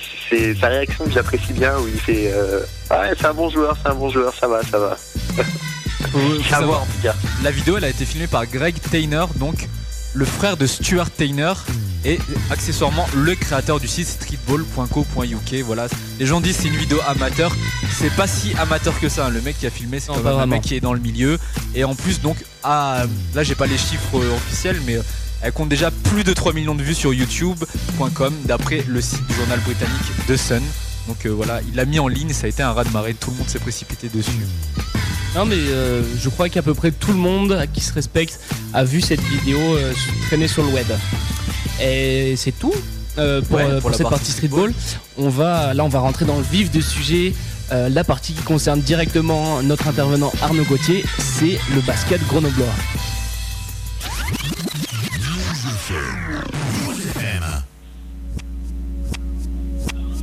[0.60, 3.78] sa réaction que j'apprécie bien, où il fait euh, Ah ouais, c'est un bon joueur,
[3.84, 4.98] c'est un bon joueur, ça va, ça va.
[6.04, 7.16] À voir, savoir, en tout cas.
[7.44, 9.68] La vidéo elle a été filmée par Greg Tainer, donc
[10.14, 11.54] le frère de Stuart Tainer
[12.06, 12.20] et
[12.52, 15.54] accessoirement le créateur du site streetball.co.uk.
[15.66, 15.88] Voilà,
[16.20, 17.54] les gens disent c'est une vidéo amateur,
[17.92, 19.26] c'est pas si amateur que ça.
[19.26, 19.30] hein.
[19.30, 20.48] Le mec qui a filmé c'est un vraiment.
[20.48, 21.38] mec qui est dans le milieu
[21.76, 23.04] et en plus donc à,
[23.34, 25.02] là j'ai pas les chiffres euh, officiels mais euh,
[25.42, 29.34] elle compte déjà plus de 3 millions de vues sur youtube.com d'après le site du
[29.34, 30.64] journal britannique The Sun.
[31.08, 33.14] Donc euh, voilà, il l'a mis en ligne, ça a été un raz de marée,
[33.14, 34.46] tout le monde s'est précipité dessus.
[35.36, 38.40] Non mais euh, je crois qu'à peu près tout le monde qui se respecte
[38.74, 39.94] a vu cette vidéo euh,
[40.28, 40.88] traîner sur le web.
[41.80, 42.74] Et c'est tout
[43.20, 44.74] euh, pour, Ouais, pour pour la cette partie partie streetball.
[45.18, 47.34] On va là on va rentrer dans le vif du sujet.
[47.70, 52.66] La partie qui concerne directement notre intervenant Arnaud Gauthier, c'est le basket grenoblois.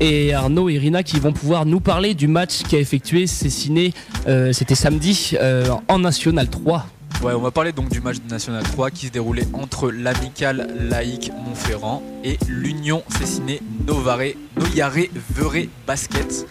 [0.00, 3.94] Et Arnaud et Irina qui vont pouvoir nous parler du match qui a effectué Cessiné,
[4.26, 6.86] euh, c'était samedi euh, en National 3.
[7.22, 10.68] Ouais, on va parler donc du match de National 3 qui se déroulait entre l'Amical
[10.90, 16.46] Laïque Montferrand et l'Union Cessiné Novare Noyare Veré Basket.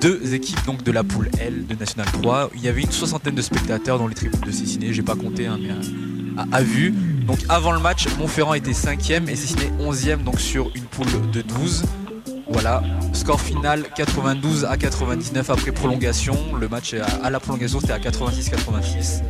[0.00, 2.50] Deux équipes donc de la poule L de National 3.
[2.54, 5.46] Il y avait une soixantaine de spectateurs dans les tribunes de Cessiné, j'ai pas compté,
[5.46, 5.70] hein, mais
[6.52, 6.94] à vue.
[7.26, 11.42] Donc avant le match, Montferrand était 5ème et Cessiné 11ème donc sur une poule de
[11.42, 11.84] 12.
[12.48, 12.82] Voilà,
[13.12, 16.36] score final 92 à 99 après prolongation.
[16.60, 19.22] Le match à, la prolongation c'était à 86-86.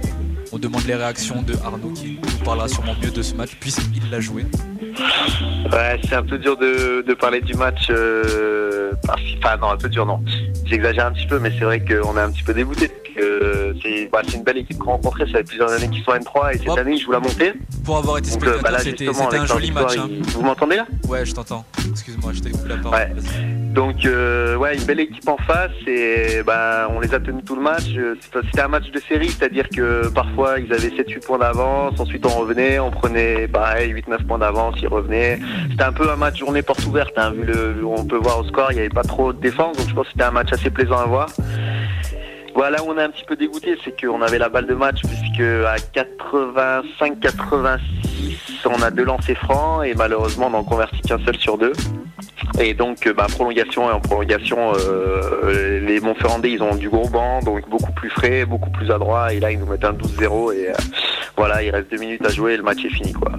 [0.52, 4.10] On demande les réactions de Arnaud qui nous parlera sûrement mieux de ce match puisqu'il
[4.10, 4.44] l'a joué.
[5.72, 7.88] Ouais, c'est un peu dur de, parler du match.
[7.90, 10.20] euh, Enfin, non, un peu dur, non.
[10.64, 12.90] J'exagère un petit peu, mais c'est vrai qu'on est un petit peu dégoûté.
[13.82, 15.26] C'est bah, c'est une belle équipe qu'on rencontrait.
[15.26, 16.78] Ça fait plusieurs années qu'ils sont N3 et cette Hop.
[16.78, 17.52] année, ils jouent la montée.
[17.84, 20.08] Pour avoir été euh, spectateur, bah c'était un victoire, hein.
[20.10, 20.86] ils- Vous m'entendez là?
[21.08, 21.64] Ouais, je t'entends.
[21.88, 22.98] Excuse-moi, je t'ai coupé la parole.
[22.98, 23.12] Ouais.
[23.14, 23.56] Vas-y.
[23.76, 27.56] Donc euh, ouais, une belle équipe en face et bah, on les a tenus tout
[27.56, 27.84] le match.
[28.32, 32.30] C'était un match de série, c'est-à-dire que parfois ils avaient 7-8 points d'avance, ensuite on
[32.40, 35.38] revenait, on prenait pareil 8-9 points d'avance, ils revenaient.
[35.70, 38.44] C'était un peu un match journée porte ouverte, hein, vu le, on peut voir au
[38.44, 40.52] score, il n'y avait pas trop de défense, donc je pense que c'était un match
[40.52, 41.28] assez plaisant à voir.
[42.56, 45.02] Voilà où on est un petit peu dégoûté, c'est qu'on avait la balle de match
[45.02, 47.78] puisque à 85-86,
[48.64, 51.74] on a deux lancers francs et malheureusement on n'en convertit qu'un seul sur deux.
[52.58, 57.08] Et donc, euh, bah, prolongation et en prolongation, euh, les Montferrandais, ils ont du gros
[57.08, 59.34] banc, donc beaucoup plus frais, beaucoup plus adroit.
[59.34, 60.72] Et là, ils nous mettent un 12-0 et euh,
[61.36, 63.32] voilà, il reste deux minutes à jouer et le match est fini, quoi.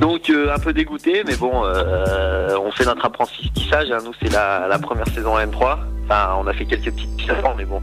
[0.00, 3.92] Donc, un peu dégoûté, mais bon, on fait notre apprentissage.
[3.92, 3.98] hein.
[4.04, 5.78] Nous, c'est la, première saison en N3.
[6.04, 7.80] Enfin, on a fait quelques petites avant, mais bon.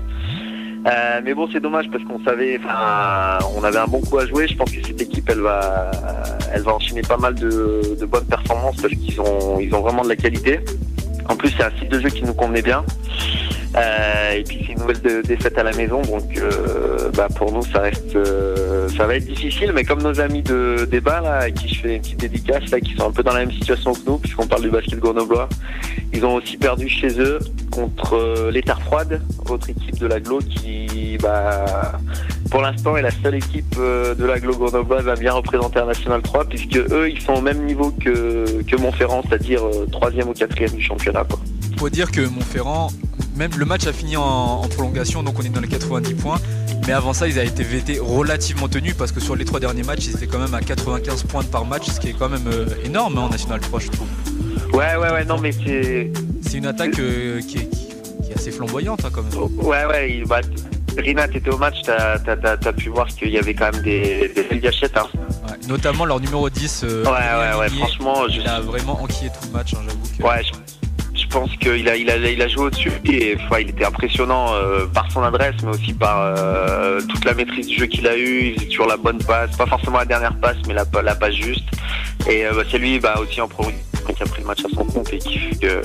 [0.85, 2.59] Euh, mais bon, c'est dommage parce qu'on savait,
[3.55, 4.47] on avait un bon coup à jouer.
[4.47, 5.91] Je pense que cette équipe, elle va,
[6.53, 10.03] elle va enchaîner pas mal de, de bonnes performances parce qu'ils ont, ils ont vraiment
[10.03, 10.59] de la qualité.
[11.27, 12.85] En plus, c'est un style de jeu qui nous convenait bien.
[13.75, 17.63] Euh, et puis c'est une nouvelle défaite à la maison, donc euh, bah, pour nous
[17.63, 19.71] ça reste, euh, ça va être difficile.
[19.73, 22.79] Mais comme nos amis de débat là, à qui je fais une petite dédicace là,
[22.79, 25.49] qui sont un peu dans la même situation que nous, puisqu'on parle du basket grenoblois,
[26.13, 27.39] ils ont aussi perdu chez eux
[27.71, 28.79] contre les Terres
[29.49, 31.99] autre équipe de l'aglo qui, bah,
[32.49, 36.45] pour l'instant est la seule équipe de l'aglo grenobloise à bien représenter un National 3,
[36.45, 40.81] puisque eux ils sont au même niveau que, que Montferrand, c'est-à-dire troisième ou quatrième du
[40.81, 41.25] championnat.
[41.25, 41.39] Quoi.
[41.77, 42.87] Faut dire que Montferrand,
[43.35, 46.39] même le match a fini en, en prolongation, donc on est dans les 90 points.
[46.87, 49.83] Mais avant ça, ils avaient été VT relativement tenus parce que sur les trois derniers
[49.83, 52.47] matchs, ils étaient quand même à 95 points par match, ce qui est quand même
[52.47, 54.07] euh, énorme hein, en National 3, je trouve.
[54.73, 56.11] Ouais, ouais, ouais, non, mais c'est.
[56.41, 57.87] C'est une attaque euh, qui, est, qui-
[58.23, 59.51] qui est assez flamboyante hein, quand même.
[59.57, 60.41] Ouais, ouais, il- bah,
[60.97, 63.81] Rina, t'étais au match, t'as t'as- t'as- t'as pu voir qu'il y avait quand même
[63.81, 64.95] des, des belles gâchettes.
[64.95, 65.07] Hein.
[65.47, 66.83] Ouais, notamment leur numéro 10.
[66.83, 70.17] euh, Ouais, ouais, ouais, franchement, je- il a vraiment enquillé tout le match, hein, j'avoue
[70.17, 70.23] que.
[70.23, 70.51] Ouais, je,
[71.25, 74.53] je pense qu'il a, il a, il a joué au-dessus et enfin, il était impressionnant
[74.53, 78.15] euh, par son adresse, mais aussi par euh, toute la maîtrise du jeu qu'il a
[78.17, 78.47] eu.
[78.47, 81.33] Il faisait toujours la bonne passe, pas forcément la dernière passe, mais la, la passe
[81.35, 81.65] juste.
[82.29, 83.65] Et euh, bah, c'est lui bah, aussi en pro
[84.15, 85.11] qui a pris le match à son compte.
[85.13, 85.81] et qui fait que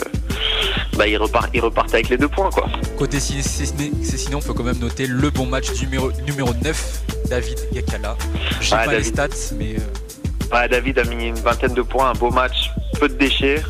[0.96, 2.50] bah, ils, repartent, ils repartent avec les deux points.
[2.50, 2.66] quoi.
[2.98, 8.16] Côté Cessiné, on peut quand même noter le bon match numéro, numéro 9, David Gakala.
[8.60, 12.10] J'ai Ouais, pas les stats, mais euh, Ouais, David a mis une vingtaine de points,
[12.10, 13.62] un beau match, peu de déchets,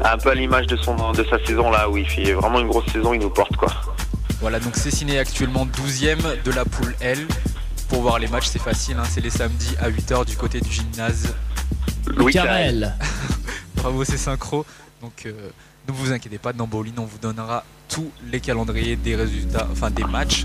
[0.00, 2.68] un peu à l'image de, son, de sa saison là où il fait vraiment une
[2.68, 3.72] grosse saison, il nous porte quoi.
[4.40, 7.26] voilà, donc Cessiné est actuellement 12ème de la poule L.
[7.88, 10.70] Pour voir les matchs, c'est facile, hein, c'est les samedis à 8h du côté du
[10.70, 11.34] gymnase.
[12.06, 12.94] Louis Carrel.
[13.76, 14.66] Bravo, c'est synchro.
[15.00, 15.32] Donc euh,
[15.88, 19.90] ne vous inquiétez pas, dans Bowling, on vous donnera tous les calendriers des résultats, enfin
[19.90, 20.44] des matchs.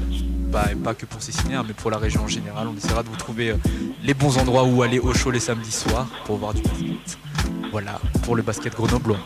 [0.52, 2.68] Pas, pas que pour Cessiné, hein, mais pour la région en général.
[2.68, 3.58] On essaiera de vous trouver euh,
[4.04, 7.18] les bons endroits où aller au show les samedis soirs pour voir du basket.
[7.72, 9.18] Voilà, pour le basket grenoblois.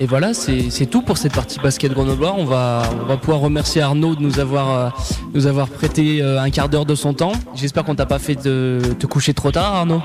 [0.00, 2.32] Et voilà, c'est tout pour cette partie basket grenoblois.
[2.38, 4.88] On va, on va pouvoir remercier Arnaud de nous avoir, euh,
[5.34, 7.32] nous avoir prêté euh, un quart d'heure de son temps.
[7.56, 10.00] J'espère qu'on t'a pas fait te coucher trop tard, Arnaud.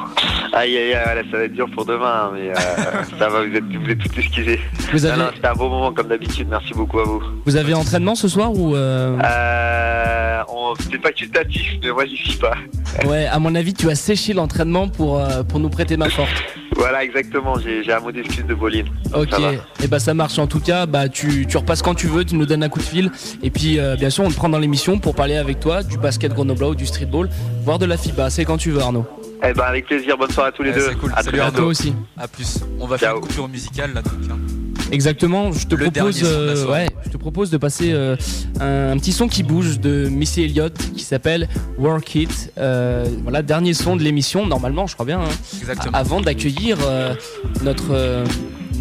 [0.52, 2.54] Aïe aïe aïe, ça va être dur pour demain, mais euh,
[3.20, 4.60] ça va, vous êtes, êtes tout excusés.
[4.92, 7.22] Vous avez- Non, non, c'était un beau moment comme d'habitude, merci beaucoup à vous.
[7.46, 12.38] Vous avez entraînement ce soir ou euh, Euh, on- c'est facultatif, mais moi j'y suis
[12.40, 12.54] pas.
[13.06, 16.30] Ouais, à mon avis, tu as séché l'entraînement pour, pour nous prêter main forte.
[16.76, 18.88] Voilà, exactement, j'ai un mot d'excuse de Boline.
[19.14, 19.34] Ok,
[19.84, 20.86] et bah ça marche en tout cas.
[20.86, 23.12] Bah tu, tu repasses quand tu veux, tu nous donnes un coup de fil.
[23.42, 25.98] Et puis euh, bien sûr, on te prend dans l'émission pour parler avec toi du
[25.98, 27.30] basket grenoblois ou du streetball,
[27.64, 28.30] voire de la FIBA.
[28.30, 29.06] C'est quand tu veux, Arnaud.
[29.46, 30.88] Eh ben avec plaisir, bonne soirée à tous les Ouais, deux.
[30.90, 31.12] c'est cool.
[31.16, 31.94] À Salut À toi aussi.
[32.18, 32.60] A plus.
[32.80, 34.14] On va faire une coupure musicale là donc.
[34.32, 34.38] hein.
[34.92, 38.16] Exactement, je te Le propose, euh, ouais, je te propose de passer euh,
[38.60, 41.48] un, un petit son qui bouge de Missy Elliott qui s'appelle
[41.80, 42.54] Work It.
[42.58, 45.22] Euh, voilà, dernier son de l'émission normalement, je crois bien.
[45.22, 45.58] hein.
[45.60, 45.98] Exactement.
[45.98, 46.78] Avant d'accueillir
[47.64, 48.24] notre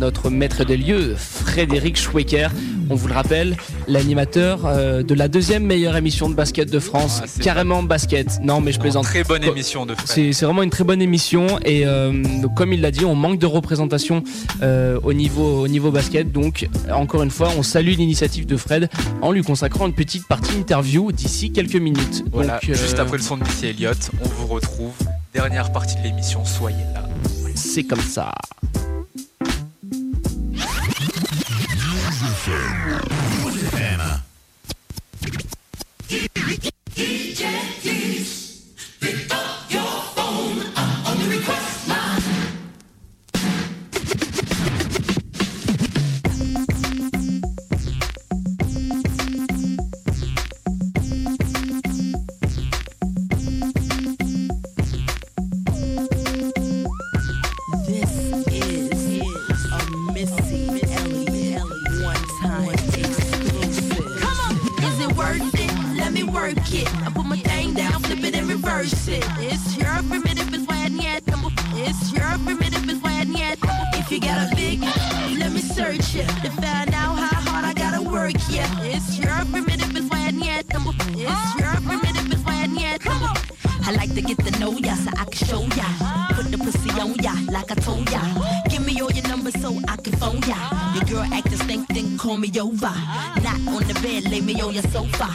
[0.03, 2.49] notre maître des lieux, Frédéric Schwecker.
[2.91, 3.57] On vous le rappelle,
[3.87, 8.41] l'animateur euh, de la deuxième meilleure émission de basket de France, Ah, carrément basket.
[8.43, 9.05] Non, mais je plaisante.
[9.05, 12.20] Très bonne émission de c'est vraiment une très bonne émission et euh,
[12.57, 14.24] comme il l'a dit, on manque de représentation
[14.62, 16.33] euh, au, niveau, au niveau basket.
[16.33, 18.89] Donc, encore une fois, on salue l'initiative de Fred
[19.20, 22.24] en lui consacrant une petite partie interview d'ici quelques minutes.
[22.33, 24.95] Voilà, Donc, juste après le son de Missy Elliott, on vous retrouve.
[25.33, 27.09] Dernière partie de l'émission, soyez là.
[27.55, 28.33] C'est comme ça.
[32.43, 33.78] FM.
[33.78, 34.24] Anna.
[36.90, 37.82] DJ.
[74.13, 74.79] You got a big,
[75.39, 78.35] let me search it to find out how hard I gotta work.
[78.51, 80.67] Yeah, it's your primitive is when yet.
[80.69, 83.01] It's your primitive is when yet.
[83.07, 85.89] I like to get to know ya so I can show ya.
[86.35, 88.21] Put the pussy on ya like I told ya.
[88.69, 90.59] Give me all your numbers so I can phone ya.
[90.95, 92.93] Your girl acting stink, then call me over.
[93.41, 95.29] Not on the bed, lay me on your sofa.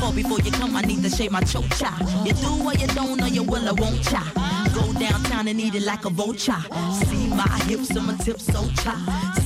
[0.00, 1.92] Call before you come, I need to shave my chocha.
[2.26, 4.53] You do what you don't, or you will or won't cha.
[4.74, 6.62] Go downtown and eat it like a vulture.
[7.06, 8.94] See my hips and my tips so cha.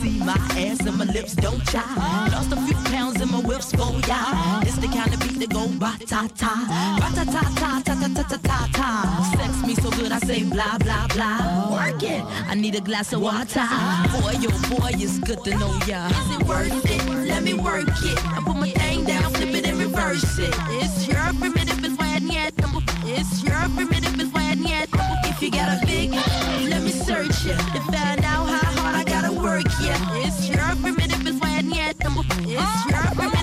[0.01, 1.85] See my ass and my lips don't cha.
[2.33, 4.61] Lost a few pounds in my whips for ya.
[4.63, 6.53] It's the kind of beat that go ba ta ta.
[7.01, 8.91] Ba ta ta ta ta ta ta ta ta ta.
[9.37, 11.73] Sex me so good I say blah blah blah.
[11.73, 12.23] Work it.
[12.49, 13.69] I need a glass of water.
[14.13, 16.09] Boy, yo boy, it's good to know ya.
[16.09, 17.05] Is it worth it?
[17.29, 18.19] Let me work it.
[18.27, 20.55] I put my thing down, flip it and reverse it.
[20.81, 21.79] It's your primitive
[22.31, 22.53] yet.
[23.05, 24.89] It's your primitive is when yet.
[25.25, 26.11] If you got a big,
[26.69, 29.65] let me search it to find out how hard I gotta work.
[29.81, 31.97] Yeah, it's your primitive is when yet.
[32.01, 33.38] It's your primitive yet.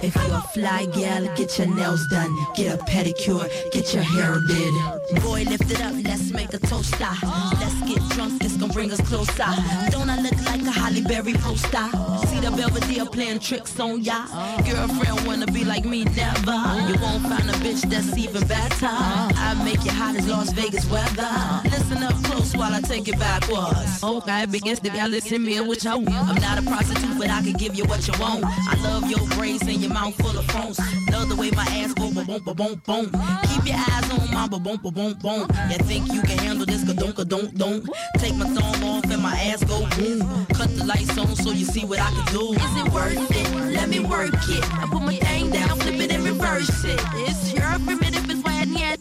[0.00, 4.38] If you're a fly gal, get your nails done, get a pedicure, get your hair
[4.46, 5.22] did.
[5.22, 6.96] Boy, lift it up, let's make a toaster.
[7.00, 7.50] Ah.
[7.60, 9.50] Let's get drunk, it's gonna bring us closer.
[9.90, 11.88] Don't I look like a Holly Berry poster?
[12.28, 14.26] See the Belvedere playing tricks on ya.
[14.64, 16.58] Girlfriend wanna be like me, never.
[16.88, 18.86] You won't find a bitch that's even better.
[18.86, 21.28] I make you hot as Las Vegas weather.
[21.64, 24.02] Listen up close while I take it backwards.
[24.02, 26.28] Okay, begins to y'all listen me what you want.
[26.28, 28.44] I'm not a prostitute, but I can give you what you want.
[28.44, 30.78] I love your braids and your mouth full of phones.
[31.10, 33.04] Love the way my ass go boom boom boom boom.
[33.48, 35.46] Keep your eyes on my boom boom boom boom.
[35.70, 36.84] You think you can handle this?
[36.84, 37.84] Ka-dunk, ka-dunk, dunk.
[38.18, 40.46] Take my thumb off and my ass go boom.
[40.54, 42.52] Cut the lights on so you see what I can do.
[42.52, 43.74] Is it worth it?
[43.74, 44.64] Let me work it.
[44.74, 47.00] I put my thing down, flip it and reverse it.
[47.26, 48.98] It's your primitive is when yet.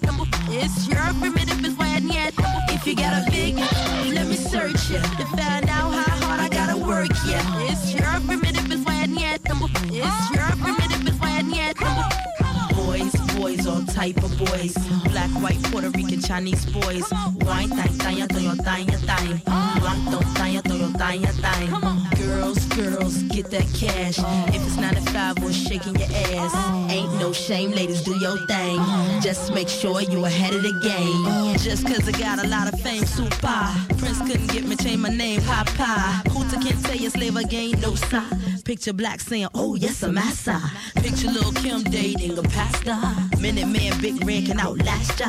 [0.50, 2.34] It's your primitive is when yet.
[2.70, 3.56] If you got a big,
[4.14, 7.10] let me search it to find out how hard I gotta work.
[7.28, 8.67] Yeah, It's your primitive
[11.08, 11.76] is why yet.
[12.76, 14.74] Boys, boys, all type of boys.
[15.10, 17.04] Black, white, Puerto Rican, Chinese boys.
[17.42, 19.42] Wine, thang, ya, thang, thang, ya, thang.
[20.12, 21.70] Don't, ya, thang, thang, thang.
[22.18, 24.20] Girls, girls, get that cash.
[24.54, 26.92] If it's nine to five, we're shaking your ass.
[26.92, 28.80] Ain't no shame, ladies, do your thing.
[29.22, 31.58] Just make sure you ahead of the game.
[31.58, 33.60] Just cause I got a lot of fame, super.
[33.98, 36.30] Prince couldn't get me, change my name, Papa.
[36.30, 38.47] Hooter can't say a slave again, no sign.
[38.68, 40.60] Picture black saying, oh yes, I'm massa.
[40.96, 43.00] Picture Lil Kim dating a pastor.
[43.40, 45.28] Minute man, big red can outlast ya.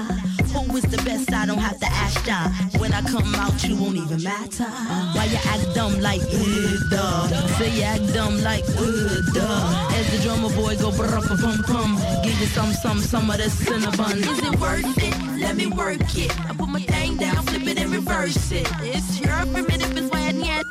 [0.59, 1.33] Who is the best?
[1.33, 2.49] I don't have to ask ya.
[2.81, 4.65] When I come out, you won't even matter.
[4.65, 7.29] Why you act dumb like, uh, duh?
[7.59, 9.89] Say you act dumb like, uh, duh.
[9.95, 11.95] As the drummer boy go brr pum pum.
[12.25, 14.19] Give you some, some, some of this cinnamon.
[14.19, 15.15] Is it worth it?
[15.39, 16.35] Let me work it.
[16.41, 18.67] I put my thing down, flip it and reverse it.
[18.81, 20.67] It's your primitive is why yet.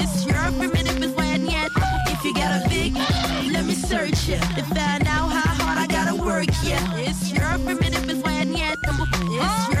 [0.00, 0.87] It's your primitive
[2.28, 2.94] you got a big,
[3.52, 6.46] let me search it to find out how hard I gotta work.
[6.62, 8.76] Yeah, it's your primitive is why yet.
[8.84, 9.77] It's your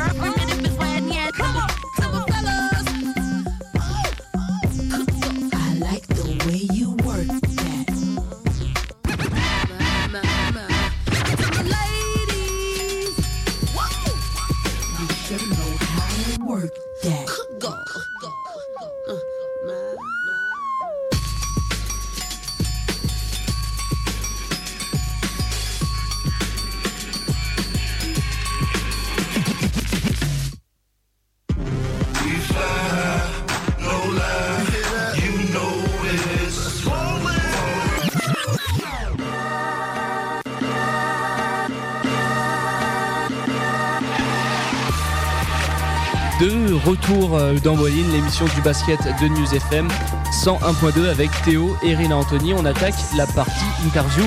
[46.88, 49.88] retour euh, dans l'émission du basket de News FM
[50.32, 52.54] 101.2 avec Théo et Rina Anthony.
[52.54, 54.24] On attaque la partie interview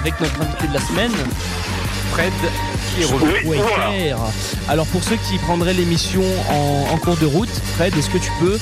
[0.00, 1.12] avec notre invité de la semaine,
[2.10, 2.32] Fred
[2.94, 3.32] qui est revenu.
[3.46, 4.16] Oui, voilà.
[4.68, 8.30] Alors pour ceux qui prendraient l'émission en, en cours de route, Fred, est-ce que tu
[8.38, 8.58] peux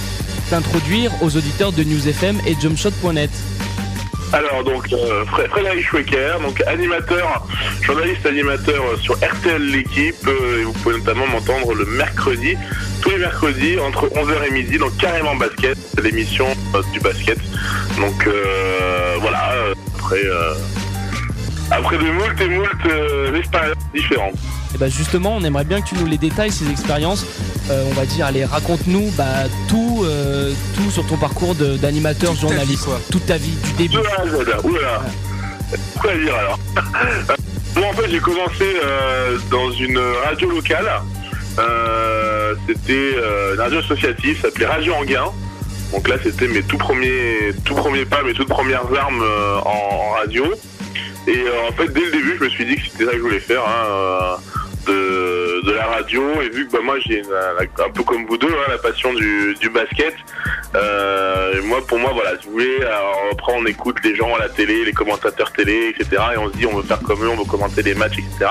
[0.48, 3.31] t'introduire aux auditeurs de News FM et jumpshot.net
[4.32, 7.46] Alors donc euh, Frédéric Schwecker, donc animateur,
[7.82, 12.56] journaliste animateur euh, sur RTL l'équipe euh, et vous pouvez notamment m'entendre le mercredi,
[13.02, 16.46] tous les mercredis entre 11h et midi donc carrément basket, c'est l'émission
[16.94, 17.38] du basket.
[17.98, 18.26] Donc
[19.20, 19.52] voilà,
[19.98, 20.22] après
[21.70, 24.34] après de moult et moult expériences différentes.
[24.82, 27.24] Bah justement, on aimerait bien que tu nous les détailles, ces expériences.
[27.70, 32.88] Euh, on va dire, allez, raconte-nous bah, tout, euh, tout sur ton parcours d'animateur, journaliste.
[33.12, 33.94] Toute ta vie, du début.
[33.94, 35.02] De A à Z, oulala.
[36.00, 36.59] Quoi dire alors
[37.76, 40.90] Moi en fait j'ai commencé euh, dans une radio locale.
[42.66, 43.12] C'était
[43.54, 45.26] une radio associative, ça s'appelait Radio Anguin.
[45.92, 49.24] Donc là c'était mes tout premiers, tout premiers pas, mes toutes premières armes
[49.64, 50.44] en, en radio.
[51.28, 53.18] Et euh, en fait dès le début je me suis dit que c'était ça que
[53.18, 53.62] je voulais faire.
[53.62, 54.38] hein,
[55.64, 56.43] de, la radio.
[56.43, 59.56] Et vu que bah, moi j'ai un peu comme vous deux hein, la passion du,
[59.72, 60.14] basket
[60.74, 62.78] euh, moi pour moi voilà si vous voulez
[63.30, 66.56] après on écoute les gens à la télé les commentateurs télé etc et on se
[66.56, 68.51] dit on veut faire comme eux on veut commenter les matchs etc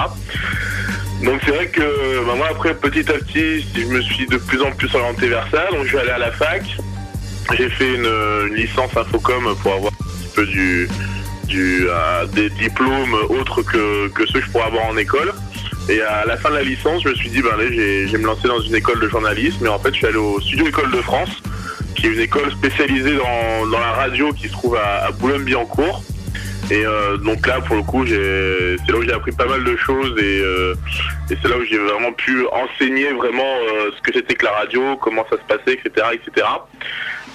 [1.23, 4.61] donc c'est vrai que bah, moi après petit à petit je me suis de plus
[4.61, 5.67] en plus orienté vers ça.
[5.71, 6.63] Donc je suis allé à la fac.
[7.57, 10.87] J'ai fait une, licence infocom pour avoir un petit peu du
[11.53, 15.33] euh, des diplômes autres que, que ceux que je pourrais avoir en école
[15.89, 18.25] et à la fin de la licence, je me suis dit, ben allez, j'ai- me
[18.25, 19.65] lancer dans une école de journalisme.
[19.65, 21.31] Et en fait, je suis allé au Studio École de France,
[21.95, 26.03] qui est une école spécialisée dans, la radio qui se trouve à, Boulogne-Billancourt.
[26.69, 29.75] Et euh, donc là, pour le coup, c'est là où j'ai appris pas mal de
[29.75, 30.73] choses et, euh,
[31.27, 34.95] c'est là où j'ai vraiment pu enseigner vraiment euh, ce que c'était que la radio,
[34.95, 36.47] comment ça se passait, etc., etc.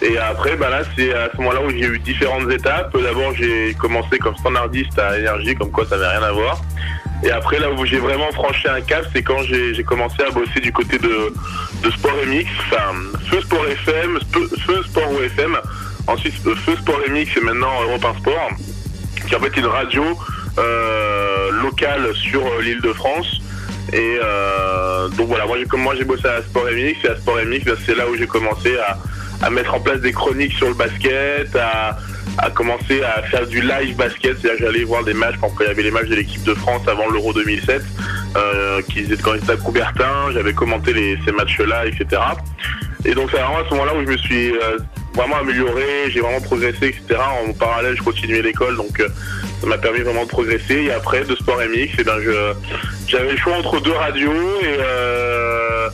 [0.00, 2.96] Et après, bah là, c'est à ce moment-là où j'ai eu différentes étapes.
[2.96, 6.62] D'abord, j'ai commencé comme standardiste à énergie, comme quoi ça n'avait rien à voir.
[7.22, 10.60] Et après, là où j'ai vraiment franchi un cap, c'est quand j'ai commencé à bosser
[10.60, 11.32] du côté de,
[11.90, 12.94] Sport MX, enfin,
[13.30, 15.56] Feu Sport FM, Feu Sport OFM,
[16.06, 18.50] ensuite euh, Feu Sport MX et maintenant Europe 1 Sport,
[19.28, 20.02] qui en fait est une radio
[20.58, 23.40] euh, locale sur euh, l'île de France.
[23.92, 24.18] Et
[25.16, 28.08] donc voilà, moi moi j'ai bossé à Sport MX et à Sport MX, c'est là
[28.08, 28.98] où j'ai commencé à,
[29.46, 31.96] à mettre en place des chroniques sur le basket, à,
[32.38, 35.70] à commencer à faire du live basket, c'est-à-dire j'allais voir des matchs quand il y
[35.70, 37.82] avait les matchs de l'équipe de France avant l'Euro 2007,
[38.36, 42.20] euh, qui étaient quand ils étaient à Coubertin, j'avais commenté les, ces matchs-là, etc.
[43.04, 44.78] Et donc c'est vraiment à ce moment-là où je me suis euh,
[45.14, 47.20] vraiment amélioré, j'ai vraiment progressé, etc.
[47.48, 49.08] En parallèle, je continuais l'école, donc euh,
[49.60, 50.74] ça m'a permis vraiment de progresser.
[50.74, 52.52] Et après, de Sport MX, et ben je
[53.08, 55.88] j'avais le choix entre deux radios et euh,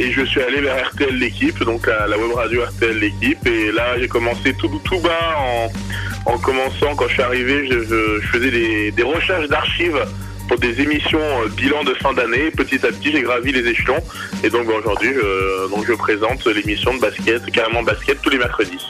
[0.00, 3.46] et je suis allé vers RTL l'équipe, donc la, la web radio RTL l'équipe.
[3.46, 6.94] Et là, j'ai commencé tout, tout bas en, en commençant.
[6.96, 10.02] Quand je suis arrivé, je, faisais des, des recherches d'archives
[10.48, 12.50] pour des émissions euh, bilan de fin d'année.
[12.50, 14.02] Petit à petit, j'ai gravi les échelons.
[14.42, 18.38] Et donc bah, aujourd'hui, je, donc je présente l'émission de basket, carrément basket, tous les
[18.38, 18.86] mercredis.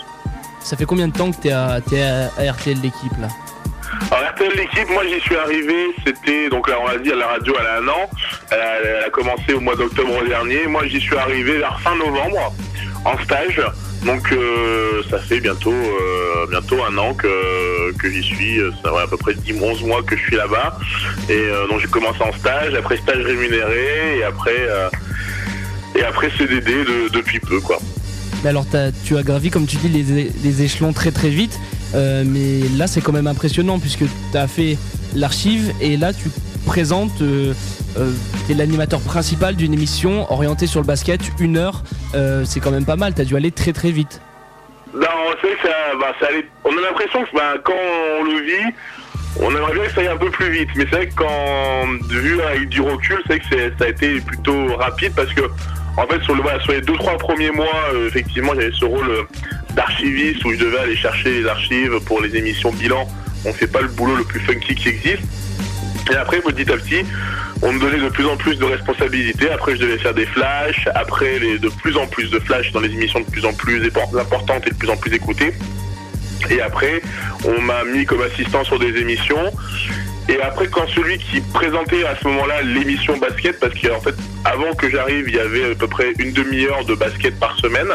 [0.61, 3.29] Ça fait combien de temps que t'es à, t'es à, à RTL l'équipe là?
[4.11, 5.75] Alors RTL l'équipe, moi j'y suis arrivé,
[6.05, 8.11] c'était donc là on l'a dit à la radio elle a un an,
[8.51, 12.53] elle a, commencé au mois d'octobre dernier, moi j'y suis arrivé vers fin novembre
[13.05, 13.61] en stage,
[14.05, 19.03] donc euh, ça fait bientôt euh, bientôt un an que, que j'y suis, ça va
[19.03, 20.77] à peu près 10 11 mois que je suis là-bas,
[21.29, 24.67] et euh, donc j'ai commencé en stage, après stage rémunéré, et après
[25.95, 27.79] et après CDD de- depuis peu quoi.
[28.43, 31.59] Mais alors t'as- tu as gravi comme tu dis les, les échelons très très vite,
[31.95, 34.77] euh, mais là c'est quand même impressionnant puisque tu as fait
[35.15, 36.29] l'archive et là tu
[36.67, 37.53] présentes, euh,
[37.99, 38.13] euh,
[38.47, 41.83] t'es l'animateur principal d'une émission orientée sur le basket, une heure,
[42.45, 44.21] c'est quand même pas mal, t'as dû aller très très vite.
[44.93, 47.73] C'est vrai que ça, bah, ça allait- on a l'impression que bah, quand
[48.21, 48.75] on le vit,
[49.41, 50.69] on aimerait bien que ça aille un peu plus vite.
[50.77, 54.21] Mais c'est vrai que quand, vu avec du recul, c'est vrai que ça a été
[54.21, 55.43] plutôt rapide parce que,
[55.97, 57.67] en fait, sur, sur les deux trois premiers mois,
[58.07, 59.11] effectivement, j'avais ce rôle
[59.75, 63.07] d'archiviste où je devais aller chercher les archives pour les émissions bilan.
[63.45, 65.23] On fait pas le boulot le plus funky qui existe.
[66.11, 67.05] Et après, petit à petit,
[67.63, 69.51] on me donnait de plus en plus de responsabilités.
[69.51, 70.89] Après, je devais faire des flashs.
[70.95, 73.81] Après, les- de plus en plus de flashs dans les émissions de plus en plus
[74.19, 75.53] importantes et de plus en plus écoutées.
[76.51, 77.01] Et après,
[77.45, 79.53] on m'a mis comme assistant sur des émissions.
[80.29, 84.15] Et après, quand celui qui présentait à ce moment-là l'émission basket, parce qu'en fait,
[84.45, 87.89] avant que j'arrive, il y avait à peu près une demi-heure de basket par semaine.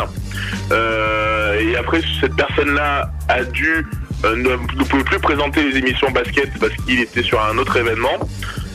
[0.71, 3.85] Euh, et après, cette personne-là a dû
[4.23, 8.17] euh, ne, pouvait plus présenter les émissions basket parce qu'il était sur un autre événement.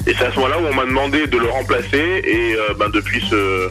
[0.06, 2.22] Et c'est à ce moment-là où on m'a demandé de le remplacer.
[2.24, 3.68] Et euh, ben, depuis ce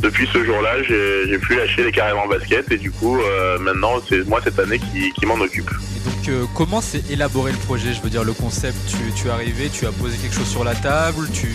[0.00, 2.70] depuis ce jour-là, j'ai pu lâcher les carrément basket.
[2.72, 5.70] Et du coup, euh, maintenant, c'est moi cette année qui, qui m'en occupe.
[6.04, 7.92] Donc euh, comment s'est élaboré le projet?
[7.92, 10.64] Je veux dire le concept, tu, tu es arrivé, tu as posé quelque chose sur
[10.64, 11.48] la table, tu...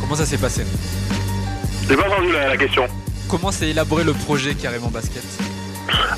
[0.00, 0.64] Comment ça s'est passé?
[1.88, 2.86] J'ai pas entendu la, la question.
[3.28, 5.24] Comment s'est élaboré le projet carrément basket?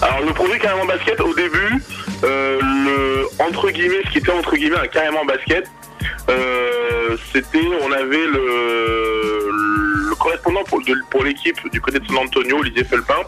[0.02, 1.82] Alors le projet carrément basket au début,
[2.24, 5.66] euh, le entre guillemets, ce qui était entre guillemets un carrément basket,
[6.28, 13.22] euh, c'était on avait le, correspondant pour, l'équipe du côté de San Antonio, Olivier Felpin,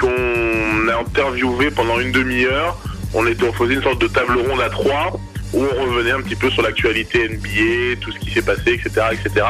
[0.00, 2.76] qu'on a interviewé pendant une demi-heure.
[3.14, 3.22] On
[3.52, 5.18] faisait une sorte de table ronde à trois
[5.52, 9.06] où on revenait un petit peu sur l'actualité NBA, tout ce qui s'est passé, etc.,
[9.12, 9.46] etc.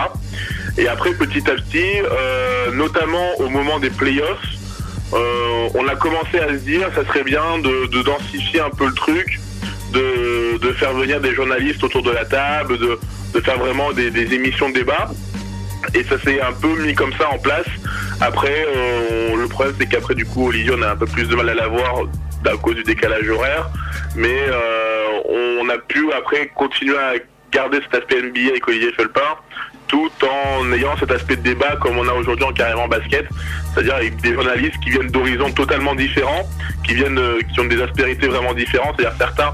[0.76, 4.57] Et après petit à petit, euh, notamment au moment des playoffs,
[5.14, 8.86] euh, on a commencé à se dire ça serait bien de, de densifier un peu
[8.86, 9.38] le truc,
[9.92, 14.68] de, faire venir des journalistes autour de la table, de, faire vraiment des, des émissions
[14.68, 15.10] de débat.
[15.94, 17.66] Et ça s'est un peu mis comme ça en place.
[18.20, 21.34] Après, euh, le problème c'est qu'après du coup Olivier on a un peu plus de
[21.34, 22.02] mal à l'avoir
[22.44, 23.68] à cause du décalage horaire,
[24.16, 27.14] mais euh, on a pu après continuer à
[27.52, 29.36] garder cet aspect NBA avec Olivier Felpin,
[29.88, 33.26] tout en ayant cet aspect de débat comme on a aujourd'hui en carrément basket,
[33.72, 36.48] c'est-à-dire avec des journalistes qui viennent d'horizons totalement différents,
[36.84, 39.52] qui viennent, euh, qui ont des aspérités vraiment différentes, c'est-à-dire certains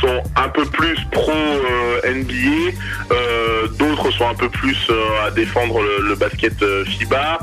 [0.00, 2.76] sont un peu plus pro euh, NBA,
[3.12, 4.90] euh, d'autres sont un peu plus
[5.24, 6.52] à défendre le, basket
[6.84, 7.38] FIBA.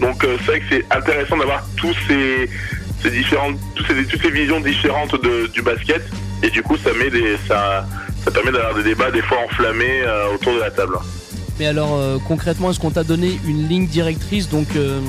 [0.00, 5.16] Donc c'est vrai que c'est intéressant d'avoir tous ces, différentes, toutes ces visions différentes
[5.52, 6.02] du basket,
[6.42, 7.10] et du coup ça met
[7.48, 7.86] ça,
[8.30, 10.02] permet d'avoir des débats des fois enflammés
[10.32, 10.96] autour de la table.
[11.58, 15.00] Mais alors euh, concrètement, est-ce qu'on t'a donné une ligne directrice donc euh,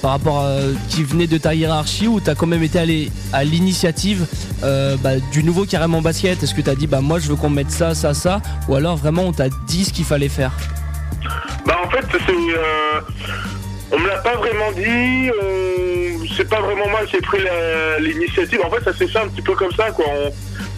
[0.00, 0.56] par rapport à
[0.88, 4.26] qui venait de ta hiérarchie ou t'as quand même été allé à l'initiative
[4.64, 6.42] euh, bah, du nouveau carrément basket?
[6.42, 8.40] Est-ce que t'as dit bah moi je veux qu'on mette ça, ça, ça?
[8.68, 10.52] Ou alors vraiment on t'a dit ce qu'il fallait faire?
[11.66, 12.06] Bah en fait
[13.92, 15.30] on me l'a pas vraiment dit,
[16.36, 17.40] c'est pas vraiment moi qui ai pris
[18.00, 18.60] l'initiative.
[18.64, 20.06] En fait ça s'est fait un petit peu comme ça quoi.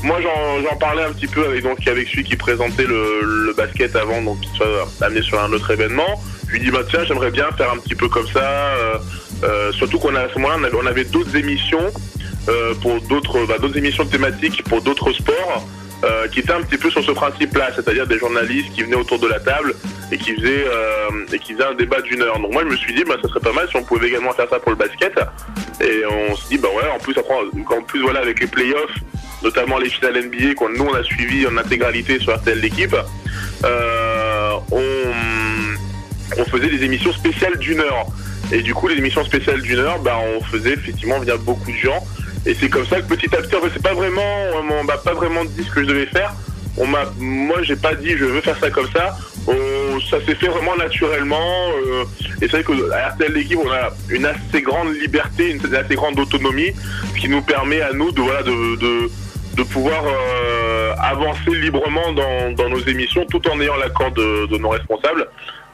[0.03, 4.23] Moi j'en parlais un petit peu avec donc avec celui qui présentait le, basket avant
[4.23, 6.21] donc qui soit amené sur un autre événement.
[6.47, 8.41] Je lui dis bah tiens j'aimerais bien faire un petit peu comme ça.
[8.41, 8.99] euh,
[9.45, 11.93] euh, surtout qu'on a à ce moment-là on avait, d'autres émissions
[12.49, 15.67] euh, pour d'autres bah, d'autres émissions thématiques pour d'autres sports.
[16.33, 19.29] qui étaient un petit peu sur ce principe-là, c'est-à-dire des journalistes qui venaient autour de
[19.29, 19.73] la table
[20.11, 20.67] et qui faisaient
[21.33, 22.41] et qui faisaient un débat d'une heure.
[22.41, 24.33] Donc moi je me suis dit bah ça serait pas mal si on pouvait également
[24.33, 25.15] faire ça pour le basket.
[25.81, 28.97] Et on se dit bah ouais en plus en plus voilà avec les playoffs,
[29.43, 32.97] notamment les finales NBA qu'on nous on a suivi en intégralité sur RTL l'équipe,
[33.65, 38.07] euh, on, faisait des émissions spéciales d'une heure.
[38.53, 41.77] Et du coup les émissions spéciales d'une heure, bah on faisait effectivement venir beaucoup de
[41.77, 42.05] gens.
[42.45, 45.15] Et c'est comme ça que petit à petit, en fait, c'est pas vraiment, m'a pas
[45.15, 46.35] vraiment dit ce que je devais faire.
[46.77, 49.17] On m'a, moi, j'ai pas dit je veux faire ça comme ça.
[50.11, 51.71] Ça s'est fait vraiment naturellement.
[51.87, 52.05] euh,
[52.41, 56.19] et c'est vrai qu'à RTL l'équipe, on a une assez grande liberté, une assez grande
[56.19, 56.73] autonomie,
[57.19, 59.11] qui nous permet à nous de voilà de,
[59.55, 64.57] de pouvoir euh, avancer librement dans, dans nos émissions, tout en ayant l'accord de, de
[64.59, 65.29] nos responsables,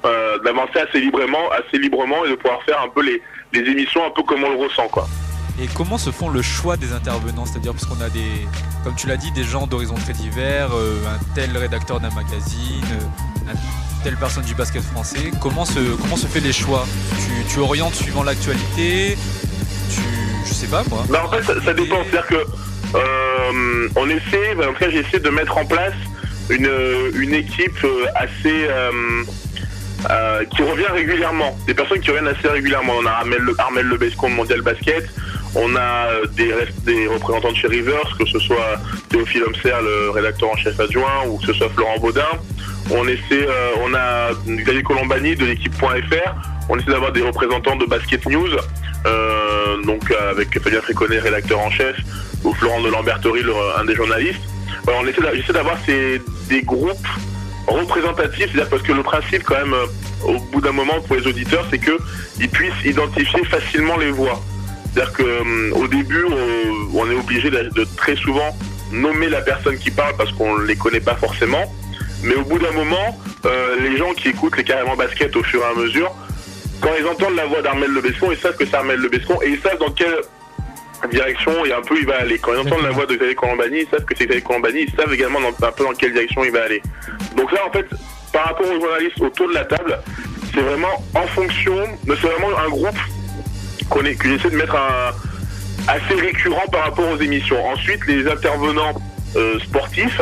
[0.05, 3.23] euh, d'avancer assez librement, assez librement et de pouvoir faire un peu les,
[3.53, 5.07] les émissions un peu comme on le ressent quoi.
[5.61, 7.45] Et comment se font le choix des intervenants?
[7.45, 8.47] C'est-à-dire parce qu'on a des,
[8.85, 12.85] comme tu l'as dit, des gens d'horizons très divers, euh, un tel rédacteur d'un magazine,
[13.49, 13.55] un
[14.05, 15.33] telle personne du basket français.
[15.41, 16.85] Comment se, comment se fait les choix?
[17.17, 19.19] Tu, tu orientes suivant l'actualité?
[19.91, 20.01] Tu,
[20.47, 21.05] je sais pas moi.
[21.09, 22.05] Bah, en fait, ça, ça dépend.
[22.05, 22.45] C'est-à-dire que
[23.55, 25.95] euh, on essaie, bah, en tout cas, j'essaie de mettre en place
[26.51, 26.71] une,
[27.15, 29.23] une équipe euh, assez euh,
[30.11, 31.57] euh, qui revient régulièrement.
[31.67, 32.95] Des personnes qui reviennent assez régulièrement.
[32.99, 35.09] On a Armel, Le- de Mondial Basket.
[35.55, 40.51] On a euh, des, représentants de chez Rivers, que ce soit Théophile Homser, le rédacteur
[40.51, 42.29] en chef adjoint, ou que ce soit Florent Baudin.
[42.91, 46.35] On essaie, euh, on a Xavier Colombani de l'équipe.fr.
[46.69, 48.51] On essaie d'avoir des représentants de Basket News,
[49.07, 51.97] euh, donc euh, avec Fabien Fréconnet, rédacteur en chef,
[52.45, 54.41] ou Florent de Lamberterie, le- un des journalistes.
[54.87, 57.07] On essaie d'avoir des groupes
[57.67, 59.87] représentatifs, c'est-à-dire parce que le principe quand même, euh,
[60.25, 61.99] au bout d'un moment pour les auditeurs, c'est que
[62.41, 64.41] ils puissent identifier facilement les voix.
[64.93, 66.25] C'est-à-dire que euh, début,
[66.95, 68.57] on, est obligé de, très souvent
[68.93, 71.73] nommer la personne qui parle parce qu'on ne les connaît pas forcément.
[72.23, 75.61] Mais au bout d'un moment, euh, les gens qui écoutent les carrément basket au fur
[75.61, 76.11] et à mesure,
[76.81, 79.61] quand ils entendent la voix d'Armel Lebescon, ils savent que c'est Armel Lebescon et ils
[79.61, 80.17] savent dans quelle
[81.07, 82.39] direction et un peu il va aller.
[82.39, 84.95] Quand ils entendent la voix de Xavier Colombani, ils savent que c'est Xavier Colombani, ils
[84.97, 86.83] savent également dans- un peu dans quelle direction il va aller.
[87.37, 87.87] Donc là, en fait,
[88.33, 89.99] par rapport aux journalistes autour de la table,
[90.55, 91.77] c'est vraiment en fonction,
[92.07, 92.99] mais c'est vraiment un groupe
[93.89, 95.13] qu'on j'essaie de mettre un,
[95.93, 97.65] assez récurrent par rapport aux émissions.
[97.69, 98.95] Ensuite, les intervenants
[99.37, 100.21] euh, sportifs,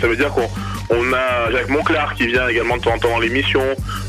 [0.00, 0.48] ça veut dire qu'on
[0.90, 3.62] on a Jacques Monclar qui vient également de temps en temps dans l'émission.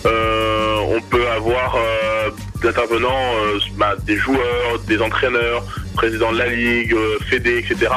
[0.06, 2.30] Euh, on peut avoir euh,
[2.62, 5.64] des intervenants, euh, bah, des joueurs, des entraîneurs,
[5.96, 7.92] président de la ligue, euh, fédé, etc.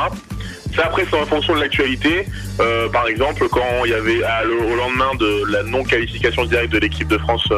[0.75, 2.27] Ça après c'est en fonction de l'actualité.
[2.61, 7.09] Euh, par exemple, quand il y avait au lendemain de la non-qualification directe de l'équipe
[7.09, 7.49] de France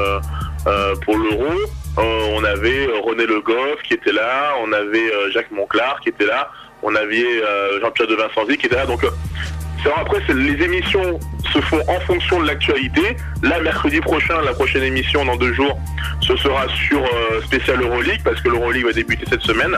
[1.05, 1.53] pour l'Euro,
[1.99, 6.51] on avait René Le Goff qui était là, on avait Jacques Monclar qui était là,
[6.83, 7.43] on avait
[7.83, 8.87] Jean-Pierre de Vincenzi qui était là.
[8.87, 9.05] Donc
[9.87, 11.19] euh, après, les émissions
[11.53, 13.17] se font en fonction de l'actualité.
[13.43, 15.79] Là, mercredi prochain, la prochaine émission dans deux jours,
[16.21, 19.77] ce sera sur euh, spécial Euroleague parce que l'Euroleague va débuter cette semaine.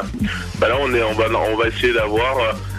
[0.59, 2.37] Bah là, on est, on va, on va essayer d'avoir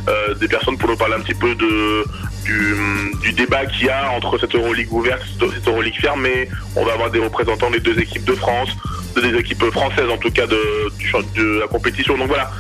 [0.08, 4.38] euh, des personnes pour nous parler un petit peu du, débat qu'il y a entre
[4.40, 6.48] cette Euroleague ouverte et cette Euroleague fermée.
[6.76, 8.70] On va avoir des représentants des deux équipes de France,
[9.16, 12.18] de- des équipes françaises en tout cas de la compétition.
[12.18, 12.52] Donc voilà,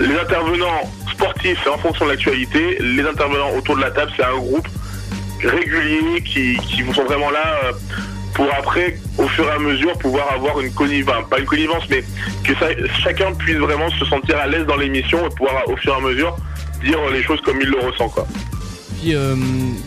[0.00, 2.78] les intervenants sportifs, c'est en fonction de l'actualité.
[2.80, 4.68] Les intervenants autour de la table, c'est un groupe
[5.42, 6.58] régulier qui,
[6.94, 7.72] sont vraiment là euh,
[8.34, 12.02] pour après, au fur et à mesure, pouvoir avoir une connivence, pas une connivence, mais
[12.44, 12.52] que
[13.02, 16.00] chacun puisse vraiment se sentir à l'aise dans l'émission et pouvoir, au fur et à
[16.00, 16.36] mesure,
[16.82, 18.12] dire les choses comme il le ressent.
[19.12, 19.36] Euh,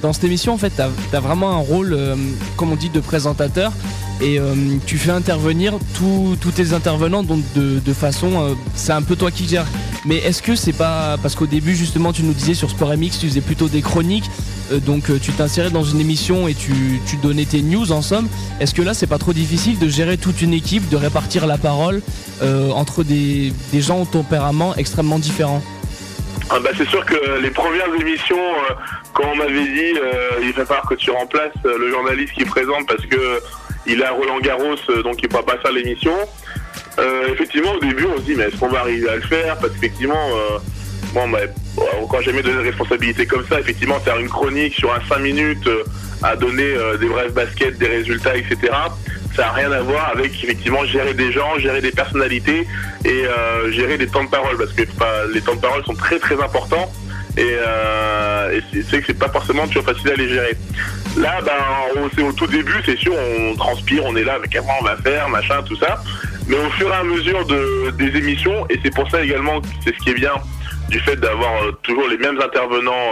[0.02, 2.16] dans cette émission, en fait, t'as as vraiment un rôle, euh,
[2.56, 3.72] comme on dit, de présentateur.
[4.20, 8.58] Et euh, tu fais intervenir tous tes intervenants donc de, façon.
[8.76, 9.68] c'est un peu toi qui gères.
[10.06, 11.18] Mais est-ce que c'est pas.
[11.22, 14.30] Parce qu'au début, justement, tu nous disais sur Sport MX, tu faisais plutôt des chroniques.
[14.88, 18.28] donc tu t'insérais dans une émission et tu, tu donnais tes news en somme.
[18.60, 21.60] Est-ce que là, c'est pas trop difficile de gérer toute une équipe, de répartir la
[21.60, 22.02] parole
[22.42, 25.62] entre des, des gens au tempérament extrêmement différents?
[26.50, 28.74] Ah bah, c'est sûr que les premières émissions, euh,
[29.14, 32.46] quand on m'avait dit euh, il va falloir que tu remplaces euh, le journaliste qui
[32.46, 33.42] présente parce que
[33.86, 36.14] il à Roland Garros, donc il ne pourra pas faire l'émission.
[37.00, 39.58] Euh, effectivement, au début, on se dit mais est-ce qu'on va arriver à le faire?
[39.58, 40.30] Parce qu'effectivement,
[41.14, 41.40] bon, bah,
[42.10, 45.70] quand j'ai mis de responsabilités comme ça, effectivement, faire une chronique sur un 5 minutes
[46.22, 48.72] à donner des brefs baskets, des résultats, etc.
[49.38, 52.68] Ça n'a rien à voir avec effectivement gérer des gens, gérer des personnalités
[53.06, 54.82] et euh, gérer des temps de parole parce que
[55.34, 56.92] les temps de parole sont très très importants
[57.38, 58.60] et, euh,
[58.90, 60.58] c'est- que c'est pas forcément toujours facile à les gérer.
[61.18, 61.52] Là, ben,
[62.16, 64.98] c'est au tout début, c'est sûr, on transpire, on est là avec comment on va
[64.98, 66.02] faire, machin, tout ça.
[66.48, 69.94] Mais au fur et à mesure de, des émissions, et c'est pour ça également, c'est
[69.96, 70.34] ce qui est bien
[70.90, 73.06] du fait d'avoir euh, toujours les mêmes intervenants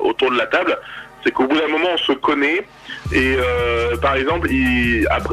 [0.00, 0.76] autour de la table,
[1.24, 2.66] c'est qu'au bout d'un moment, on se connaît.
[3.12, 4.48] Et euh, par exemple,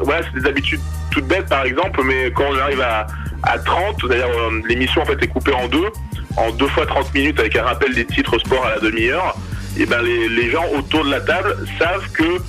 [0.04, 0.82] voilà, c'est des habitudes
[1.12, 3.08] toutes bêtes, par exemple, mais quand on arrive à,
[3.44, 5.90] à 30, c'est-à-dire euh, l'émission en fait est coupée en deux,
[6.38, 9.36] en deux fois 30 minutes avec un rappel des titres sport à la demi-heure,
[9.78, 12.40] et ben les, les gens autour de la table savent que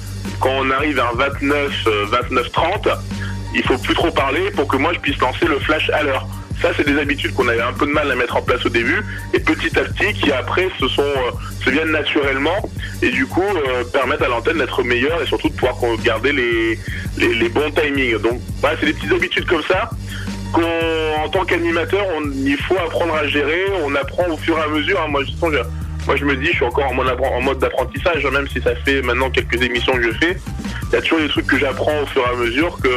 [0.40, 2.88] quand on arrive à un 29, euh, 29 30,
[3.54, 6.26] il faut plus trop parler pour que moi je puisse lancer le flash à l'heure.
[6.60, 8.68] Ça, c'est des habitudes qu'on avait un peu de mal à mettre en place au
[8.68, 9.02] début,
[9.34, 11.30] et petit à petit, qui après se sont euh,
[11.64, 12.70] se viennent naturellement,
[13.02, 16.78] et du coup euh, permettent à l'antenne d'être meilleure et surtout de pouvoir garder les,
[17.18, 18.18] les, bons timings.
[18.18, 19.90] Donc, voilà, c'est des petites habitudes comme ça
[20.52, 20.60] qu'en
[21.24, 22.04] en tant qu'animateur,
[22.44, 23.64] il faut apprendre à gérer.
[23.84, 25.00] On apprend au fur et à mesure.
[25.00, 25.08] hein.
[25.08, 25.32] Moi, je,
[26.06, 28.48] moi, je me dis, je suis encore en mode, appren- en mode d'apprentissage, hein, même
[28.48, 30.36] si ça fait maintenant quelques émissions que je fais.
[30.90, 32.88] Il y a toujours des trucs que j'apprends au fur et à mesure que,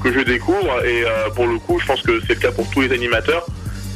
[0.00, 0.84] que je découvre.
[0.84, 3.46] Et euh, pour le coup, je pense que c'est le cas pour tous les animateurs.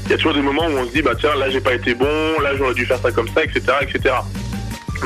[0.05, 1.75] Il y a toujours des moments où on se dit, bah tiens, là, j'ai pas
[1.75, 4.15] été bon, là, j'aurais dû faire ça comme ça, etc., etc.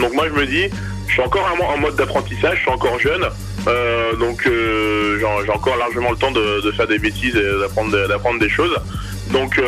[0.01, 0.69] Donc moi, je me dis,
[1.07, 3.25] je suis encore en- mode d'apprentissage, je suis encore jeune.
[3.67, 8.39] Euh, donc euh, j'ai encore largement le temps de, faire des bêtises et d'apprendre d'apprendre
[8.39, 8.75] des choses.
[9.33, 9.61] Donc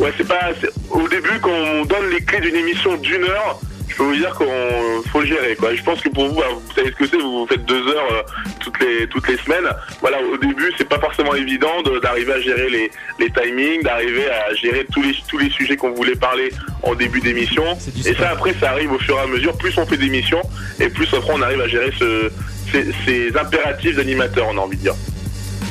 [0.00, 0.50] ouais c'est pas
[0.90, 4.34] au début quand on donne les clés d'une émission d'une heure, je peux vous dire
[4.34, 5.74] qu'on faut le gérer quoi.
[5.74, 8.12] Je pense que pour vous, bah, vous savez ce que c'est, vous faites deux heures
[8.12, 8.22] euh,
[8.60, 9.68] toutes les toutes les semaines.
[10.00, 12.90] Voilà au début c'est pas forcément évident de- d'arriver à gérer les,
[13.20, 16.50] les timings, d'arriver à gérer tous les tous les sujets qu'on voulait parler
[16.82, 17.64] en début d'émission.
[18.06, 19.56] Et ça après ça arrive au fur et à mesure.
[19.58, 20.42] Plus on fait d'émissions
[20.80, 22.30] et plus après on arrive à gérer ce,
[22.72, 24.94] ces, ces impératifs d'animateur, on a envie de dire.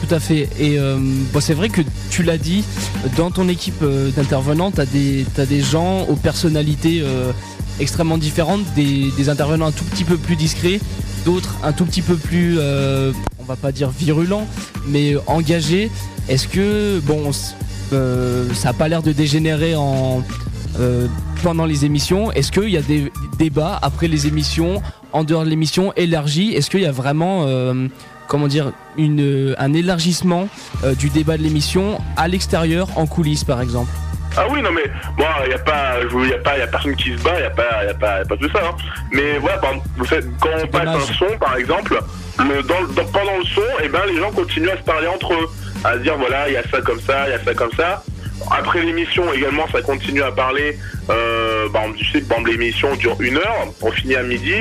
[0.08, 0.50] Tout à fait.
[0.60, 2.66] Et euh, bon, c'est vrai que tu l'as dit,
[3.18, 7.32] dans ton équipe euh, d'intervenants, tu as des, t'as des gens aux personnalités euh,
[7.80, 10.80] extrêmement différentes, des, intervenants un tout petit peu plus discrets,
[11.26, 14.48] d'autres un tout petit peu plus, euh, on va pas dire virulents,
[14.88, 15.92] mais engagés.
[16.30, 17.32] Est-ce que, bon,
[17.94, 20.24] euh, ça n'a pas l'air de dégénérer en,
[20.80, 21.08] euh,
[21.44, 22.32] pendant les émissions?
[22.32, 24.82] Est-ce qu'il y a des débats après les émissions,
[25.14, 27.46] en dehors de l'émission, élargis Est-ce qu'il y a vraiment,
[28.28, 30.48] comment dire, un élargissement
[30.98, 33.92] du débat de l'émission à l'extérieur, en coulisses par exemple?
[34.38, 34.84] Ah oui, non mais
[35.18, 35.96] bon, il y a pas,
[36.30, 37.94] y a pas, y a personne qui se bat, il y a pas, y a
[37.94, 38.60] pas, y a pas tout ça.
[38.64, 38.76] hein.
[39.12, 40.06] Mais voilà, par vous
[40.40, 42.00] quand on passe un son, par exemple,
[42.40, 45.08] le, dans, le- dans- pendant le son, et ben les gens continuent à se parler
[45.08, 45.50] entre eux,
[45.84, 47.72] à se dire voilà, il y a ça comme ça, il y a ça comme
[47.78, 48.04] ça.
[48.50, 50.78] Après l'émission également, ça continue à parler.
[51.10, 51.68] Euh,
[52.02, 52.22] je sais
[52.52, 54.56] l'émission dure une heure, on finit à midi.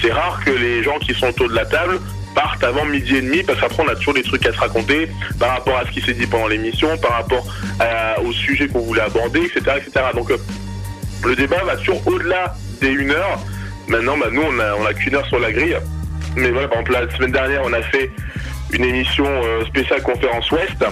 [0.00, 1.98] C'est rare que les gens qui sont autour de la table
[2.34, 5.08] partent avant midi et demi parce qu'après on a toujours des trucs à se raconter
[5.38, 7.46] par rapport à ce qui s'est dit pendant l'émission, par rapport
[7.80, 9.60] à- au sujet qu'on voulait aborder, etc.
[9.78, 10.06] etc.
[10.14, 10.36] Donc euh,
[11.24, 13.38] le débat va toujours au-delà des une heure.
[13.88, 15.76] Maintenant, bah, nous on a, on a qu'une heure sur la grille.
[16.36, 18.10] Mais voilà, par exemple la semaine dernière on a fait
[18.72, 20.82] une émission euh, spéciale conférence Ouest.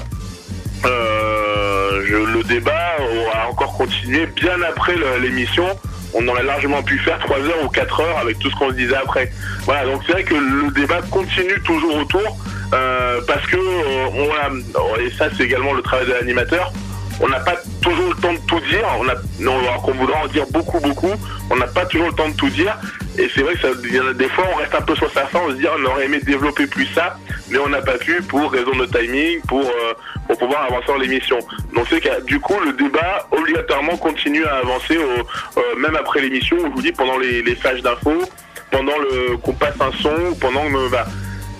[0.84, 2.96] Euh, le débat
[3.34, 5.66] a encore continué bien après l'émission.
[6.14, 8.96] On aurait largement pu faire 3 heures ou 4 heures avec tout ce qu'on disait
[8.96, 9.30] après.
[9.64, 12.38] Voilà, donc c'est vrai que le débat continue toujours autour
[12.72, 16.72] euh, parce que euh, et ça c'est également le travail de l'animateur,
[17.20, 20.44] on n'a pas toujours le temps de tout dire, on alors qu'on voudrait en dire
[20.50, 21.12] beaucoup, beaucoup,
[21.50, 22.76] on n'a pas toujours le temps de tout dire.
[23.20, 25.50] Et c'est vrai que ça, des fois, on reste un peu sur sa fin, on
[25.50, 27.18] se dit, on aurait aimé développer plus ça,
[27.50, 29.92] mais on n'a pas pu pour raison de timing, pour, euh,
[30.26, 31.38] pour pouvoir avancer dans l'émission.
[31.74, 36.56] Donc c'est que du coup, le débat obligatoirement continue à avancer, euh, même après l'émission,
[36.64, 38.22] je vous dis, pendant les, flashs d'infos,
[38.70, 38.94] pendant
[39.42, 41.04] qu'on passe un son, pendant que, bah,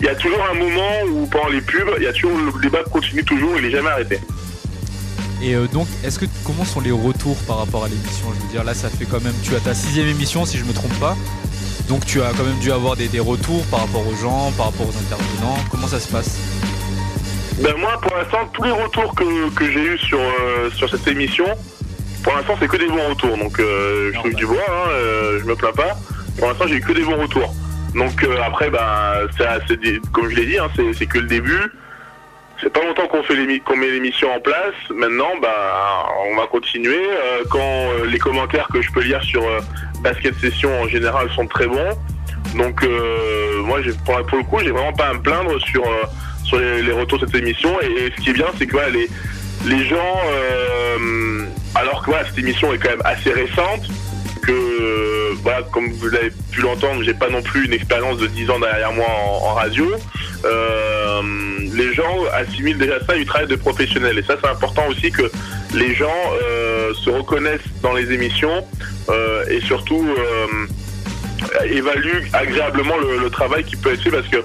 [0.01, 2.59] il y a toujours un moment où pendant les pubs, il y a toujours le
[2.62, 4.19] débat continue toujours, il est jamais arrêté.
[5.43, 8.27] Et euh, donc, est-ce que comment sont les retours par rapport à l'émission?
[8.35, 9.32] Je veux dire, là, ça fait quand même.
[9.43, 11.16] Tu as ta sixième émission, si je me trompe pas.
[11.90, 14.86] Donc, tu as quand même dû avoir des, retours par rapport aux gens, par rapport
[14.86, 15.58] aux intervenants.
[15.72, 16.38] Comment ça se passe?
[17.64, 19.24] Ben moi, pour l'instant, tous les retours que,
[19.72, 21.46] j'ai eu sur, euh, sur cette émission,
[22.22, 23.36] pour l'instant, c'est que des bons retours.
[23.36, 25.96] Donc, euh, je trouve du bois, hein, euh, je me plains pas.
[26.38, 27.52] Pour l'instant, j'ai eu que des bons retours.
[27.96, 29.26] Donc, après, ben,
[30.12, 31.72] comme je l'ai dit, hein, c'est que le début.
[32.62, 34.74] C'est pas longtemps qu'on qu'on met l'émission en place.
[34.94, 35.48] Maintenant, ben,
[36.30, 37.02] on va continuer.
[37.50, 39.42] Quand les commentaires que je peux lire sur
[40.01, 41.97] Basket Session en général sont très bons.
[42.56, 46.05] Donc, euh, moi, pour, pour le coup, j'ai vraiment pas à me plaindre sur, euh,
[46.44, 47.70] sur les, retours de cette émission.
[47.81, 49.09] Et, et ce qui est bien, c'est que voilà, les,
[49.66, 51.44] les gens, euh,
[51.74, 53.89] alors que voilà, cette émission est quand même assez récente,
[55.43, 58.59] voilà, comme vous avez pu l'entendre, j'ai pas non plus une expérience de 10 ans
[58.59, 59.86] derrière moi en, radio.
[60.44, 61.22] Euh,
[61.72, 64.18] les gens assimilent déjà ça du travail de professionnel.
[64.18, 65.31] Et ça, c'est important aussi que
[65.74, 66.09] les gens
[66.43, 68.66] euh, se reconnaissent dans les émissions
[69.09, 70.06] euh, et surtout
[71.64, 74.39] évaluent agréablement le, travail qui peut être fait parce que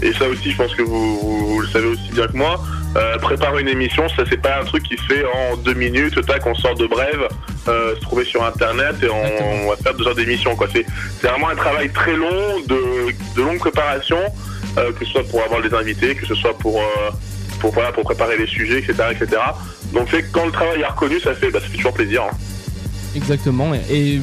[0.00, 2.60] et ça aussi, je pense que vous le savez aussi bien que moi.
[2.96, 6.24] Euh, préparer une émission, ça c'est pas un truc qui se fait en deux minutes,
[6.26, 7.28] tac, on sort de brève,
[7.68, 10.56] euh, se trouver sur internet et on, on va faire deux heures d'émission.
[10.56, 10.66] quoi.
[10.72, 10.86] C'est
[11.20, 14.18] c'est vraiment un travail très long, de, de longue préparation,
[14.78, 17.10] euh, que ce soit pour avoir des invités, que ce soit pour, euh,
[17.60, 18.94] pour, voilà, pour préparer les sujets, etc.
[19.12, 19.36] etc.
[19.92, 22.22] Donc c'est quand le travail est reconnu, ça fait, bah, ça fait toujours plaisir.
[22.24, 22.36] hein.
[23.16, 23.74] Exactement.
[23.74, 24.20] Et, et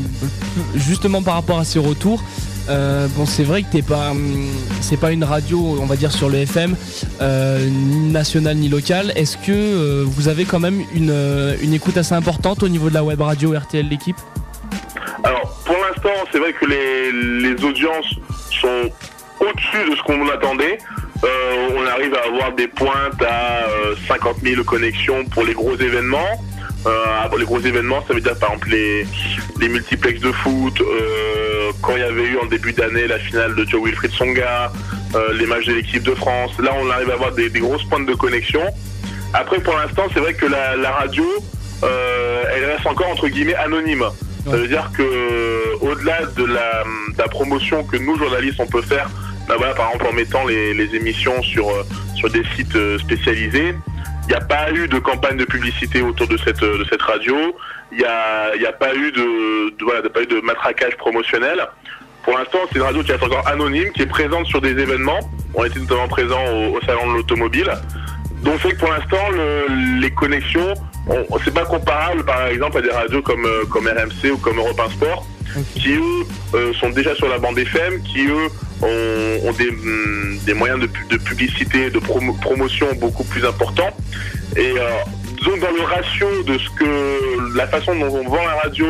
[0.76, 2.24] justement par rapport à ces retours,
[2.70, 4.48] Euh, bon, c'est vrai que t'es pas, hum,
[4.82, 6.76] c'est pas une radio, on va dire sur le FM,
[7.22, 9.12] euh, ni nationale ni locale.
[9.16, 11.14] Est-ce que euh, vous avez quand même une,
[11.62, 14.18] une écoute assez importante au niveau de la web radio RTL l'équipe
[15.24, 18.14] Alors, pour l'instant, c'est vrai que les, audiences
[18.52, 18.90] sont
[19.40, 20.78] au-dessus de ce qu'on attendait.
[21.24, 26.40] On arrive à avoir des pointes à euh, 50 000 connexions pour les gros événements.
[26.86, 29.08] Euh, pour les gros événements, ça veut dire par exemple les,
[29.60, 30.80] les multiplex de foot,
[31.82, 34.72] quand il y avait eu en début d'année la finale de Joe Wilfried Songa,
[35.16, 36.52] euh, les matchs de l'équipe de France.
[36.60, 38.62] Là, on arrive à avoir des, des grosses pointes de connexion.
[39.34, 41.26] Après, pour l'instant, c'est vrai que la, la radio,
[41.84, 44.06] euh, elle reste encore entre guillemets anonyme.
[44.46, 48.84] Ça veut dire que au-delà de la, de la promotion que nous journalistes on peut
[48.84, 49.10] faire,
[49.48, 51.84] bah voilà, par exemple en mettant les, les émissions sur euh,
[52.16, 53.74] sur des sites euh, spécialisés,
[54.24, 57.36] il n'y a pas eu de campagne de publicité autour de cette de cette radio.
[57.92, 61.66] Il n'y a, y a pas eu de, de- voilà, pas eu de matraquage promotionnel.
[62.24, 65.20] Pour l'instant, c'est une radio qui est encore anonyme, qui est présente sur des événements.
[65.54, 67.72] On était notamment présent au, au salon de l'automobile.
[68.42, 70.74] Donc fait que pour l'instant, le- les connexions,
[71.08, 74.58] on, c'est pas comparable par exemple à des radios comme, euh, comme RMC ou comme
[74.58, 75.26] Europe 1 Sport,
[75.76, 76.26] qui eux
[76.56, 78.48] euh, sont déjà sur la bande FM, qui eux
[78.82, 83.96] ont, ont des, hum, des moyens de, de publicité, de promo- promotion beaucoup plus importants.
[84.58, 84.90] Et euh,
[85.38, 88.88] disons dans le ratio de ce que la façon dont on vend la radio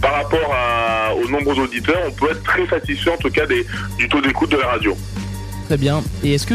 [0.00, 3.64] par rapport à- aux nombreux auditeurs, on peut être très satisfait en tout cas des,
[3.98, 4.96] du taux d'écoute de la radio.
[5.66, 6.02] Très bien.
[6.24, 6.54] Et est-ce que,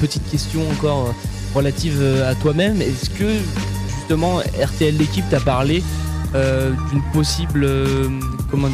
[0.00, 1.12] petite question encore euh,
[1.54, 3.32] relative euh, à toi-même, est-ce que
[3.98, 5.82] justement RTL l'équipe t'a parlé
[6.36, 7.66] euh, d'une possible,
[8.52, 8.68] comment,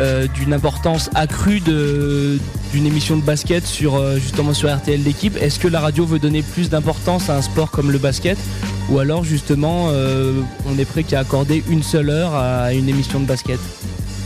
[0.00, 5.36] euh, d'une importance accrue d'une émission de basket sur justement sur RTL l'équipe?
[5.40, 8.36] Est-ce que la radio veut donner plus d'importance à un sport comme le basket
[8.88, 10.32] ou alors justement euh,
[10.66, 13.58] on est prêt qu'à accorder une seule heure à une émission de basket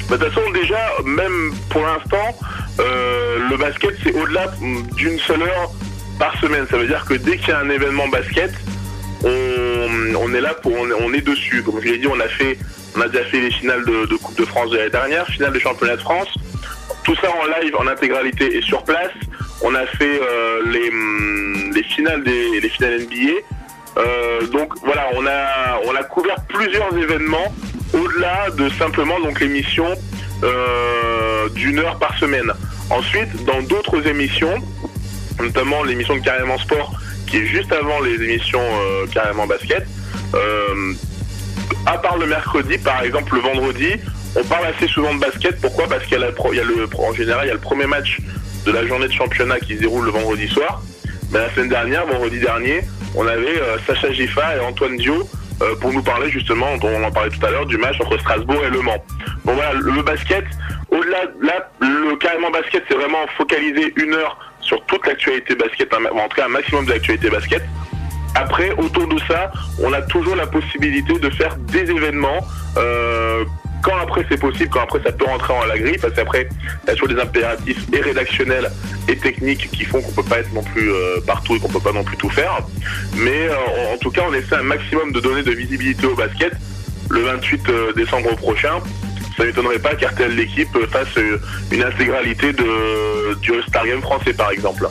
[0.08, 2.36] Bah, De toute façon, déjà, même pour l'instant,
[2.80, 4.52] euh, le basket, c'est au-delà
[4.96, 5.70] d'une seule heure
[6.18, 6.66] par semaine.
[6.70, 8.52] Ça veut dire que dès qu'il y a un événement basket,
[9.22, 11.62] on, est là pour, on, est- dessus.
[11.62, 12.58] Comme je l'ai dit, on a fait,
[12.96, 15.58] on a déjà fait les finales de, Coupe de France de l'année dernière, finale de
[15.58, 16.28] championnat de France.
[17.04, 19.12] Tout ça en live, en intégralité et sur place.
[19.62, 20.90] On a fait euh, les,
[21.74, 23.40] les finales des les finales NBA.
[23.96, 27.52] Euh, donc voilà, on a on a couvert plusieurs événements
[27.92, 29.86] au-delà de simplement l'émission
[30.42, 32.52] euh, d'une heure par semaine.
[32.90, 34.54] Ensuite, dans d'autres émissions,
[35.40, 36.92] notamment l'émission de Carrément Sport,
[37.26, 39.86] qui est juste avant les émissions euh, Carrément Basket,
[41.86, 43.92] à part le mercredi, par exemple le vendredi,
[44.36, 45.60] on parle assez souvent de basket.
[45.60, 45.88] Pourquoi?
[45.88, 48.18] Parce qu'il y a le, en général, il y a le premier match
[48.64, 50.82] de la journée de championnat qui se déroule le vendredi soir.
[51.32, 52.82] Mais la semaine dernière, vendredi dernier,
[53.14, 55.28] on avait euh, Sacha Giffa et Antoine Dio
[55.62, 58.18] euh, pour nous parler justement, dont on en parlait tout à l'heure, du match entre
[58.18, 59.04] Strasbourg et Le Mans.
[59.44, 60.44] Bon voilà, le, basket,
[60.90, 66.28] au-delà, là, le carrément basket, c'est vraiment focaliser une heure sur toute l'actualité basket, en
[66.28, 67.62] tout cas un maximum de l'actualité basket.
[68.34, 69.50] Après, autour de ça,
[69.82, 72.40] on a toujours la possibilité de faire des événements.
[72.76, 73.44] euh,
[73.82, 76.48] quand après c'est possible, quand après ça peut rentrer en la grille, parce qu'après,
[76.85, 78.70] il y a toujours des impératifs et rédactionnels
[79.09, 81.81] et techniques qui font qu'on peut pas être non plus euh, partout et qu'on peut
[81.81, 82.61] pas non plus tout faire.
[83.16, 86.52] Mais euh, en, tout cas, on essaie un maximum de donner de visibilité au basket.
[87.11, 88.81] Le 28 euh, décembre prochain,
[89.36, 91.16] ça m'étonnerait pas qu'RTL l'équipe fasse
[91.70, 94.89] une intégralité du All-Star Game français par exemple.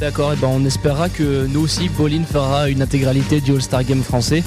[0.00, 4.02] D'accord, et ben on espérera que nous aussi, Pauline fera une intégralité du All-Star Game
[4.02, 4.42] français.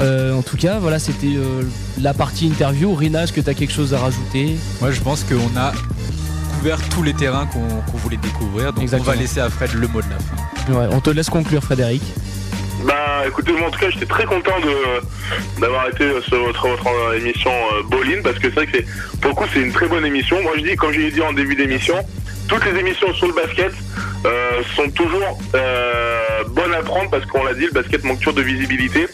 [0.00, 1.62] Euh, en tout cas, voilà, c'était euh,
[2.00, 2.94] la partie interview.
[2.94, 4.56] Rina, est-ce que tu as quelque chose à rajouter?
[4.80, 5.72] Moi, je pense qu'on a
[6.58, 8.72] couvert tous les terrains qu'on voulait découvrir.
[8.72, 9.12] Donc, Exactement.
[9.12, 10.72] on va laisser à Fred le mot de la fin.
[10.72, 12.02] Ouais, on te laisse conclure, Frédéric.
[12.84, 17.14] Bah écoutez, moi en tout cas j'étais très content de d'avoir été sur votre, votre
[17.16, 19.88] émission euh, Bolin parce que c'est vrai que c'est pour le coup c'est une très
[19.88, 20.40] bonne émission.
[20.42, 21.94] Moi je dis, comme je l'ai dit en début d'émission,
[22.48, 23.72] toutes les émissions sur le basket
[24.24, 28.34] euh, sont toujours euh, bonnes à prendre parce qu'on l'a dit, le basket manque toujours
[28.34, 29.06] de visibilité.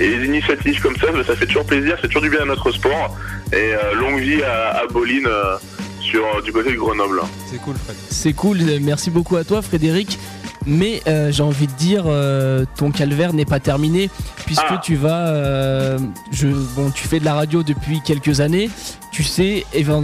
[0.00, 2.70] Et les initiatives comme ça, ça fait toujours plaisir, c'est toujours du bien à notre
[2.72, 3.16] sport.
[3.52, 5.56] Et euh, longue vie à, à Bolin euh,
[6.00, 7.20] sur du côté de Grenoble.
[7.50, 7.96] C'est cool, Fred.
[8.10, 10.18] C'est cool, merci beaucoup à toi, Frédéric.
[10.66, 14.08] Mais euh, j'ai envie de dire, euh, ton calvaire n'est pas terminé
[14.46, 14.80] puisque Ah.
[14.82, 15.98] tu vas, euh,
[16.32, 18.70] je, bon, tu fais de la radio depuis quelques années.
[19.12, 20.02] Tu sais, et ben,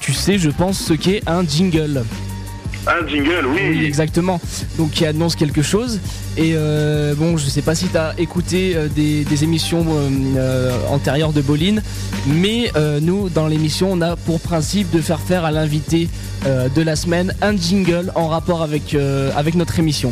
[0.00, 2.04] tu sais, je pense, ce qu'est un jingle.
[2.86, 3.60] Un jingle, oui.
[3.70, 4.40] Oui, exactement.
[4.78, 6.00] Donc qui annonce quelque chose.
[6.36, 9.84] Et euh, bon, je sais pas si tu as écouté euh, des, des émissions
[10.36, 11.82] euh, antérieures de Boline,
[12.26, 16.08] mais euh, nous, dans l'émission, on a pour principe de faire faire à l'invité
[16.74, 18.96] de la semaine un jingle en rapport avec,
[19.36, 20.10] avec notre émission.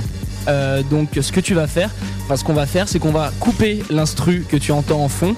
[0.90, 1.90] Donc ce que tu vas faire,
[2.24, 5.35] enfin ce qu'on va faire, c'est qu'on va couper l'instru que tu entends en fond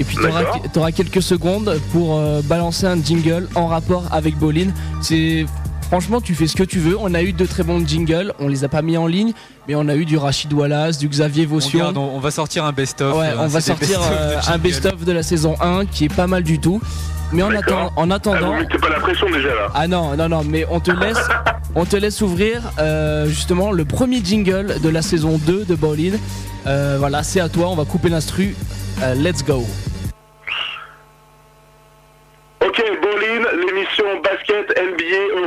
[0.00, 4.70] Et puis tu auras, quelques secondes pour balancer un jingle en rapport avec Bolin.
[5.00, 5.46] C'est
[5.86, 6.96] franchement tu fais ce que tu veux.
[6.98, 9.32] On a eu de très bons jingles, on les a pas mis en ligne,
[9.68, 11.78] mais on a eu du Rachid Wallace, du Xavier On, Vaution.
[11.78, 13.16] garde, on, on va sortir un best-of.
[13.16, 16.26] Ouais, euh, on va sortir euh, un best-of de la saison 1 qui est pas
[16.26, 16.80] mal du tout.
[17.32, 19.68] Mais en, Ah, attendant, vous mettez pas la pression déjà là.
[19.74, 21.18] ah non, non, non, mais on te laisse,
[21.74, 26.14] on te laisse ouvrir euh, justement le premier jingle de la saison 2 de Bowling.
[26.68, 28.54] Euh, voilà, c'est à toi, on va couper l'instru.
[29.02, 29.64] Euh, let's go.
[32.64, 35.40] Ok, Bolin, l'émission basket, NBA,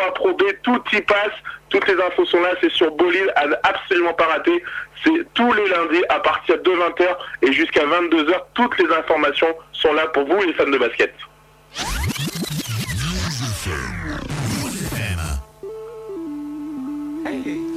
[0.00, 1.32] Euroleague, Pro A, Pro B, tout y passe.
[1.68, 4.62] Toutes les infos sont là, c'est sur Bolin, à absolument pas rater.
[5.04, 8.34] C'est tous les lundis à partir de 20h et jusqu'à 22h.
[8.54, 11.14] Toutes les informations sont là pour vous, les fans de basket.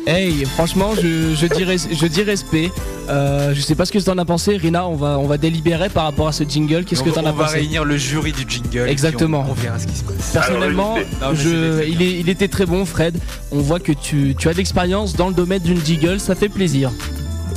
[0.05, 2.71] Hey, franchement, je, je dis, res- je dis respect.
[3.09, 4.85] Euh, je sais pas ce que tu en as pensé, Rina.
[4.87, 6.83] On va, on va délibérer par rapport à ce jingle.
[6.83, 8.89] Qu'est-ce que va- tu en as On va pensé réunir le jury du jingle.
[8.89, 9.45] Exactement.
[9.47, 10.31] On, on verra ce qui se passe.
[10.33, 10.97] Personnellement,
[11.33, 11.89] je, est-
[12.19, 13.17] il était très bon, Fred.
[13.53, 16.49] On voit que tu, tu as de l'expérience dans le domaine d'une jingle, ça fait
[16.49, 16.91] plaisir.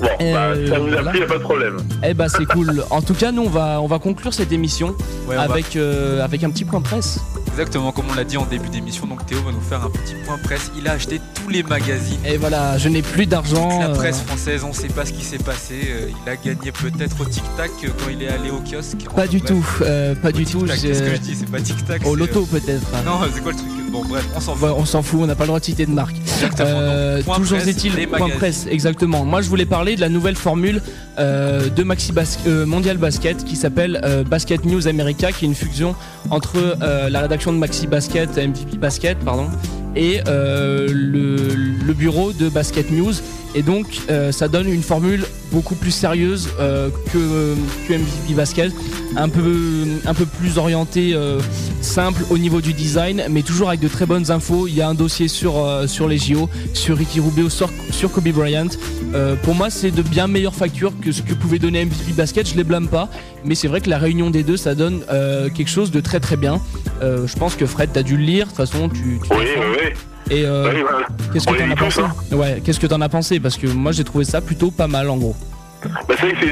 [0.00, 1.10] Bon, bah, Euh, ça nous a voilà.
[1.10, 1.76] pris, y a pas de problème.
[2.04, 2.84] Eh bah c'est cool.
[2.90, 4.88] En tout cas, nous on va, on va conclure cette émission
[5.28, 7.20] Ouais, on va- avec, euh, avec un petit point presse.
[7.48, 10.14] Exactement, comme on l'a dit en début d'émission, donc Théo va nous faire un petit
[10.26, 10.70] point presse.
[10.76, 12.18] Il a acheté tous les magazines.
[12.26, 13.80] Et voilà, je n'ai plus d'argent.
[13.80, 15.74] La euh, presse française, on sait pas ce qui s'est passé.
[16.10, 19.04] il a gagné peut-être au tic-tac euh, quand il est allé au kiosque.
[19.06, 19.50] Pas Enfin, du bref.
[19.50, 20.64] tout, euh, pas du tout.
[20.66, 22.02] Qu'est-ce que je dis C'est pas tic-tac.
[22.06, 22.86] Au c'est, loto euh, peut-être.
[23.06, 24.68] Non, c'est quoi le truc Bon, bref, on s'en fout.
[24.76, 26.16] On s'en fout, on n'a pas le droit de citer de marque.
[26.60, 28.36] Euh, toujours est-il, point magazines.
[28.38, 29.24] presse, exactement.
[29.24, 30.82] Moi, je voulais parler de la nouvelle formule
[31.18, 35.54] euh, de Maxi Bas- euh, Mondial Basket qui s'appelle Basket News America, qui est une
[35.54, 35.94] fusion
[36.30, 36.76] entre
[37.10, 39.48] la rédaction de Maxi Basket, MVP Basket, pardon,
[39.94, 43.14] et le, le bureau de Basket News.
[43.56, 47.54] Et donc, euh, ça donne une formule beaucoup plus sérieuse euh, que,
[47.88, 48.70] que MVP Basket,
[49.16, 51.40] un peu, un peu plus orientée, euh,
[51.80, 54.68] simple au niveau du design, mais toujours avec de très bonnes infos.
[54.68, 57.70] Il y a un dossier sur, euh, sur les JO, sur Ricky Rubio, sur,
[58.12, 58.68] Kobe Bryant.
[59.14, 62.46] Euh, pour moi, c'est de bien meilleure facture que ce que pouvait donner MVP Basket.
[62.46, 63.08] Je les blâme pas,
[63.42, 66.20] mais c'est vrai que la réunion des deux, ça donne euh, quelque chose de très
[66.20, 66.60] très bien.
[67.02, 68.44] Euh, je pense que Fred, t'as dû le lire.
[68.44, 69.18] De toute façon, tu.
[69.22, 70.15] tu Oui, oui, oui.
[70.30, 70.84] Et euh, Oui,
[71.32, 72.36] qu'est-ce que t'en as tous, pensé hein.
[72.36, 75.08] Ouais, qu'est-ce que t'en as pensé Parce que moi, j'ai trouvé ça plutôt pas mal
[75.08, 75.36] en gros.
[75.84, 76.46] Bah, c'est vrai que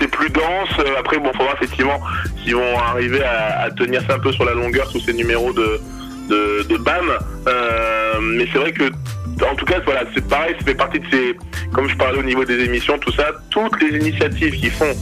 [0.00, 0.70] c'est, plus dense.
[0.78, 2.00] Euh, Après, bon, voir effectivement
[2.42, 5.52] s'ils vont arriver à, à tenir ça un peu sur la longueur sous ces numéros
[5.52, 5.80] de,
[6.28, 7.10] de, de BAM.
[7.46, 11.06] Euh, mais c'est vrai que, en tout cas, voilà, c'est pareil, ça fait partie de
[11.10, 11.36] ces.
[11.72, 14.92] Comme je parlais au niveau des émissions, tout ça, toutes les initiatives qui font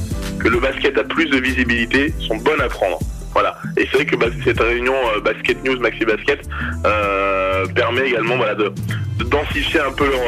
[0.40, 2.98] que le basket a plus de visibilité sont bonnes à prendre.
[3.36, 3.54] Voilà.
[3.76, 6.40] Et c'est vrai que cette réunion euh, Basket News, Maxi Basket,
[6.86, 8.72] euh, permet également voilà, de,
[9.18, 10.22] de densifier un peu leur,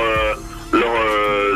[0.75, 1.55] euh,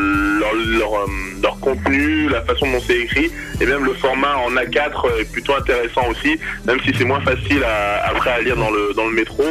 [0.79, 1.07] leur,
[1.43, 3.31] leur, contenu, la façon dont c'est écrit,
[3.61, 7.62] et même le format en A4 est plutôt intéressant aussi, même si c'est moins facile
[8.07, 9.45] après à lire dans le, dans le métro.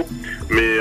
[0.50, 0.78] Mais,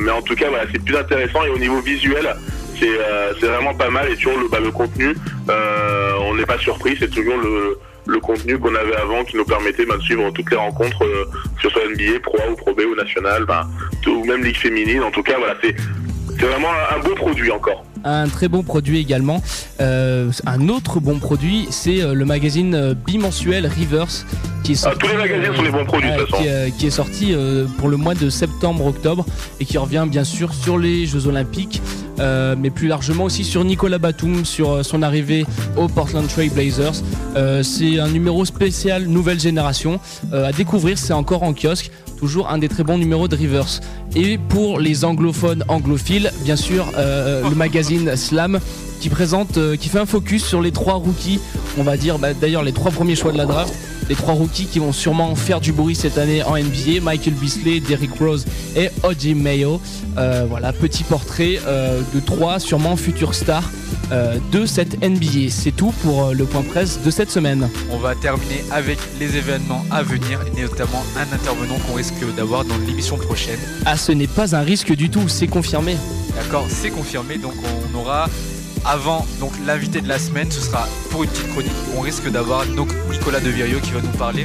[0.00, 2.34] mais en tout cas, voilà, c'est plus intéressant et au niveau visuel,
[2.80, 5.14] c'est vraiment pas mal et toujours le, bah, le contenu,
[5.50, 9.84] on n'est pas surpris, c'est toujours le, le contenu qu'on avait avant qui nous permettait
[9.86, 11.24] bah, de suivre toutes les rencontres, euh,
[11.56, 13.44] que ce soit NBA, Pro A ou Pro B ou National,
[14.02, 15.02] tout- ou même Ligue féminine.
[15.02, 15.74] En tout cas, voilà, c'est
[16.38, 17.84] c'est vraiment un, un beau produit encore.
[18.04, 19.42] Un très bon produit également.
[19.80, 24.24] Euh, un autre bon produit, c'est euh, le magazine euh, bimensuel Reverse
[24.62, 24.98] qui est sorti.
[25.00, 26.44] Ah, tous les magazines sont des bons produits, de toute façon.
[26.44, 29.24] qui, qui est sorti euh, pour le mois de septembre-octobre
[29.58, 31.80] et qui revient bien sûr sur les Jeux Olympiques,
[32.18, 35.44] mais plus largement aussi sur Nicolas Batum, sur son arrivée
[35.76, 36.94] au Portland Trail Blazers.
[37.62, 40.00] C'est un numéro spécial nouvelle génération
[40.32, 40.96] à découvrir.
[40.98, 41.90] C'est encore en kiosque.
[42.16, 43.80] Toujours un des très bons numéros de Reverse.
[44.14, 48.58] Et pour les anglophones anglophiles, bien sûr, euh, le magazine Slam
[49.00, 51.40] qui présente, euh, qui fait un focus sur les trois rookies,
[51.78, 53.74] on va dire bah, d'ailleurs les trois premiers choix de la draft,
[54.08, 57.80] les trois rookies qui vont sûrement faire du bruit cette année en NBA, Michael Beasley,
[57.80, 58.44] Derrick Rose
[58.76, 59.80] et Oji Mayo.
[60.18, 63.70] Euh, voilà, petit portrait euh, de trois sûrement futures stars
[64.12, 65.50] euh, de cette NBA.
[65.50, 67.68] C'est tout pour le point presse de cette semaine.
[67.90, 72.64] On va terminer avec les événements à venir et notamment un intervenant qu'on risque d'avoir
[72.64, 73.58] dans l'émission prochaine.
[73.84, 75.96] Ah, ce n'est pas un risque du tout, c'est confirmé.
[76.34, 77.38] D'accord, c'est confirmé.
[77.38, 77.54] Donc
[77.92, 78.28] on aura
[78.86, 81.72] avant donc l'invité de la semaine, ce sera pour une petite chronique.
[81.96, 84.44] On risque d'avoir donc Nicolas De Virio qui va nous parler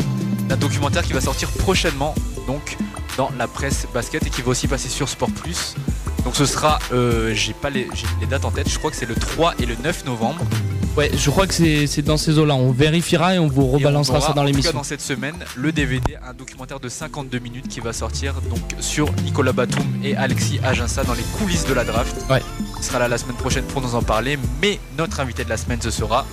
[0.50, 2.16] d'un documentaire qui va sortir prochainement
[2.48, 2.78] donc
[3.18, 5.76] dans la presse basket et qui va aussi passer sur Sport Plus.
[6.24, 7.88] Donc ce sera, euh, j'ai pas les,
[8.30, 10.44] dates en tête, je crois que c'est le 3 et le 9 novembre.
[10.98, 12.54] Ouais, je crois que c'est dans ces eaux-là.
[12.56, 14.74] On vérifiera et on vous on rebalancera aura, ça dans l'émission.
[14.74, 19.10] dans cette semaine, le DVD, un documentaire de 52 minutes qui va sortir donc sur
[19.24, 22.14] Nicolas Batum et Alexis Aginsa dans les coulisses de la draft.
[22.30, 22.42] Ouais.
[22.82, 25.58] Il sera là la semaine prochaine pour nous en parler, mais notre invité de la
[25.58, 26.26] semaine ce sera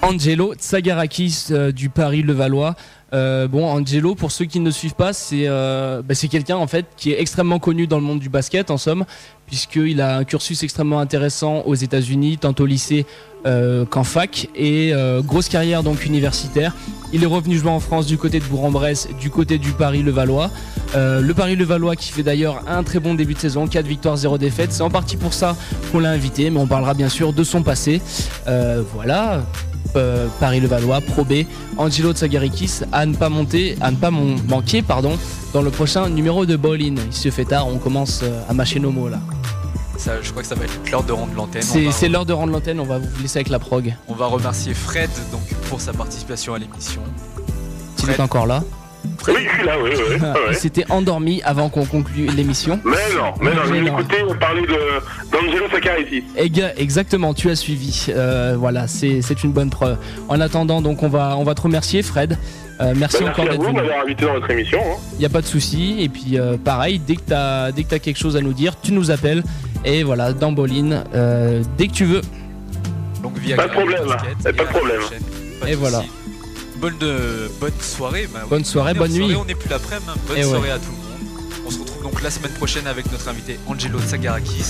[0.00, 2.74] Angelo Tsagarakis euh, du Paris Levallois.
[3.12, 6.66] Euh, bon, Angelo, pour ceux qui ne suivent pas, c'est euh, bah, c'est quelqu'un en
[6.66, 9.04] fait qui est extrêmement connu dans le monde du basket, en somme,
[9.46, 13.04] puisqu'il a un cursus extrêmement intéressant aux États-Unis, tant au lycée
[13.44, 16.74] qu'en fac, et euh, grosse carrière donc universitaire.
[17.12, 20.48] Il est revenu jouer en France du côté de Bourg-en-Bresse, du côté du Paris Levallois.
[20.94, 24.16] Euh, le Paris Levallois qui fait d'ailleurs un très bon début de saison, 4 victoires,
[24.16, 24.72] 0 défaites.
[24.72, 25.56] C'est en partie pour ça
[25.90, 28.00] qu'on l'a invité, mais on parlera bien sûr de son passé.
[28.46, 29.42] Euh, voilà.
[29.96, 31.46] Euh, Paris Levallois, Pro B,
[31.76, 35.18] Angelo Tsagarikis à ne pas monter, à ne pas mon- manquer pardon,
[35.52, 36.96] dans le prochain numéro de Bowling.
[37.06, 39.18] Il se fait tard, on commence euh, à mâcher nos mots là.
[40.00, 41.62] Ça, je crois que ça va être l'heure de rendre l'antenne.
[41.62, 43.94] On C'est va- c'est l'heure de rendre l'antenne, on va vous laisser avec la prog.
[44.08, 47.02] On va remercier Fred donc pour sa participation à l'émission.
[47.98, 48.62] Tu es encore là
[49.28, 50.26] Oui, je suis là, oui, oui.
[50.50, 52.80] Il s'était endormi avant qu'on conclue l'émission.
[52.82, 53.98] Mais non, mais non, non.
[53.98, 56.24] écouter parler de d'Angelo Saccariti.
[56.34, 58.06] Ega- Exactement, tu as suivi.
[58.08, 59.98] Euh, voilà, c'est c'est une bonne preuve.
[60.30, 62.38] En attendant, donc on va, on va te remercier, Fred.
[62.80, 63.76] Euh, merci Bah, encore merci à d'être venu.
[63.80, 64.80] m'avoir invité dans votre émission.
[64.80, 64.96] hein.
[65.14, 65.96] Il n'y a pas de souci.
[66.00, 68.52] Et puis, euh, pareil, dès que tu as, dès que as quelque chose à nous
[68.54, 69.42] dire, tu nous appelles.
[69.84, 72.20] Et voilà, dans Boline, euh, dès que tu veux.
[73.22, 75.00] Donc via Pas de problème, Basket, pas de problème.
[75.60, 75.98] Pas de Et voilà.
[75.98, 76.10] soucis.
[76.80, 78.26] Bonne, de, bonne soirée.
[78.32, 78.48] bah oui.
[78.48, 79.36] Bonne soirée, bonne soirée, nuit.
[79.38, 80.06] On n'est plus l'après-midi.
[80.08, 80.14] hein.
[80.26, 80.50] Bonne Et ouais.
[80.50, 81.28] soirée à tout le monde.
[81.66, 84.64] On se retrouve donc la semaine prochaine avec notre invité Angelo Tsagarakis.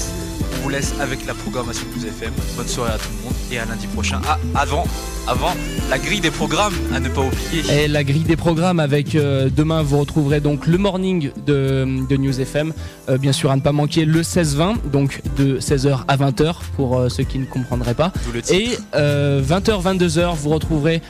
[0.61, 2.33] On vous laisse avec la programmation de News FM.
[2.55, 4.21] Bonne soirée à tout le monde et à lundi prochain.
[4.29, 4.85] Ah, avant,
[5.27, 5.55] avant
[5.89, 7.85] la grille des programmes à ne pas oublier.
[7.85, 12.17] Et la grille des programmes avec euh, demain, vous retrouverez donc le morning de, de
[12.19, 12.75] News FM.
[13.09, 16.99] Euh, bien sûr, à ne pas manquer le 16-20, donc de 16h à 20h pour
[16.99, 18.13] euh, ceux qui ne comprendraient pas.
[18.35, 18.43] Le.
[18.53, 21.01] Et euh, 20h, 22h, vous retrouverez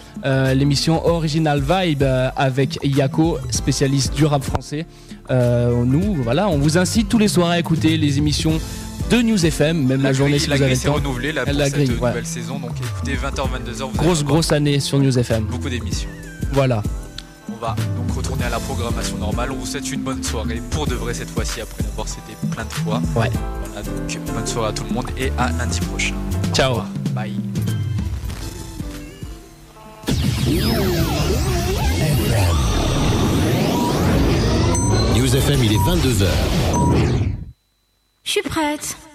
[0.55, 2.05] l'émission Original Vibe
[2.37, 4.87] avec Yako, spécialiste du rap français.
[5.31, 8.61] Nous, voilà, on vous incite tous les soirs à écouter les émissions
[9.11, 10.93] de News FM, même la, journée grille, si la vous avez temps.
[10.95, 12.09] renouvelée là, pour La cette grille, ouais.
[12.09, 12.59] nouvelle saison.
[12.61, 13.91] Donc écoutez 20h, 22h.
[13.93, 15.45] Vous Grosse, grosse année sur News FM.
[15.45, 16.09] beaucoup d'émissions.
[16.53, 16.83] Voilà.
[17.53, 19.51] On va donc retourner à la programmation normale.
[19.51, 22.65] On vous souhaite une bonne soirée pour de vrai cette fois-ci après l'avoir cédé plein
[22.65, 23.03] de fois.
[23.17, 23.31] Ouais.
[23.73, 26.15] Voilà donc bonne soirée à tout le monde et à lundi prochain.
[26.55, 26.83] Ciao.
[27.13, 27.35] Bye.
[35.15, 37.20] News FM, il est 22h.
[38.31, 39.10] Je suis prête.